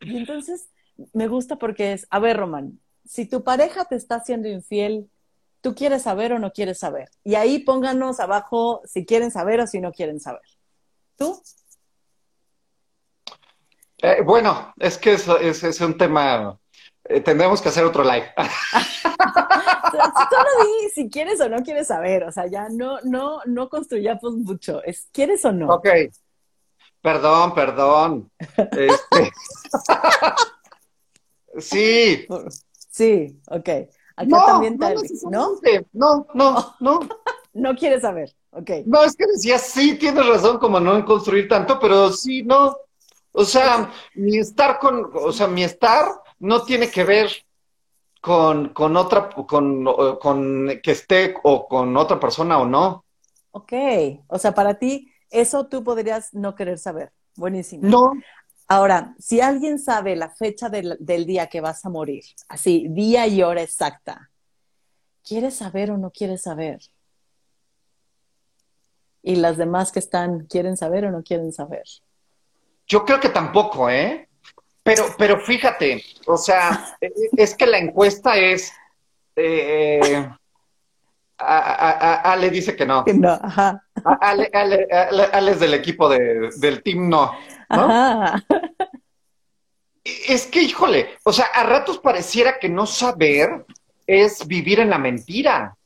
Y 0.00 0.16
entonces 0.16 0.70
me 1.12 1.28
gusta 1.28 1.56
porque 1.56 1.92
es, 1.92 2.06
a 2.08 2.18
ver, 2.18 2.38
Román, 2.38 2.80
si 3.04 3.26
tu 3.26 3.44
pareja 3.44 3.84
te 3.84 3.96
está 3.96 4.16
haciendo 4.16 4.48
infiel, 4.48 5.10
¿Tú 5.66 5.74
quieres 5.74 6.02
saber 6.02 6.32
o 6.32 6.38
no 6.38 6.52
quieres 6.52 6.78
saber? 6.78 7.10
Y 7.24 7.34
ahí 7.34 7.58
pónganos 7.58 8.20
abajo 8.20 8.82
si 8.84 9.04
quieren 9.04 9.32
saber 9.32 9.58
o 9.60 9.66
si 9.66 9.80
no 9.80 9.90
quieren 9.90 10.20
saber. 10.20 10.42
¿Tú? 11.16 11.42
Eh, 13.98 14.22
bueno, 14.22 14.72
es 14.78 14.96
que 14.96 15.14
es, 15.14 15.26
es, 15.28 15.80
un 15.80 15.98
tema. 15.98 16.56
Eh, 17.08 17.20
tendremos 17.20 17.60
que 17.62 17.68
hacer 17.68 17.84
otro 17.84 18.02
live. 18.02 18.32
Solo 19.92 20.50
di 20.64 20.90
si 20.90 21.08
quieres 21.08 21.40
o 21.40 21.48
no 21.48 21.62
quieres 21.62 21.86
saber. 21.88 22.24
O 22.24 22.32
sea, 22.32 22.46
ya 22.46 22.68
no, 22.68 22.98
no, 23.04 23.40
no 23.46 23.68
construyamos 23.68 24.34
mucho. 24.34 24.82
Es 24.82 25.08
quieres 25.12 25.44
o 25.44 25.52
no. 25.52 25.68
Ok. 25.68 25.88
perdón, 27.00 27.54
perdón. 27.54 28.30
Este... 28.56 29.32
sí. 31.58 32.26
Sí, 32.90 33.40
ok. 33.48 33.68
Acá 34.16 34.28
no, 34.28 34.46
también 34.46 34.78
no, 34.78 34.86
tal, 34.86 34.96
¿no? 35.30 35.60
No, 35.92 36.26
no, 36.34 36.74
no. 36.80 37.00
no 37.52 37.74
quieres 37.74 38.00
saber, 38.00 38.34
ok. 38.50 38.70
No, 38.86 39.04
es 39.04 39.14
que 39.14 39.26
decía, 39.26 39.58
sí, 39.58 39.98
tienes 39.98 40.26
razón, 40.26 40.58
como 40.58 40.80
no 40.80 40.96
en 40.96 41.02
construir 41.02 41.48
tanto, 41.48 41.78
pero 41.78 42.10
sí, 42.10 42.42
no. 42.42 42.74
O 43.32 43.44
sea, 43.44 43.92
mi 44.14 44.38
estar 44.38 44.78
con, 44.78 45.10
o 45.12 45.30
sea, 45.32 45.46
mi 45.46 45.62
estar 45.62 46.06
no 46.38 46.62
tiene 46.64 46.90
que 46.90 47.04
ver 47.04 47.30
con, 48.20 48.70
con 48.70 48.96
otra, 48.96 49.30
con, 49.30 49.84
con 50.20 50.80
que 50.82 50.90
esté 50.90 51.34
o 51.42 51.66
con 51.68 51.96
otra 51.96 52.18
persona 52.18 52.58
o 52.58 52.66
no. 52.66 53.04
Ok, 53.52 53.72
o 54.26 54.38
sea, 54.38 54.52
para 54.52 54.74
ti, 54.74 55.12
eso 55.30 55.66
tú 55.66 55.82
podrías 55.82 56.34
no 56.34 56.54
querer 56.54 56.78
saber. 56.78 57.12
Buenísimo. 57.36 57.86
No, 57.88 58.12
Ahora, 58.68 59.14
si 59.18 59.40
alguien 59.40 59.78
sabe 59.78 60.16
la 60.16 60.30
fecha 60.30 60.68
del, 60.68 60.96
del, 60.98 61.24
día 61.24 61.46
que 61.46 61.60
vas 61.60 61.84
a 61.84 61.88
morir, 61.88 62.24
así, 62.48 62.86
día 62.88 63.26
y 63.28 63.42
hora 63.42 63.62
exacta, 63.62 64.30
¿quieres 65.22 65.54
saber 65.54 65.92
o 65.92 65.98
no 65.98 66.10
quieres 66.10 66.42
saber? 66.42 66.80
Y 69.22 69.36
las 69.36 69.56
demás 69.56 69.92
que 69.92 70.00
están, 70.00 70.46
¿quieren 70.46 70.76
saber 70.76 71.04
o 71.04 71.12
no 71.12 71.22
quieren 71.22 71.52
saber? 71.52 71.84
Yo 72.88 73.04
creo 73.04 73.20
que 73.20 73.28
tampoco, 73.28 73.88
¿eh? 73.88 74.25
Pero, 74.86 75.06
pero 75.18 75.40
fíjate, 75.40 76.00
o 76.26 76.36
sea, 76.36 76.96
es 77.00 77.56
que 77.56 77.66
la 77.66 77.78
encuesta 77.78 78.36
es. 78.36 78.72
Eh, 79.34 80.28
a, 81.38 81.58
a, 81.58 81.90
a, 81.90 82.32
Ale 82.32 82.50
dice 82.50 82.76
que 82.76 82.86
no. 82.86 83.04
No, 83.12 83.32
ajá. 83.32 83.82
Ale, 84.20 84.48
Ale, 84.52 84.86
Ale, 85.32 85.50
es 85.50 85.58
del 85.58 85.74
equipo 85.74 86.08
de, 86.08 86.50
del 86.58 86.84
team 86.84 87.08
no. 87.08 87.32
¿no? 87.68 87.84
Ajá. 87.84 88.44
Es 90.04 90.46
que, 90.46 90.62
híjole, 90.62 91.16
o 91.24 91.32
sea, 91.32 91.46
a 91.46 91.64
ratos 91.64 91.98
pareciera 91.98 92.60
que 92.60 92.68
no 92.68 92.86
saber 92.86 93.66
es 94.06 94.46
vivir 94.46 94.78
en 94.78 94.90
la 94.90 94.98
mentira. 94.98 95.76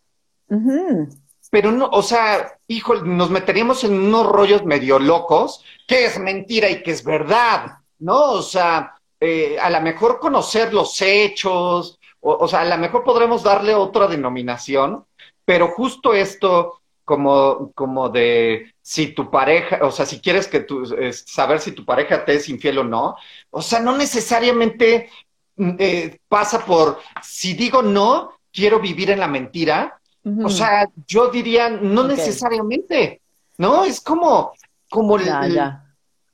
Uh 0.49 0.57
-huh. 0.57 1.21
Pero 1.51 1.73
no, 1.73 1.87
o 1.87 2.03
sea, 2.03 2.53
híjole, 2.69 3.01
nos 3.09 3.31
meteríamos 3.31 3.83
en 3.83 3.95
unos 3.95 4.27
rollos 4.27 4.63
medio 4.67 4.99
locos, 4.99 5.65
que 5.89 6.05
es 6.05 6.19
mentira 6.19 6.69
y 6.69 6.83
que 6.83 6.91
es 6.91 7.03
verdad, 7.03 7.80
¿no? 8.01 8.33
O 8.33 8.43
sea, 8.43 8.95
eh, 9.21 9.59
a 9.61 9.71
lo 9.71 9.81
mejor 9.81 10.19
conocer 10.19 10.75
los 10.75 11.01
hechos, 11.01 11.99
o, 12.21 12.33
o 12.33 12.49
sea, 12.49 12.63
a 12.63 12.65
lo 12.65 12.79
mejor 12.79 13.05
podremos 13.05 13.43
darle 13.43 13.75
otra 13.75 14.07
denominación, 14.07 15.05
pero 15.45 15.69
justo 15.69 16.13
esto 16.13 16.81
como, 17.05 17.73
como 17.75 18.09
de 18.09 18.73
si 18.81 19.09
tu 19.09 19.31
pareja, 19.31 19.81
o 19.83 19.91
sea, 19.91 20.07
si 20.07 20.21
quieres 20.21 20.47
que 20.47 20.61
tú, 20.61 20.85
eh, 20.97 21.13
saber 21.13 21.59
si 21.59 21.73
tu 21.73 21.85
pareja 21.85 22.25
te 22.25 22.35
es 22.35 22.49
infiel 22.49 22.79
o 22.79 22.85
no, 22.85 23.17
o 23.51 23.61
sea, 23.61 23.81
no 23.81 23.97
necesariamente 23.97 25.11
eh, 25.57 26.19
pasa 26.29 26.65
por, 26.65 26.99
si 27.21 27.55
digo 27.55 27.83
no, 27.83 28.31
quiero 28.53 28.79
vivir 28.79 29.11
en 29.11 29.19
la 29.19 29.27
mentira, 29.27 30.01
uh 30.23 30.31
-huh. 30.31 30.47
o 30.47 30.49
sea, 30.49 30.89
yo 31.07 31.29
diría, 31.29 31.69
no 31.69 32.03
okay. 32.03 32.17
necesariamente, 32.17 33.21
¿no? 33.59 33.85
Es 33.85 34.01
como, 34.01 34.53
como, 34.89 35.19
ya, 35.19 35.49
ya. 35.49 35.90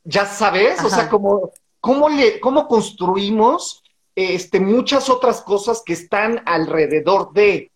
Ya 0.07 0.25
sabes, 0.25 0.79
Ajá. 0.79 0.87
o 0.87 0.91
sea, 0.91 1.09
como, 1.09 1.51
¿cómo, 1.81 2.09
le, 2.09 2.41
cómo 2.41 2.67
construimos 2.69 3.83
este, 4.15 4.61
muchas 4.61 5.11
otras 5.11 5.43
cosas 5.43 5.83
que 5.85 5.93
están 5.93 6.43
alrededor 6.47 7.33
de, 7.33 7.71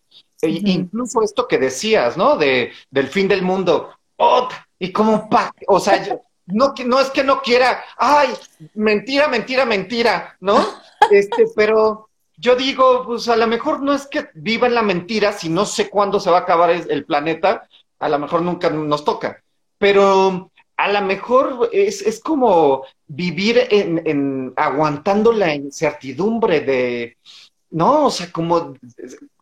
-huh. 0.49 0.69
Incluso 0.69 1.23
esto 1.23 1.47
que 1.47 1.59
decías, 1.59 2.17
¿no? 2.17 2.37
De, 2.37 2.73
del 2.91 3.09
fin 3.09 3.29
del 3.29 3.43
mundo. 3.43 3.91
¡Oh! 4.17 4.49
Y 4.79 4.93
como, 4.93 5.29
pa 5.29 5.53
o 5.67 5.79
sea, 5.79 6.03
yo, 6.03 6.21
no, 6.47 6.75
no 6.87 7.01
es 7.01 7.11
que 7.11 7.23
no 7.23 7.43
quiera, 7.43 7.85
ay, 7.97 8.29
mentira, 8.75 9.29
mentira, 9.29 9.65
mentira, 9.65 10.37
¿no? 10.41 10.57
Este, 11.11 11.47
pero 11.57 12.11
yo 12.37 12.55
digo, 12.55 13.05
pues 13.07 13.27
a 13.29 13.35
lo 13.35 13.47
mejor 13.47 13.83
no 13.83 13.95
es 13.95 14.07
que 14.07 14.29
viva 14.35 14.69
en 14.69 14.75
la 14.75 14.83
mentira, 14.83 15.33
si 15.33 15.49
no 15.49 15.65
sé 15.65 15.89
cuándo 15.89 16.21
se 16.21 16.31
va 16.31 16.39
a 16.39 16.41
acabar 16.43 16.71
el 16.71 17.05
planeta, 17.05 17.67
a 17.99 18.09
lo 18.09 18.19
mejor 18.19 18.43
nunca 18.43 18.71
nos 18.71 19.03
toca. 19.03 19.43
Pero 19.79 20.53
a 20.81 20.91
lo 20.91 21.03
mejor 21.03 21.69
es, 21.73 22.01
es 22.01 22.21
como 22.21 22.85
vivir 23.07 23.67
en, 23.71 24.03
en, 24.07 24.53
aguantando 24.57 25.31
la 25.31 25.55
incertidumbre 25.55 26.61
de, 26.61 27.19
¿no? 27.69 28.07
O 28.07 28.11
sea, 28.11 28.33
como 28.33 28.73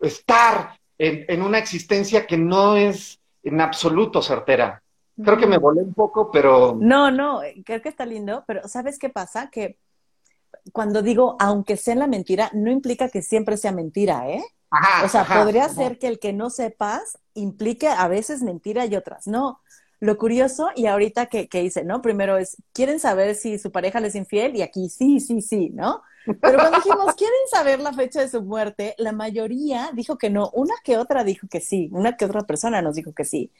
estar 0.00 0.76
en, 0.98 1.24
en, 1.28 1.42
una 1.42 1.58
existencia 1.58 2.26
que 2.26 2.36
no 2.36 2.74
es 2.74 3.20
en 3.44 3.60
absoluto 3.60 4.20
certera. 4.20 4.82
Creo 5.22 5.38
que 5.38 5.46
me 5.46 5.58
volé 5.58 5.82
un 5.82 5.94
poco, 5.94 6.28
pero... 6.28 6.76
No, 6.80 7.12
no, 7.12 7.40
creo 7.64 7.82
que 7.82 7.88
está 7.88 8.04
lindo, 8.04 8.42
pero 8.44 8.66
¿sabes 8.66 8.98
qué 8.98 9.08
pasa? 9.08 9.48
Que 9.48 9.78
cuando 10.72 11.02
digo, 11.02 11.36
aunque 11.38 11.76
sea 11.76 11.94
la 11.94 12.08
mentira, 12.08 12.50
no 12.52 12.72
implica 12.72 13.10
que 13.10 13.22
siempre 13.22 13.56
sea 13.56 13.70
mentira, 13.70 14.28
¿eh? 14.28 14.42
Ajá, 14.70 15.04
o 15.04 15.08
sea, 15.08 15.20
ajá, 15.20 15.44
podría 15.44 15.66
ajá. 15.66 15.74
ser 15.74 15.98
que 16.00 16.08
el 16.08 16.18
que 16.18 16.32
no 16.32 16.50
sepas 16.50 17.16
implique 17.34 17.86
a 17.86 18.08
veces 18.08 18.42
mentira 18.42 18.86
y 18.86 18.96
otras 18.96 19.28
no. 19.28 19.60
Lo 20.00 20.16
curioso, 20.16 20.68
y 20.76 20.86
ahorita 20.86 21.26
que, 21.26 21.48
que 21.48 21.62
hice, 21.64 21.84
¿no? 21.84 22.00
Primero 22.02 22.38
es, 22.38 22.56
¿quieren 22.72 23.00
saber 23.00 23.34
si 23.34 23.58
su 23.58 23.72
pareja 23.72 23.98
les 24.00 24.10
es 24.10 24.16
infiel? 24.16 24.54
Y 24.56 24.62
aquí 24.62 24.88
sí, 24.88 25.18
sí, 25.18 25.40
sí, 25.42 25.70
¿no? 25.70 26.02
Pero 26.40 26.58
cuando 26.58 26.76
dijimos, 26.78 27.14
¿quieren 27.16 27.38
saber 27.50 27.80
la 27.80 27.92
fecha 27.92 28.20
de 28.20 28.28
su 28.28 28.42
muerte? 28.42 28.94
La 28.98 29.12
mayoría 29.12 29.90
dijo 29.94 30.18
que 30.18 30.30
no. 30.30 30.50
Una 30.52 30.74
que 30.84 30.98
otra 30.98 31.24
dijo 31.24 31.48
que 31.50 31.60
sí. 31.60 31.88
Una 31.92 32.16
que 32.16 32.26
otra 32.26 32.42
persona 32.42 32.82
nos 32.82 32.96
dijo 32.96 33.12
que 33.12 33.24
sí. 33.24 33.50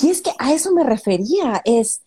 Y 0.00 0.10
es 0.10 0.22
que 0.22 0.30
a 0.38 0.52
eso 0.52 0.72
me 0.72 0.84
refería. 0.84 1.60
Es, 1.64 2.02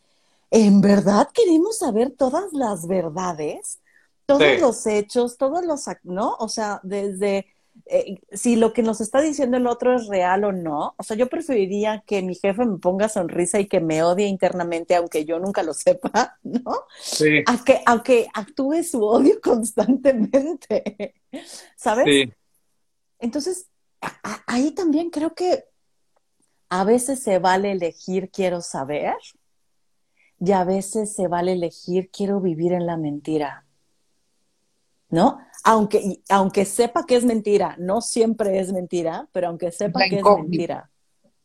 ¿en 0.49 0.81
verdad 0.81 1.27
queremos 1.33 1.79
saber 1.79 2.11
todas 2.11 2.53
las 2.53 2.87
verdades? 2.87 3.79
Todos 4.25 4.43
Sí. 4.43 4.61
los 4.61 4.87
hechos, 4.87 5.37
todos 5.37 5.65
los, 5.65 5.85
¿no? 6.03 6.35
O 6.39 6.47
sea, 6.49 6.79
desde 6.83 7.45
eh, 7.89 8.19
si 8.31 8.55
lo 8.55 8.73
que 8.73 8.83
nos 8.83 9.01
está 9.01 9.21
diciendo 9.21 9.57
el 9.57 9.67
otro 9.67 9.95
es 9.95 10.07
real 10.07 10.43
o 10.45 10.51
no. 10.51 10.95
O 10.97 11.03
sea, 11.03 11.17
yo 11.17 11.27
preferiría 11.27 12.03
que 12.05 12.21
mi 12.21 12.35
jefe 12.35 12.65
me 12.65 12.77
ponga 12.79 13.09
sonrisa 13.09 13.59
y 13.59 13.67
que 13.67 13.79
me 13.81 14.03
odie 14.03 14.27
internamente, 14.27 14.95
aunque 14.95 15.25
yo 15.25 15.39
nunca 15.39 15.63
lo 15.63 15.73
sepa, 15.75 16.37
¿no? 16.43 16.61
Sí, 16.99 17.43
A 17.45 17.63
que, 17.63 17.81
a 17.85 18.03
que 18.03 18.27
actúe 18.33 18.83
su 18.83 19.03
odio 19.03 19.39
constantemente, 19.43 21.15
¿sabes? 21.75 22.05
sí. 22.05 22.31
Entonces, 23.19 23.67
a- 24.01 24.19
a- 24.23 24.43
ahí 24.47 24.71
también 24.71 25.09
creo 25.09 25.33
que 25.33 25.65
a 26.69 26.83
veces 26.83 27.21
se 27.23 27.39
vale 27.39 27.71
elegir 27.71 28.29
quiero 28.31 28.61
saber 28.61 29.15
y 30.39 30.51
a 30.51 30.63
veces 30.63 31.15
se 31.15 31.27
vale 31.27 31.53
elegir 31.53 32.09
quiero 32.11 32.41
vivir 32.41 32.73
en 32.73 32.85
la 32.85 32.97
mentira. 32.97 33.66
¿No? 35.09 35.39
Aunque, 35.63 36.21
aunque 36.29 36.65
sepa 36.65 37.05
que 37.05 37.15
es 37.15 37.25
mentira, 37.25 37.75
no 37.79 38.01
siempre 38.01 38.59
es 38.59 38.71
mentira, 38.73 39.27
pero 39.31 39.47
aunque 39.47 39.71
sepa 39.71 39.99
La 40.01 40.09
que 40.09 40.17
es 40.19 40.23
mentira, 40.23 40.89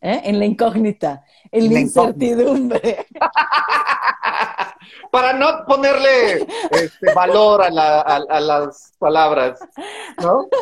¿eh? 0.00 0.20
en 0.24 0.38
la 0.38 0.44
incógnita, 0.46 1.24
en 1.50 1.72
la 1.72 1.80
incertidumbre. 1.80 3.06
Para 5.10 5.32
no 5.34 5.64
ponerle 5.66 6.46
este, 6.70 7.12
valor 7.14 7.62
a, 7.62 7.70
la- 7.70 8.00
a- 8.00 8.24
a 8.28 8.40
las 8.40 8.94
palabras, 8.98 9.60
¿no? 10.20 10.48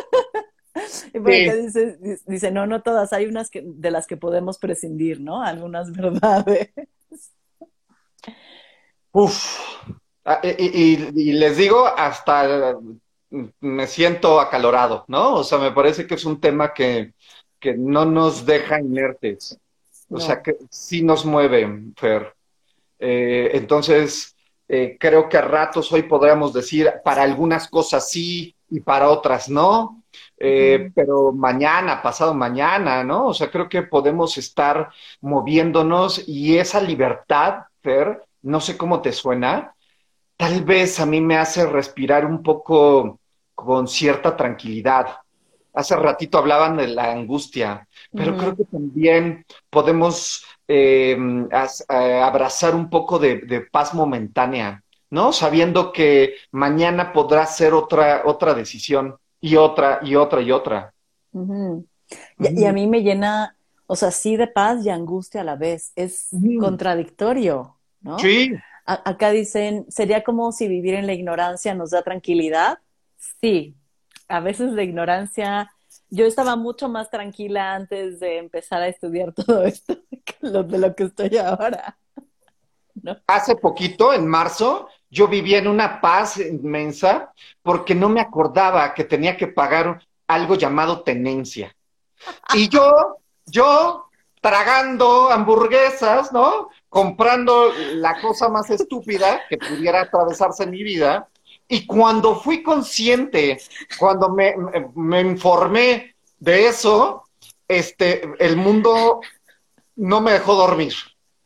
Y 1.13 1.19
porque 1.19 1.51
Sí. 1.51 1.61
dice, 1.65 1.97
dice, 2.27 2.49
no, 2.49 2.65
no 2.65 2.81
todas, 2.81 3.11
hay 3.11 3.25
unas 3.25 3.49
que, 3.49 3.61
de 3.65 3.91
las 3.91 4.07
que 4.07 4.15
podemos 4.15 4.57
prescindir, 4.57 5.19
¿no? 5.19 5.43
Algunas 5.43 5.91
verdades. 5.91 6.69
Uf. 9.11 9.59
Ah, 10.25 10.39
Y, 10.43 10.49
y- 10.93 11.11
y 11.29 11.33
les 11.33 11.57
digo, 11.57 11.85
hasta 11.87 12.75
me 13.61 13.87
siento 13.87 14.39
acalorado, 14.39 15.05
¿no? 15.07 15.35
O 15.35 15.43
sea, 15.43 15.57
me 15.57 15.71
parece 15.71 16.05
que 16.05 16.15
es 16.15 16.25
un 16.25 16.39
tema 16.39 16.73
que, 16.73 17.13
que 17.59 17.73
no 17.75 18.05
nos 18.05 18.45
deja 18.45 18.79
inertes. 18.79 19.57
O 20.09 20.19
sea, 20.19 20.41
que 20.41 20.57
sí 20.69 21.01
nos 21.03 21.25
mueve, 21.25 21.67
Fer. 21.97 22.33
Eh, 22.99 23.51
entonces, 23.53 24.35
eh, 24.67 24.97
creo 24.99 25.29
que 25.29 25.37
a 25.37 25.41
ratos 25.41 25.91
hoy 25.91 26.03
podríamos 26.03 26.53
decir, 26.53 26.91
para 27.03 27.23
algunas 27.23 27.67
cosas 27.69 28.09
sí 28.09 28.55
y 28.69 28.81
para 28.81 29.09
otras 29.09 29.49
no. 29.49 30.03
Eh, 30.37 30.91
pero 30.95 31.31
mañana, 31.31 32.01
pasado 32.01 32.33
mañana, 32.33 33.03
¿no? 33.03 33.27
O 33.27 33.33
sea, 33.33 33.51
creo 33.51 33.69
que 33.69 33.83
podemos 33.83 34.37
estar 34.37 34.89
moviéndonos 35.21 36.27
y 36.27 36.57
esa 36.57 36.81
libertad, 36.81 37.63
Fer, 37.81 38.23
no 38.43 38.59
sé 38.61 38.77
cómo 38.77 39.01
te 39.01 39.11
suena, 39.13 39.75
tal 40.41 40.63
vez 40.63 40.99
a 40.99 41.05
mí 41.05 41.21
me 41.21 41.37
hace 41.37 41.65
respirar 41.65 42.25
un 42.25 42.41
poco 42.43 43.19
con 43.55 43.87
cierta 43.87 44.35
tranquilidad. 44.35 45.07
Hace 45.73 45.95
ratito 45.95 46.37
hablaban 46.37 46.77
de 46.77 46.87
la 46.87 47.11
angustia, 47.11 47.87
pero 48.15 48.35
creo 48.35 48.55
que 48.55 48.65
también 48.65 49.45
podemos 49.69 50.43
eh, 50.67 51.17
as- 51.51 51.85
eh, 51.89 52.21
abrazar 52.21 52.75
un 52.75 52.89
poco 52.89 53.19
de, 53.19 53.39
de 53.41 53.61
paz 53.61 53.93
momentánea, 53.93 54.83
¿no? 55.11 55.31
Sabiendo 55.31 55.91
que 55.91 56.35
mañana 56.51 57.13
podrá 57.13 57.45
ser 57.45 57.73
otra, 57.73 58.23
otra 58.25 58.53
decisión 58.53 59.17
y 59.39 59.55
otra 59.55 59.99
y 60.03 60.15
otra 60.15 60.41
y 60.41 60.51
otra. 60.51 60.93
Y, 62.37 62.61
y 62.61 62.65
a 62.65 62.73
mí 62.73 62.87
me 62.87 63.01
llena, 63.03 63.57
o 63.87 63.95
sea, 63.95 64.11
sí 64.11 64.35
de 64.37 64.47
paz 64.47 64.85
y 64.85 64.89
angustia 64.89 65.41
a 65.41 65.43
la 65.43 65.55
vez. 65.55 65.91
Es 65.95 66.39
contradictorio, 66.57 67.79
¿no? 68.01 68.35
Sí, 68.41 68.61
acá 68.85 69.31
dicen, 69.31 69.85
¿sería 69.89 70.23
como 70.23 70.51
si 70.51 70.67
vivir 70.67 70.95
en 70.95 71.07
la 71.07 71.13
ignorancia 71.13 71.73
nos 71.75 71.91
da 71.91 72.01
tranquilidad? 72.01 72.79
Sí, 73.41 73.75
a 74.27 74.39
veces 74.39 74.71
la 74.71 74.83
ignorancia, 74.83 75.71
yo 76.09 76.25
estaba 76.25 76.55
mucho 76.55 76.89
más 76.89 77.09
tranquila 77.09 77.73
antes 77.73 78.19
de 78.19 78.37
empezar 78.37 78.81
a 78.81 78.87
estudiar 78.87 79.33
todo 79.33 79.63
esto 79.63 79.97
de 80.41 80.77
lo 80.77 80.95
que 80.95 81.03
estoy 81.03 81.37
ahora. 81.37 81.97
Hace 83.27 83.55
poquito, 83.55 84.13
en 84.13 84.27
marzo, 84.27 84.87
yo 85.09 85.27
vivía 85.27 85.57
en 85.57 85.67
una 85.67 86.01
paz 86.01 86.37
inmensa 86.37 87.33
porque 87.61 87.95
no 87.95 88.09
me 88.09 88.21
acordaba 88.21 88.93
que 88.93 89.03
tenía 89.03 89.37
que 89.37 89.47
pagar 89.47 90.01
algo 90.27 90.55
llamado 90.55 91.01
tenencia. 91.03 91.75
Y 92.53 92.69
yo, 92.69 93.17
yo 93.45 94.05
tragando 94.41 95.29
hamburguesas, 95.29 96.31
¿no? 96.31 96.69
Comprando 96.91 97.71
la 97.93 98.19
cosa 98.19 98.49
más 98.49 98.69
estúpida 98.69 99.39
que 99.49 99.57
pudiera 99.57 100.01
atravesarse 100.01 100.63
en 100.63 100.71
mi 100.71 100.83
vida. 100.83 101.29
Y 101.69 101.85
cuando 101.85 102.35
fui 102.35 102.61
consciente, 102.61 103.61
cuando 103.97 104.27
me, 104.29 105.21
informé 105.21 106.15
de 106.37 106.67
eso, 106.67 107.23
este, 107.65 108.29
el 108.39 108.57
mundo 108.57 109.21
no 109.95 110.19
me 110.19 110.33
dejó 110.33 110.55
dormir. 110.55 110.93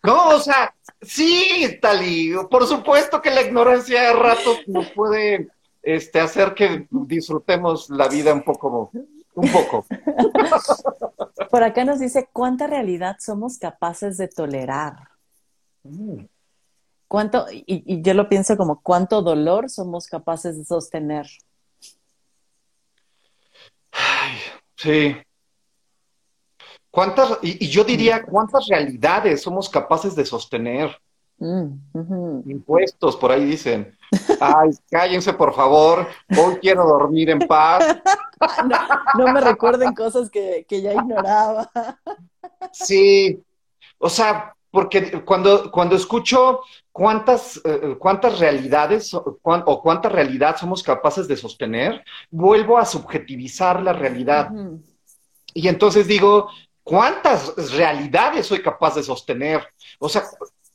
No, 0.01 0.29
o 0.29 0.39
sea, 0.39 0.73
sí, 0.99 1.77
Tali, 1.79 2.33
por 2.49 2.65
supuesto 2.65 3.21
que 3.21 3.29
la 3.29 3.43
ignorancia 3.43 4.01
de 4.01 4.13
ratos 4.13 4.61
nos 4.65 4.89
puede 4.93 5.49
este, 5.83 6.21
hacer 6.21 6.55
que 6.55 6.87
disfrutemos 6.89 7.91
la 7.91 8.07
vida 8.07 8.33
un 8.33 8.41
poco, 8.41 8.89
un 9.35 9.51
poco. 9.51 9.85
Por 11.51 11.61
acá 11.61 11.85
nos 11.85 11.99
dice 11.99 12.29
cuánta 12.33 12.65
realidad 12.65 13.17
somos 13.19 13.59
capaces 13.59 14.17
de 14.17 14.27
tolerar. 14.27 15.14
Mm. 15.86 16.25
¿Cuánto, 17.07 17.45
y, 17.51 18.01
yo 18.01 18.13
lo 18.13 18.27
pienso 18.27 18.57
como 18.57 18.81
cuánto 18.81 19.21
dolor 19.21 19.69
somos 19.69 20.07
capaces 20.07 20.57
de 20.57 20.65
sostener? 20.65 21.27
sí. 24.75 25.15
¿Cuántas, 26.89 27.39
y, 27.41 27.67
yo 27.67 27.83
diría, 27.83 28.23
cuántas 28.23 28.67
realidades 28.67 29.41
somos 29.41 29.69
capaces 29.69 30.15
de 30.15 30.25
sostener? 30.25 30.97
Mm, 31.38 32.49
Impuestos, 32.49 33.17
por 33.17 33.31
ahí 33.31 33.45
dicen. 33.45 33.95
Ay, 34.39 34.71
cállense, 34.89 35.33
por 35.33 35.53
favor. 35.53 36.07
Hoy 36.29 36.55
quiero 36.61 36.86
dormir 36.86 37.29
en 37.29 37.39
paz. 37.39 37.97
no, 39.17 39.27
me 39.31 39.41
recuerden 39.41 39.93
cosas 39.93 40.29
que, 40.29 40.65
ya 40.69 40.93
ignoraba. 40.93 41.69
Sí. 42.71 43.43
O 43.97 44.09
sea, 44.09 44.55
porque 44.76 45.23
cuando, 45.23 45.71
cuando 45.71 45.95
escucho 45.95 46.59
cuántas, 46.91 47.59
eh, 47.63 47.95
cuántas 47.97 48.38
realidades 48.38 49.11
o 49.13 49.82
cuánta 49.82 50.09
realidad 50.09 50.57
somos 50.57 50.84
capaces 50.84 51.28
de 51.28 51.38
sostener, 51.38 52.03
vuelvo 52.30 52.78
a 52.78 52.86
subjetivizar 52.86 53.82
la 53.82 53.93
realidad. 53.93 54.51
Y 55.53 55.67
entonces 55.67 56.05
digo, 56.05 56.49
¿Cuántas 56.86 57.71
realidades 57.71 58.45
soy 58.45 58.61
capaz 58.61 58.93
de 58.93 59.01
sostener? 59.01 59.67
O 59.97 60.07
sea, 60.07 60.21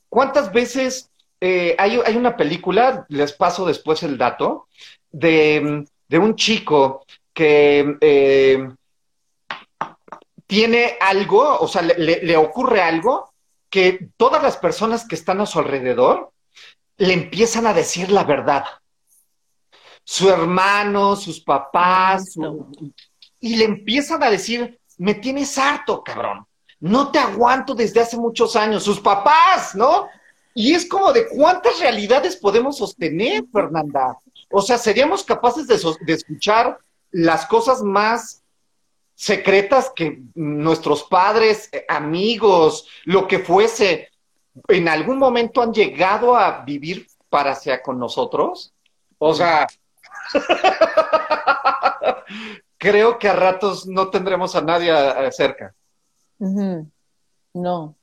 ¿cuántas 0.08 0.52
veces 0.52 1.08
eh, 1.40 1.76
hay, 1.78 2.16
una 2.16 2.36
película, 2.36 3.06
les 3.08 3.32
paso 3.32 3.64
después 3.64 4.02
el 4.02 4.18
dato, 4.18 4.66
de, 5.12 5.86
un 6.10 6.34
chico 6.34 7.06
que 7.32 7.96
eh, 8.00 8.68
tiene 10.48 10.96
algo, 11.00 11.60
o 11.60 11.68
sea, 11.68 11.82
le, 11.82 12.36
ocurre 12.36 12.82
algo 12.82 13.29
que 13.70 14.08
todas 14.16 14.42
las 14.42 14.56
personas 14.56 15.06
que 15.06 15.14
están 15.14 15.40
a 15.40 15.46
su 15.46 15.58
alrededor 15.58 16.32
le 16.98 17.14
empiezan 17.14 17.66
a 17.66 17.72
decir 17.72 18.10
la 18.10 18.24
verdad. 18.24 18.64
Su 20.04 20.28
hermano, 20.28 21.16
sus 21.16 21.40
papás, 21.40 22.34
y 23.38 23.56
le 23.56 23.64
empiezan 23.64 24.22
a 24.22 24.30
decir, 24.30 24.78
me 24.98 25.14
tienes 25.14 25.56
harto, 25.56 26.02
cabrón. 26.02 26.46
No 26.80 27.10
te 27.10 27.18
aguanto 27.18 27.74
desde 27.74 28.00
hace 28.00 28.16
muchos 28.16 28.56
años. 28.56 28.82
Sus 28.82 29.00
papás, 29.00 29.74
¿no? 29.74 30.08
Y 30.54 30.74
es 30.74 30.86
como 30.86 31.12
de 31.12 31.28
cuántas 31.28 31.78
realidades 31.78 32.36
podemos 32.36 32.78
sostener, 32.78 33.44
Fernanda. 33.52 34.18
O 34.50 34.60
sea, 34.60 34.78
seríamos 34.78 35.24
capaces 35.24 35.66
de, 35.66 36.12
escuchar 36.12 36.78
las 37.12 37.46
cosas 37.46 37.82
más 37.82 38.39
secretas 39.20 39.92
que 39.94 40.22
nuestros 40.34 41.04
padres, 41.04 41.68
eh, 41.72 41.84
amigos, 41.86 42.88
lo 43.04 43.28
que 43.28 43.40
fuese, 43.40 44.08
en 44.66 44.88
algún 44.88 45.18
momento 45.18 45.60
han 45.60 45.74
llegado 45.74 46.34
a 46.34 46.64
vivir 46.64 47.06
para 47.28 47.54
sea 47.54 47.82
con 47.82 47.98
nosotros. 47.98 48.72
O 49.18 49.34
sea, 49.34 49.66
creo 52.78 53.18
que 53.18 53.28
a 53.28 53.34
ratos 53.34 53.86
no 53.86 54.08
tendremos 54.08 54.56
a 54.56 54.62
nadie 54.62 54.90
cerca. 55.32 55.74
No. 56.38 57.94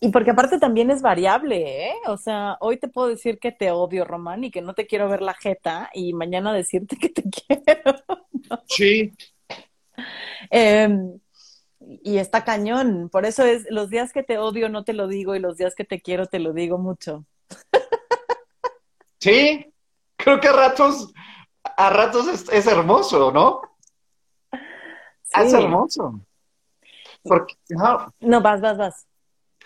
y 0.00 0.08
porque 0.10 0.30
aparte 0.30 0.60
también 0.60 0.92
es 0.92 1.02
variable, 1.02 1.88
¿eh? 1.88 1.94
O 2.06 2.16
sea, 2.16 2.56
hoy 2.60 2.76
te 2.76 2.86
puedo 2.86 3.08
decir 3.08 3.40
que 3.40 3.50
te 3.50 3.72
odio, 3.72 4.04
Román, 4.04 4.44
y 4.44 4.52
que 4.52 4.62
no 4.62 4.74
te 4.74 4.86
quiero 4.86 5.08
ver 5.08 5.22
la 5.22 5.34
jeta, 5.34 5.90
y 5.92 6.14
mañana 6.14 6.52
decirte 6.52 6.96
que 7.00 7.08
te 7.08 7.24
quiero. 7.28 7.96
Sí. 8.68 9.12
Em, 10.50 11.18
y 11.80 12.18
está 12.18 12.44
cañón. 12.44 13.08
Por 13.10 13.26
eso 13.26 13.44
es, 13.44 13.66
los 13.70 13.90
días 13.90 14.12
que 14.12 14.22
te 14.22 14.38
odio 14.38 14.68
no 14.68 14.84
te 14.84 14.92
lo 14.92 15.08
digo, 15.08 15.34
y 15.34 15.40
los 15.40 15.56
días 15.56 15.74
que 15.74 15.84
te 15.84 16.00
quiero 16.00 16.26
te 16.26 16.38
lo 16.38 16.52
digo 16.52 16.78
mucho. 16.78 17.24
Sí, 19.18 19.72
creo 20.16 20.40
que 20.40 20.48
a 20.48 20.52
ratos 20.52 21.12
a 21.76 21.90
ratos 21.90 22.48
es, 22.50 22.66
hermoso, 22.66 23.30
¿no? 23.32 23.60
Es 25.34 25.52
hermoso. 25.52 26.20
Porque, 27.22 27.54
no. 27.68 28.40
vas, 28.40 28.60
vas, 28.60 28.76
vas. 28.76 29.06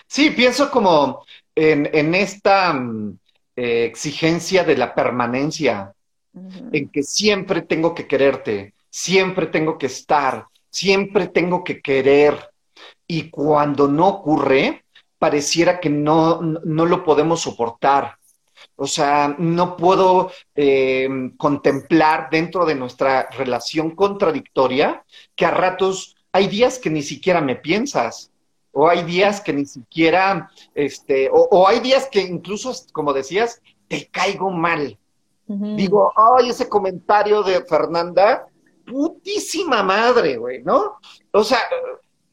Sí, 0.07 0.31
pienso 0.31 0.71
como 0.71 1.25
en, 1.55 2.15
esta 2.15 2.73
mm, 2.73 3.19
eh, 3.57 3.85
exigencia 3.87 4.63
de 4.63 4.77
la 4.77 4.95
permanencia, 4.95 5.93
en 6.35 6.91
que 6.91 7.03
siempre 7.03 7.63
tengo 7.63 7.95
que 7.95 8.07
quererte, 8.07 8.75
siempre 8.91 9.47
tengo 9.47 9.79
que 9.79 9.87
estar, 9.87 10.47
siempre 10.71 11.29
tengo 11.29 11.65
que 11.65 11.81
querer. 11.81 12.51
Y 13.07 13.31
cuando 13.31 13.89
no 13.89 14.09
ocurre, 14.09 14.85
pareciera 15.19 15.81
que 15.81 15.91
no, 15.91 16.41
no 16.41 16.87
lo 16.87 17.05
podemos 17.05 17.41
soportar. 17.41 18.17
O 18.77 18.87
sea, 18.87 19.35
no 19.39 19.77
puedo 19.77 20.31
eh, 20.55 21.09
contemplar 21.37 22.29
dentro 22.31 22.67
de 22.67 22.75
nuestra 22.75 23.29
relación 23.31 23.95
contradictoria 23.95 25.05
que 25.35 25.47
a 25.47 25.51
ratos 25.51 26.17
hay 26.33 26.49
días 26.49 26.79
que 26.79 26.91
ni 26.91 27.03
siquiera 27.03 27.41
me 27.41 27.57
piensas, 27.57 28.31
o 28.73 28.89
hay 28.89 29.05
días 29.05 29.41
que 29.41 29.55
ni 29.55 29.65
siquiera, 29.65 30.51
este, 30.75 31.31
o, 31.33 31.67
hay 31.67 31.81
días 31.81 32.09
que 32.11 32.21
incluso, 32.21 32.75
como 32.93 33.15
decías, 33.15 33.63
te 33.89 34.07
caigo 34.09 34.51
mal. 34.51 34.99
Digo, 35.47 36.13
ay, 36.17 36.51
ese 36.51 36.69
comentario 36.69 37.43
de 37.43 37.65
Fernanda, 37.65 38.49
putísima 38.87 39.83
madre, 39.83 40.37
güey, 40.37 40.63
¿no? 40.63 40.99
O 41.33 41.45
sea, 41.45 41.59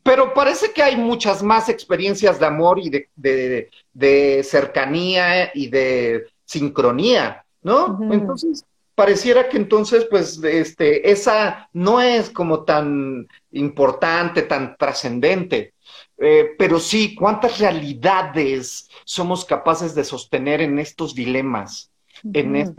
pero 0.03 0.33
parece 0.33 0.71
que 0.71 0.83
hay 0.83 0.97
muchas 0.97 1.41
más 1.41 1.69
experiencias 1.69 2.39
de 2.39 2.45
amor 2.45 2.79
y 2.79 2.89
de, 2.89 3.69
de 3.93 4.43
cercanía 4.43 5.51
y 5.53 5.67
de 5.67 6.27
sincronía, 6.45 7.45
¿no? 7.61 7.99
Entonces, 8.11 8.65
pareciera 8.95 9.49
que 9.49 9.57
entonces, 9.57 10.05
pues, 10.09 10.43
este, 10.43 11.09
esa 11.09 11.69
no 11.73 12.01
es 12.01 12.29
como 12.29 12.63
tan 12.63 13.27
importante, 13.51 14.43
tan 14.43 14.75
trascendente. 14.77 15.73
Eh, 16.17 16.51
pero 16.57 16.79
sí, 16.79 17.15
¿cuántas 17.15 17.59
realidades 17.59 18.89
somos 19.03 19.45
capaces 19.45 19.95
de 19.95 20.03
sostener 20.03 20.61
en 20.61 20.79
estos 20.79 21.15
dilemas, 21.15 21.91
en, 22.23 22.75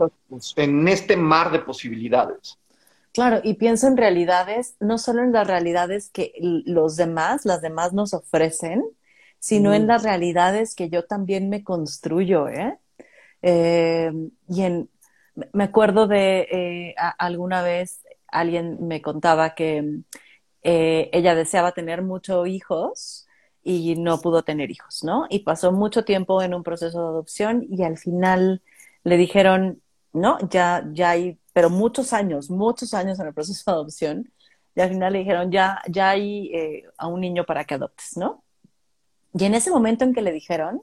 en 0.55 0.87
este 0.87 1.17
mar 1.17 1.51
de 1.51 1.59
posibilidades? 1.59 2.57
Claro, 3.15 3.39
y 3.43 3.53
pienso 3.53 3.87
en 3.87 3.95
realidades, 3.95 4.75
no 4.81 4.97
solo 4.97 5.23
en 5.23 5.31
las 5.31 5.47
realidades 5.47 6.09
que 6.09 6.33
los 6.41 6.97
demás, 6.97 7.45
las 7.45 7.61
demás 7.61 7.93
nos 7.93 8.13
ofrecen, 8.13 8.83
sino 9.39 9.73
en 9.73 9.87
las 9.87 10.03
realidades 10.03 10.75
que 10.75 10.89
yo 10.89 11.05
también 11.05 11.47
me 11.47 11.63
construyo, 11.63 12.49
¿eh? 12.49 12.77
Eh, 13.41 14.11
y 14.49 14.63
en, 14.63 14.89
me 15.53 15.63
acuerdo 15.63 16.07
de 16.07 16.47
eh, 16.51 16.95
alguna 17.17 17.63
vez 17.63 18.01
alguien 18.27 18.85
me 18.85 19.01
contaba 19.01 19.55
que 19.55 20.01
eh, 20.63 21.09
ella 21.13 21.35
deseaba 21.35 21.71
tener 21.71 22.01
muchos 22.01 22.45
hijos 22.49 23.27
y 23.63 23.95
no 23.95 24.19
pudo 24.19 24.43
tener 24.43 24.71
hijos, 24.71 25.05
¿no? 25.05 25.25
Y 25.29 25.39
pasó 25.39 25.71
mucho 25.71 26.03
tiempo 26.03 26.41
en 26.41 26.53
un 26.53 26.63
proceso 26.63 27.01
de 27.01 27.07
adopción 27.07 27.65
y 27.69 27.83
al 27.83 27.97
final 27.97 28.61
le 29.05 29.15
dijeron, 29.17 29.81
no, 30.11 30.37
ya, 30.49 30.83
ya 30.91 31.11
hay, 31.11 31.39
pero 31.55 31.69
muchos 31.69 32.11
años, 32.11 32.49
muchos 32.49 32.93
años 32.93 33.17
en 33.17 33.27
el 33.27 33.33
proceso 33.33 33.63
de 33.65 33.75
adopción, 33.75 34.29
y 34.75 34.81
al 34.81 34.89
final 34.89 35.13
le 35.13 35.19
dijeron, 35.19 35.49
ya, 35.53 35.81
ya 35.87 36.09
hay 36.09 36.51
a 36.97 37.07
un 37.07 37.21
niño 37.21 37.45
para 37.45 37.63
que 37.63 37.75
adoptes, 37.75 38.17
¿no? 38.17 38.43
Y 39.33 39.45
en 39.45 39.53
ese 39.53 39.71
momento 39.71 40.03
en 40.03 40.13
que 40.13 40.21
le 40.21 40.33
dijeron, 40.33 40.81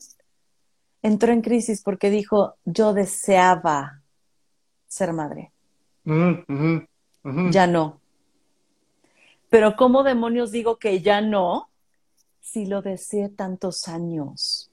entró 1.02 1.30
en 1.30 1.42
crisis 1.42 1.82
porque 1.82 2.08
dijo, 2.08 2.54
yo 2.64 2.94
deseaba 2.94 4.00
ser 4.86 5.12
madre. 5.12 5.52
Ya 6.04 7.66
no. 7.66 8.00
Pero 9.50 9.76
¿cómo 9.76 10.02
demonios 10.02 10.52
digo 10.52 10.78
que 10.78 11.02
ya 11.02 11.20
no 11.20 11.68
si 12.40 12.64
lo 12.64 12.80
deseé 12.80 13.28
tantos 13.28 13.88
años? 13.88 14.70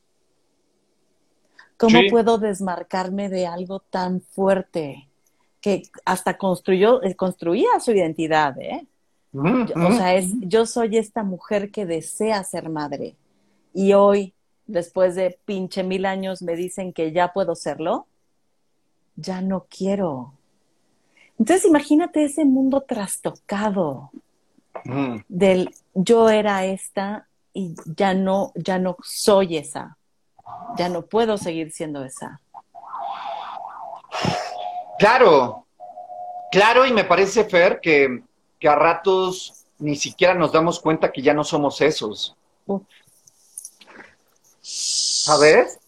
¿Cómo 1.75 1.99
puedo 2.09 2.37
desmarcarme 2.37 3.27
de 3.27 3.47
algo 3.47 3.81
tan 3.81 4.21
fuerte 4.21 5.08
que 5.61 5.83
hasta 6.05 6.37
construyó, 6.37 7.03
eh, 7.03 7.15
construía 7.15 7.79
su 7.79 7.91
identidad, 7.91 8.57
eh? 8.59 8.85
O 9.33 9.91
sea, 9.91 10.15
es, 10.15 10.31
yo 10.41 10.65
soy 10.65 10.97
esta 10.97 11.23
mujer 11.23 11.69
que 11.69 11.85
desea 11.85 12.43
ser 12.43 12.69
madre 12.69 13.15
y 13.73 13.93
hoy, 13.93 14.33
después 14.65 15.15
de 15.15 15.39
pinche 15.45 15.83
mil 15.83 16.05
años, 16.05 16.41
me 16.41 16.55
dicen 16.55 16.93
que 16.93 17.11
ya 17.11 17.31
puedo 17.31 17.55
serlo. 17.55 18.07
Ya 19.15 19.41
no 19.41 19.65
quiero. 19.69 20.33
Entonces 21.37 21.65
imagínate 21.65 22.23
ese 22.23 22.45
mundo 22.45 22.81
trastocado 22.81 24.11
del 25.27 25.73
yo 25.93 26.29
era 26.29 26.65
esta 26.65 27.27
y 27.53 27.75
ya 27.95 28.13
no, 28.13 28.51
ya 28.55 28.79
no 28.79 28.97
soy 29.03 29.57
esa. 29.57 29.97
Ya 30.77 30.89
no 30.89 31.05
puedo 31.05 31.37
seguir 31.37 31.71
siendo 31.71 32.03
esa. 32.03 32.41
Claro, 34.99 35.65
claro, 36.51 36.85
y 36.85 36.93
me 36.93 37.05
parece, 37.05 37.45
Fer, 37.45 37.79
que, 37.81 38.21
que 38.59 38.67
a 38.67 38.75
ratos 38.75 39.65
ni 39.79 39.95
siquiera 39.95 40.33
nos 40.33 40.51
damos 40.51 40.79
cuenta 40.79 41.11
que 41.11 41.21
ya 41.21 41.33
no 41.33 41.43
somos 41.43 41.81
esos. 41.81 42.35
¿Sabes? 44.61 45.79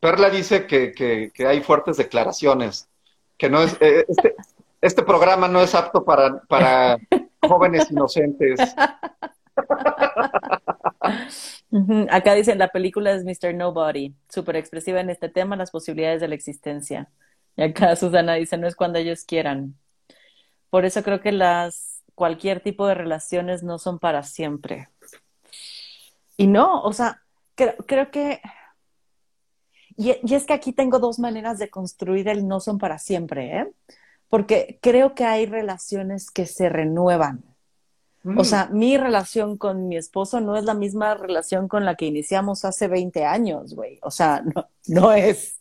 Perla 0.00 0.30
dice 0.30 0.66
que, 0.66 1.32
hay 1.46 1.60
fuertes 1.62 1.96
declaraciones, 1.96 2.88
que 3.36 3.50
no 3.50 3.62
es, 3.62 3.76
eh, 3.80 4.06
este, 4.08 4.34
este, 4.80 5.02
programa 5.02 5.48
no 5.48 5.60
es 5.60 5.74
apto 5.74 6.04
para, 6.04 6.40
para 6.42 6.98
jóvenes 7.42 7.90
inocentes. 7.90 8.60
Acá 12.10 12.34
dicen, 12.34 12.58
la 12.58 12.68
película 12.68 13.12
es 13.12 13.24
Mr. 13.24 13.54
Nobody, 13.54 14.14
súper 14.28 14.56
expresiva 14.56 15.00
en 15.00 15.10
este 15.10 15.28
tema, 15.28 15.56
las 15.56 15.70
posibilidades 15.70 16.20
de 16.20 16.28
la 16.28 16.34
existencia. 16.34 17.10
Y 17.56 17.62
acá 17.62 17.96
Susana 17.96 18.34
dice, 18.34 18.56
no 18.56 18.66
es 18.66 18.76
cuando 18.76 18.98
ellos 18.98 19.24
quieran. 19.24 19.74
Por 20.70 20.84
eso 20.84 21.02
creo 21.02 21.20
que 21.20 21.32
las, 21.32 22.02
cualquier 22.14 22.60
tipo 22.60 22.86
de 22.86 22.94
relaciones 22.94 23.62
no 23.62 23.78
son 23.78 23.98
para 23.98 24.22
siempre. 24.22 24.88
Y 26.36 26.46
no, 26.46 26.82
o 26.82 26.92
sea, 26.92 27.22
creo 27.54 28.10
que 28.10 28.40
y, 29.96 30.34
es 30.34 30.44
que 30.44 30.52
aquí 30.52 30.72
tengo 30.72 30.98
dos 30.98 31.18
maneras 31.18 31.58
de 31.58 31.70
construir 31.70 32.28
el 32.28 32.46
no 32.46 32.60
son 32.60 32.78
para 32.78 32.98
siempre, 32.98 33.60
¿eh? 33.60 33.72
Porque 34.28 34.78
creo 34.82 35.14
que 35.14 35.24
hay 35.24 35.46
relaciones 35.46 36.30
que 36.30 36.46
se 36.46 36.68
renuevan. 36.68 37.44
O 38.36 38.44
sea, 38.44 38.66
mm. 38.66 38.78
mi 38.78 38.96
relación 38.96 39.56
con 39.56 39.88
mi 39.88 39.96
esposo 39.96 40.40
no 40.40 40.56
es 40.56 40.64
la 40.64 40.74
misma 40.74 41.14
relación 41.14 41.68
con 41.68 41.84
la 41.84 41.94
que 41.94 42.06
iniciamos 42.06 42.64
hace 42.64 42.88
20 42.88 43.24
años, 43.24 43.74
güey. 43.74 43.98
O 44.02 44.10
sea, 44.10 44.42
no, 44.54 44.68
no 44.88 45.12
es. 45.12 45.60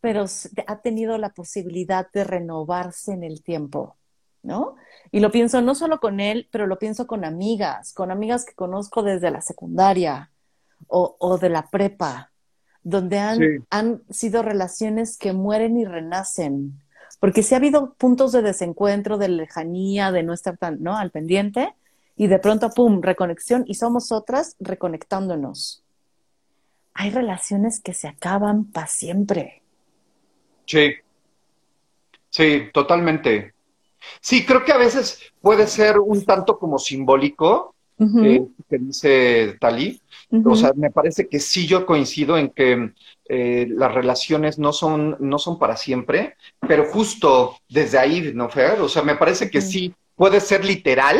Pero 0.00 0.24
ha 0.66 0.80
tenido 0.80 1.18
la 1.18 1.30
posibilidad 1.30 2.10
de 2.12 2.24
renovarse 2.24 3.12
en 3.12 3.24
el 3.24 3.42
tiempo, 3.42 3.96
¿no? 4.42 4.76
Y 5.10 5.20
lo 5.20 5.30
pienso 5.30 5.60
no 5.60 5.74
solo 5.74 6.00
con 6.00 6.20
él, 6.20 6.48
pero 6.50 6.66
lo 6.66 6.78
pienso 6.78 7.06
con 7.06 7.24
amigas, 7.24 7.92
con 7.92 8.10
amigas 8.10 8.44
que 8.44 8.54
conozco 8.54 9.02
desde 9.02 9.30
la 9.30 9.40
secundaria 9.40 10.30
o, 10.86 11.16
o 11.18 11.38
de 11.38 11.48
la 11.48 11.68
prepa, 11.68 12.32
donde 12.82 13.18
han, 13.18 13.66
han 13.70 14.02
sido 14.10 14.42
relaciones 14.42 15.16
que 15.16 15.32
mueren 15.32 15.78
y 15.78 15.84
renacen. 15.86 16.83
Porque 17.20 17.42
si 17.42 17.54
ha 17.54 17.58
habido 17.58 17.94
puntos 17.94 18.32
de 18.32 18.42
desencuentro, 18.42 19.18
de 19.18 19.28
lejanía, 19.28 20.12
de 20.12 20.22
no 20.22 20.32
estar 20.32 20.56
tan, 20.56 20.82
¿no? 20.82 20.96
Al 20.96 21.10
pendiente, 21.10 21.74
y 22.16 22.26
de 22.26 22.38
pronto, 22.38 22.70
pum, 22.70 23.00
reconexión, 23.02 23.64
y 23.66 23.74
somos 23.74 24.12
otras 24.12 24.56
reconectándonos. 24.60 25.82
Hay 26.92 27.10
relaciones 27.10 27.80
que 27.80 27.94
se 27.94 28.08
acaban 28.08 28.64
para 28.66 28.86
siempre. 28.86 29.62
Sí. 30.66 30.94
Sí, 32.30 32.68
totalmente. 32.72 33.54
Sí, 34.20 34.44
creo 34.44 34.64
que 34.64 34.72
a 34.72 34.76
veces 34.76 35.20
puede 35.40 35.66
ser 35.66 35.98
un 35.98 36.24
tanto 36.24 36.58
como 36.58 36.78
simbólico, 36.78 37.73
eh, 37.98 38.42
que 38.68 38.78
dice 38.78 39.56
Talí, 39.60 40.00
o 40.44 40.56
sea, 40.56 40.72
me 40.74 40.90
parece 40.90 41.28
que 41.28 41.38
sí 41.38 41.66
yo 41.66 41.86
coincido 41.86 42.36
en 42.36 42.50
que 42.50 42.92
eh, 43.28 43.66
las 43.70 43.94
relaciones 43.94 44.58
no 44.58 44.72
son, 44.72 45.16
no 45.20 45.38
son 45.38 45.58
para 45.58 45.76
siempre, 45.76 46.36
pero 46.60 46.86
justo 46.86 47.56
desde 47.68 47.98
ahí, 47.98 48.32
¿no, 48.34 48.48
Fer? 48.48 48.80
O 48.80 48.88
sea, 48.88 49.02
me 49.02 49.16
parece 49.16 49.48
que 49.48 49.60
sí 49.60 49.94
puede 50.16 50.40
ser 50.40 50.64
literal, 50.64 51.18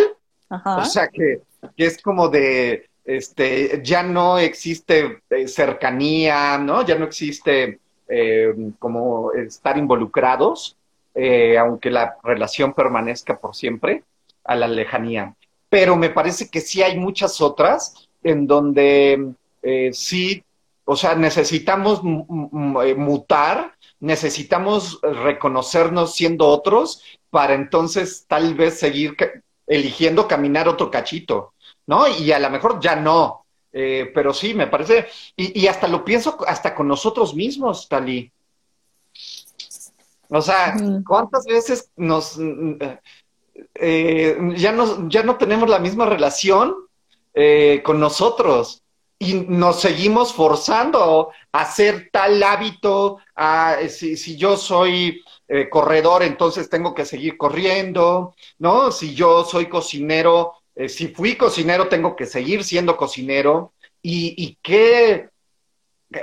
o 0.49 0.85
sea, 0.85 1.09
que, 1.09 1.41
es 1.77 2.03
como 2.03 2.29
de, 2.29 2.89
este, 3.05 3.81
ya 3.85 4.03
no 4.03 4.39
existe 4.39 5.23
eh, 5.31 5.49
cercanía, 5.49 6.59
¿no? 6.59 6.85
Ya 6.85 6.97
no 6.97 7.05
existe 7.05 7.79
eh, 8.09 8.55
como 8.79 9.33
estar 9.33 9.79
involucrados, 9.79 10.77
aunque 11.59 11.91
la 11.91 12.17
relación 12.25 12.75
permanezca 12.75 13.39
por 13.39 13.55
siempre, 13.55 14.03
a 14.43 14.57
la 14.57 14.67
lejanía. 14.67 15.37
Pero 15.75 15.97
me 15.97 16.11
parece 16.11 16.49
que 16.49 16.61
sí 16.61 16.85
hay 16.85 16.97
muchas 16.97 17.41
otras 17.41 18.07
en 18.23 18.47
donde 18.47 19.35
eh, 19.61 19.91
sí, 19.93 20.45
o 20.85 20.95
sea, 20.95 21.17
necesitamos 21.17 22.01
eh, 22.85 22.95
mutar, 22.95 23.75
necesitamos 23.99 25.01
reconocernos 25.03 26.15
siendo 26.15 26.47
otros 26.47 27.03
para 27.29 27.55
entonces 27.55 28.25
tal 28.29 28.55
vez 28.55 28.79
seguir 28.79 29.17
eligiendo 29.67 30.29
caminar 30.29 30.69
otro 30.69 30.93
cachito, 30.93 31.55
¿no? 31.89 32.07
Y 32.07 32.31
a 32.31 32.39
lo 32.39 32.51
mejor 32.51 32.79
ya 32.79 32.95
no, 32.95 33.45
eh, 33.73 34.13
pero 34.15 34.33
sí, 34.33 34.55
me 34.55 34.69
parece, 34.69 35.09
y, 35.37 35.67
hasta 35.67 35.89
lo 35.89 36.05
pienso 36.05 36.39
hasta 36.47 36.73
con 36.73 36.87
nosotros 36.87 37.35
mismos, 37.35 37.89
Tali. 37.89 38.31
O 40.29 40.41
sea, 40.41 40.77
¿cuántas 41.05 41.45
veces 41.47 41.91
nos... 41.97 42.39
ya, 43.75 44.73
no, 44.73 45.09
ya 45.09 45.23
no 45.23 45.37
tenemos 45.37 45.69
la 45.69 45.79
misma 45.79 46.07
relación 46.07 46.75
eh, 47.37 47.83
con 47.85 47.99
nosotros 47.99 48.85
y 49.19 49.35
nos 49.35 49.81
seguimos 49.81 50.33
forzando 50.33 51.31
a 51.53 51.61
hacer 51.63 52.09
tal 52.13 52.43
hábito, 52.43 53.19
a, 53.35 53.79
si, 53.89 54.17
si 54.17 54.37
yo 54.37 54.57
soy 54.57 55.21
eh, 55.49 55.69
corredor, 55.69 56.23
entonces 56.23 56.69
tengo 56.69 56.95
que 56.95 57.05
seguir 57.05 57.37
corriendo, 57.37 58.35
¿no? 58.59 58.93
Si 58.93 59.15
yo 59.15 59.45
soy 59.45 59.67
cocinero, 59.67 60.55
eh, 60.77 60.89
si 60.89 61.09
fui 61.09 61.37
cocinero, 61.37 61.89
tengo 61.89 62.15
que 62.15 62.27
seguir 62.27 62.63
siendo 62.65 62.97
cocinero. 62.97 63.73
Y 64.07 64.59
qué, 64.63 65.31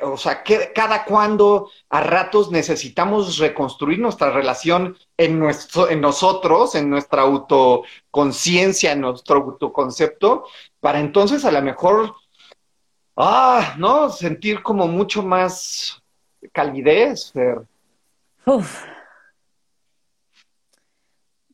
o 0.04 0.18
sea, 0.18 0.44
que 0.44 0.72
cada 0.74 1.06
cuando 1.06 1.70
a 1.90 2.02
ratos 2.02 2.52
necesitamos 2.52 3.38
reconstruir 3.38 4.00
nuestra 4.00 4.32
relación 4.32 4.98
en, 5.18 5.40
nuestro, 5.40 5.90
en 5.90 6.02
nosotros, 6.02 6.76
en 6.76 6.90
nuestra 6.90 7.24
autoconciencia, 7.24 8.92
en 8.94 9.02
nuestro 9.02 9.38
autoconcepto, 9.38 10.46
para 10.80 11.00
entonces 11.00 11.44
a 11.46 11.52
lo 11.52 11.62
mejor, 11.62 12.16
ah, 13.18 13.76
¿no? 13.78 14.10
Sentir 14.10 14.64
como 14.64 14.88
mucho 14.88 15.24
más 15.24 16.02
calidez, 16.52 17.32
Fer. 17.32 17.62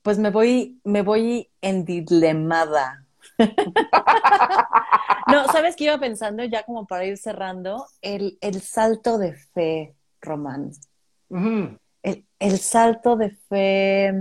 Pues 0.02 0.18
me 0.20 0.30
voy, 0.30 0.80
me 0.84 1.02
voy 1.02 1.50
endilemada 1.62 3.07
no, 5.28 5.48
¿sabes 5.52 5.76
qué 5.76 5.86
iba 5.86 6.00
pensando 6.00 6.44
ya 6.44 6.64
como 6.64 6.88
para 6.88 7.06
ir 7.06 7.18
cerrando? 7.18 7.86
El, 8.02 8.38
salto 8.62 9.18
de 9.18 9.34
fe, 9.34 9.96
Román. 10.22 10.72
el, 12.02 12.60
salto 12.60 13.16
de 13.16 13.32
fe 13.50 14.14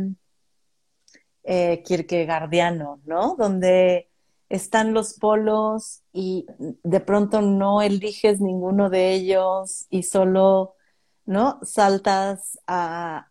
eh, 1.44 1.82
kierkegaardiano, 1.84 3.00
¿no? 3.04 3.36
Donde 3.36 4.10
están 4.48 4.94
los 4.94 5.14
polos 5.14 6.02
y 6.12 6.46
de 6.58 7.00
pronto 7.00 7.42
no 7.42 7.82
eliges 7.82 8.40
ninguno 8.40 8.90
de 8.90 9.12
ellos 9.12 9.86
y 9.90 10.04
solo, 10.04 10.76
¿no? 11.24 11.58
Saltas 11.62 12.58
a, 12.66 13.28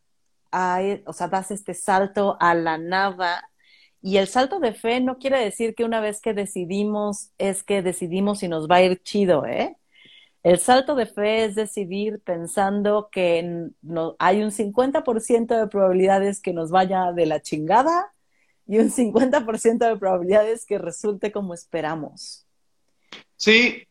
a 0.51 0.79
o 1.05 1.13
sea, 1.13 1.27
das 1.27 1.51
este 1.51 1.73
salto 1.73 2.37
a 2.39 2.53
la 2.53 2.77
nada 2.77 3.49
y 4.01 4.17
el 4.17 4.27
salto 4.27 4.59
de 4.59 4.73
fe 4.73 5.01
no 5.01 5.17
quiere 5.17 5.39
decir 5.39 5.75
que 5.75 5.83
una 5.83 5.99
vez 5.99 6.21
que 6.21 6.33
decidimos 6.33 7.31
es 7.37 7.63
que 7.63 7.81
decidimos 7.81 8.43
y 8.43 8.47
nos 8.47 8.69
va 8.69 8.77
a 8.77 8.83
ir 8.83 9.01
chido, 9.01 9.45
¿eh? 9.45 9.75
El 10.45 10.59
salto 10.59 10.93
de 10.93 11.07
fe 11.07 11.45
es 11.45 11.55
decidir 11.55 12.21
pensando 12.23 13.09
que 13.11 13.71
no, 13.81 14.15
hay 14.19 14.43
un 14.43 14.51
50% 14.51 15.59
de 15.59 15.67
probabilidades 15.67 16.39
que 16.39 16.53
nos 16.53 16.69
vaya 16.69 17.11
de 17.13 17.25
la 17.25 17.41
chingada 17.41 18.13
y 18.67 18.77
un 18.77 18.91
50% 18.91 19.79
de 19.79 19.97
probabilidades 19.97 20.67
que 20.67 20.77
resulte 20.77 21.31
como 21.31 21.55
esperamos. 21.55 22.45
Sí, 23.35 23.87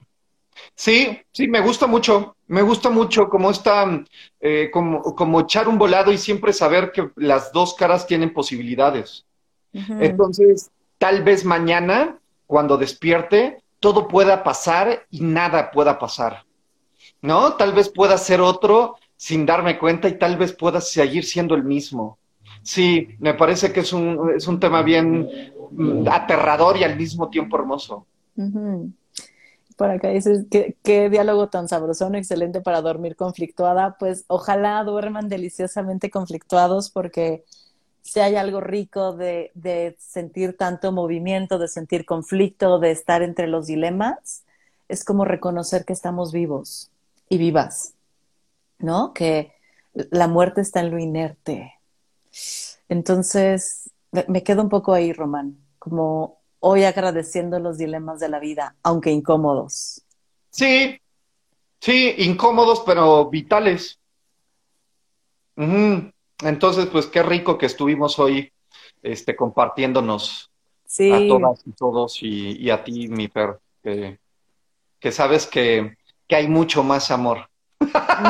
sí, 0.77 1.19
sí, 1.33 1.49
me 1.49 1.61
gusta 1.61 1.89
mucho. 1.89 2.37
Me 2.47 2.63
gusta 2.63 2.89
mucho 2.89 3.29
como 3.29 3.51
esta, 3.51 4.05
eh, 4.39 4.71
como 4.71 5.41
echar 5.41 5.67
un 5.67 5.77
volado 5.77 6.13
y 6.13 6.19
siempre 6.19 6.53
saber 6.53 6.93
que 6.93 7.11
las 7.17 7.51
dos 7.51 7.75
caras 7.75 8.07
tienen 8.07 8.33
posibilidades. 8.33 9.27
Entonces, 9.75 10.71
tal 10.99 11.23
vez 11.25 11.45
mañana, 11.45 12.19
cuando 12.47 12.77
despierte, 12.77 13.63
todo 13.81 14.09
pueda 14.09 14.43
pasar 14.43 15.07
y 15.11 15.21
nada 15.21 15.71
pueda 15.71 15.99
pasar. 15.99 16.45
¿No? 17.21 17.55
Tal 17.55 17.73
vez 17.73 17.89
pueda 17.89 18.17
ser 18.17 18.41
otro 18.41 18.97
sin 19.17 19.47
darme 19.47 19.79
cuenta 19.79 20.09
y 20.09 20.19
tal 20.19 20.37
vez 20.37 20.53
pueda 20.53 20.81
seguir 20.81 21.25
siendo 21.25 21.55
el 21.55 21.65
mismo. 21.65 22.19
Sí, 22.63 23.09
me 23.19 23.35
parece 23.35 23.73
que 23.73 23.81
es 23.81 23.93
un, 23.93 24.33
es 24.37 24.47
un 24.49 24.59
tema 24.59 24.83
bien 24.83 25.29
mm, 25.71 26.09
aterrador 26.09 26.77
y 26.77 26.85
al 26.85 26.97
mismo 26.97 27.29
tiempo 27.29 27.57
hermoso. 27.57 28.07
Por 29.77 29.91
acá 29.91 30.09
dices, 30.09 30.47
¿qué, 30.51 30.77
qué 30.83 31.11
diálogo 31.11 31.49
tan 31.49 31.69
sabrosón, 31.69 32.15
excelente 32.15 32.61
para 32.61 32.81
dormir 32.81 33.17
conflictuada. 33.17 33.97
Pues 33.99 34.25
ojalá 34.29 34.83
duerman 34.85 35.29
deliciosamente 35.29 36.11
conflictuados 36.11 36.91
porque 36.91 37.45
si 38.05 38.21
hay 38.21 38.37
algo 38.37 38.61
rico 38.61 39.15
de, 39.15 39.97
sentir 39.99 40.57
tanto 40.57 40.93
movimiento, 40.93 41.59
de 41.59 41.69
sentir 41.69 42.05
conflicto, 42.05 42.79
de 42.79 42.93
estar 42.93 43.23
entre 43.23 43.49
los 43.49 43.67
dilemas, 43.67 44.45
es 44.89 45.05
como 45.05 45.25
reconocer 45.25 45.85
que 45.85 45.95
estamos 45.95 46.31
vivos 46.31 46.91
y 47.29 47.39
vivas, 47.39 47.95
¿no? 48.79 49.13
Que 49.15 49.55
la 49.95 50.29
muerte 50.29 50.61
está 50.61 50.81
en 50.81 50.91
lo 50.91 50.99
inerte, 50.99 51.73
entonces, 52.89 53.91
me 54.29 54.43
quedo 54.43 54.63
un 54.63 54.69
poco 54.69 54.93
ahí, 54.93 55.13
Román, 55.13 55.59
como 55.79 56.41
hoy 56.61 56.85
agradeciendo 56.85 57.59
los 57.59 57.79
dilemas 57.79 58.21
de 58.21 58.29
la 58.29 58.39
vida, 58.39 58.77
aunque 58.83 59.11
incómodos. 59.11 60.03
Sí, 60.51 61.01
sí, 61.81 62.15
incómodos, 62.19 62.83
pero 62.87 63.29
vitales. 63.29 63.99
Entonces, 66.45 66.87
pues 66.87 67.07
qué 67.07 67.23
rico 67.23 67.59
que 67.59 67.67
estuvimos 67.67 68.19
hoy 68.19 68.53
este, 69.03 69.35
compartiéndonos 69.35 70.51
a 71.13 71.19
todas 71.29 71.67
y 71.67 71.73
todos 71.73 72.23
y, 72.23 72.71
a 72.71 72.85
ti, 72.85 73.09
mi 73.09 73.29
per, 73.29 73.59
que, 73.83 74.19
que 75.01 75.13
sabes 75.13 75.47
que, 75.47 75.97
que 76.29 76.37
hay 76.37 76.49
mucho 76.49 76.83
más 76.83 77.11
amor. 77.11 77.49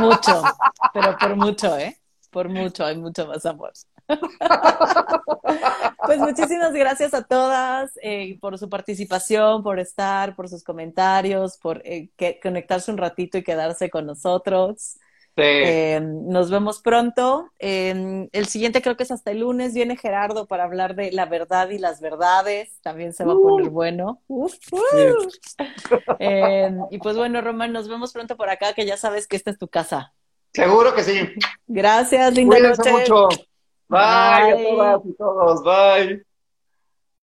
Mucho, 0.00 0.42
pero 0.94 1.16
por 1.18 1.36
mucho, 1.36 1.76
¿eh? 1.76 1.96
Por 2.30 2.48
mucho, 2.48 2.84
hay 2.84 2.96
mucho 2.96 3.26
más 3.26 3.44
amor. 3.46 3.72
pues 6.06 6.18
muchísimas 6.18 6.72
gracias 6.72 7.14
a 7.14 7.22
todas 7.22 7.92
eh, 8.02 8.38
por 8.40 8.58
su 8.58 8.68
participación, 8.68 9.62
por 9.62 9.78
estar, 9.78 10.36
por 10.36 10.48
sus 10.48 10.62
comentarios, 10.62 11.56
por 11.58 11.80
eh, 11.84 12.10
conectarse 12.42 12.90
un 12.90 12.98
ratito 12.98 13.38
y 13.38 13.44
quedarse 13.44 13.88
con 13.90 14.06
nosotros. 14.06 14.98
Eh, 15.37 16.01
nos 16.01 16.51
vemos 16.51 16.80
pronto. 16.80 17.51
el 17.59 18.47
siguiente 18.47 18.82
creo 18.82 18.97
que 18.97 19.03
es 19.03 19.11
hasta 19.11 19.30
el 19.30 19.41
lunes. 19.41 19.74
Viene 19.74 19.97
Gerardo 19.97 20.47
para 20.47 20.64
hablar 20.64 20.95
de 20.95 21.12
la 21.12 21.26
verdad 21.26 21.70
y 21.70 21.78
las 21.78 22.01
verdades. 22.01 22.78
También 22.82 23.12
se 23.12 23.24
va 23.24 23.32
a 23.32 23.37
poner 23.37 23.68
uh. 23.68 23.72
bueno. 23.72 24.20
y 26.91 26.99
pues 26.99 27.16
bueno, 27.16 27.41
Román, 27.41 27.72
nos 27.72 27.89
vemos 27.89 28.12
pronto 28.12 28.37
por 28.37 28.49
acá, 28.49 28.72
que 28.74 28.87
ya 28.87 28.97
sabes 28.97 29.26
que 29.26 29.37
esta 29.37 29.51
es 29.51 29.59
tu 29.59 29.68
casa. 29.68 30.12
Seguro 30.53 30.95
que 30.95 31.03
sí. 31.03 31.20
Gracias, 31.66 32.32
linda 32.35 32.57
Cuídense 32.57 32.93
mucho. 32.93 33.28
Bye, 33.89 33.99
Bye. 33.99 34.53
a 34.53 34.57
todas 34.70 35.01
y 35.05 35.12
todos. 35.14 35.64
Bye. 35.64 36.24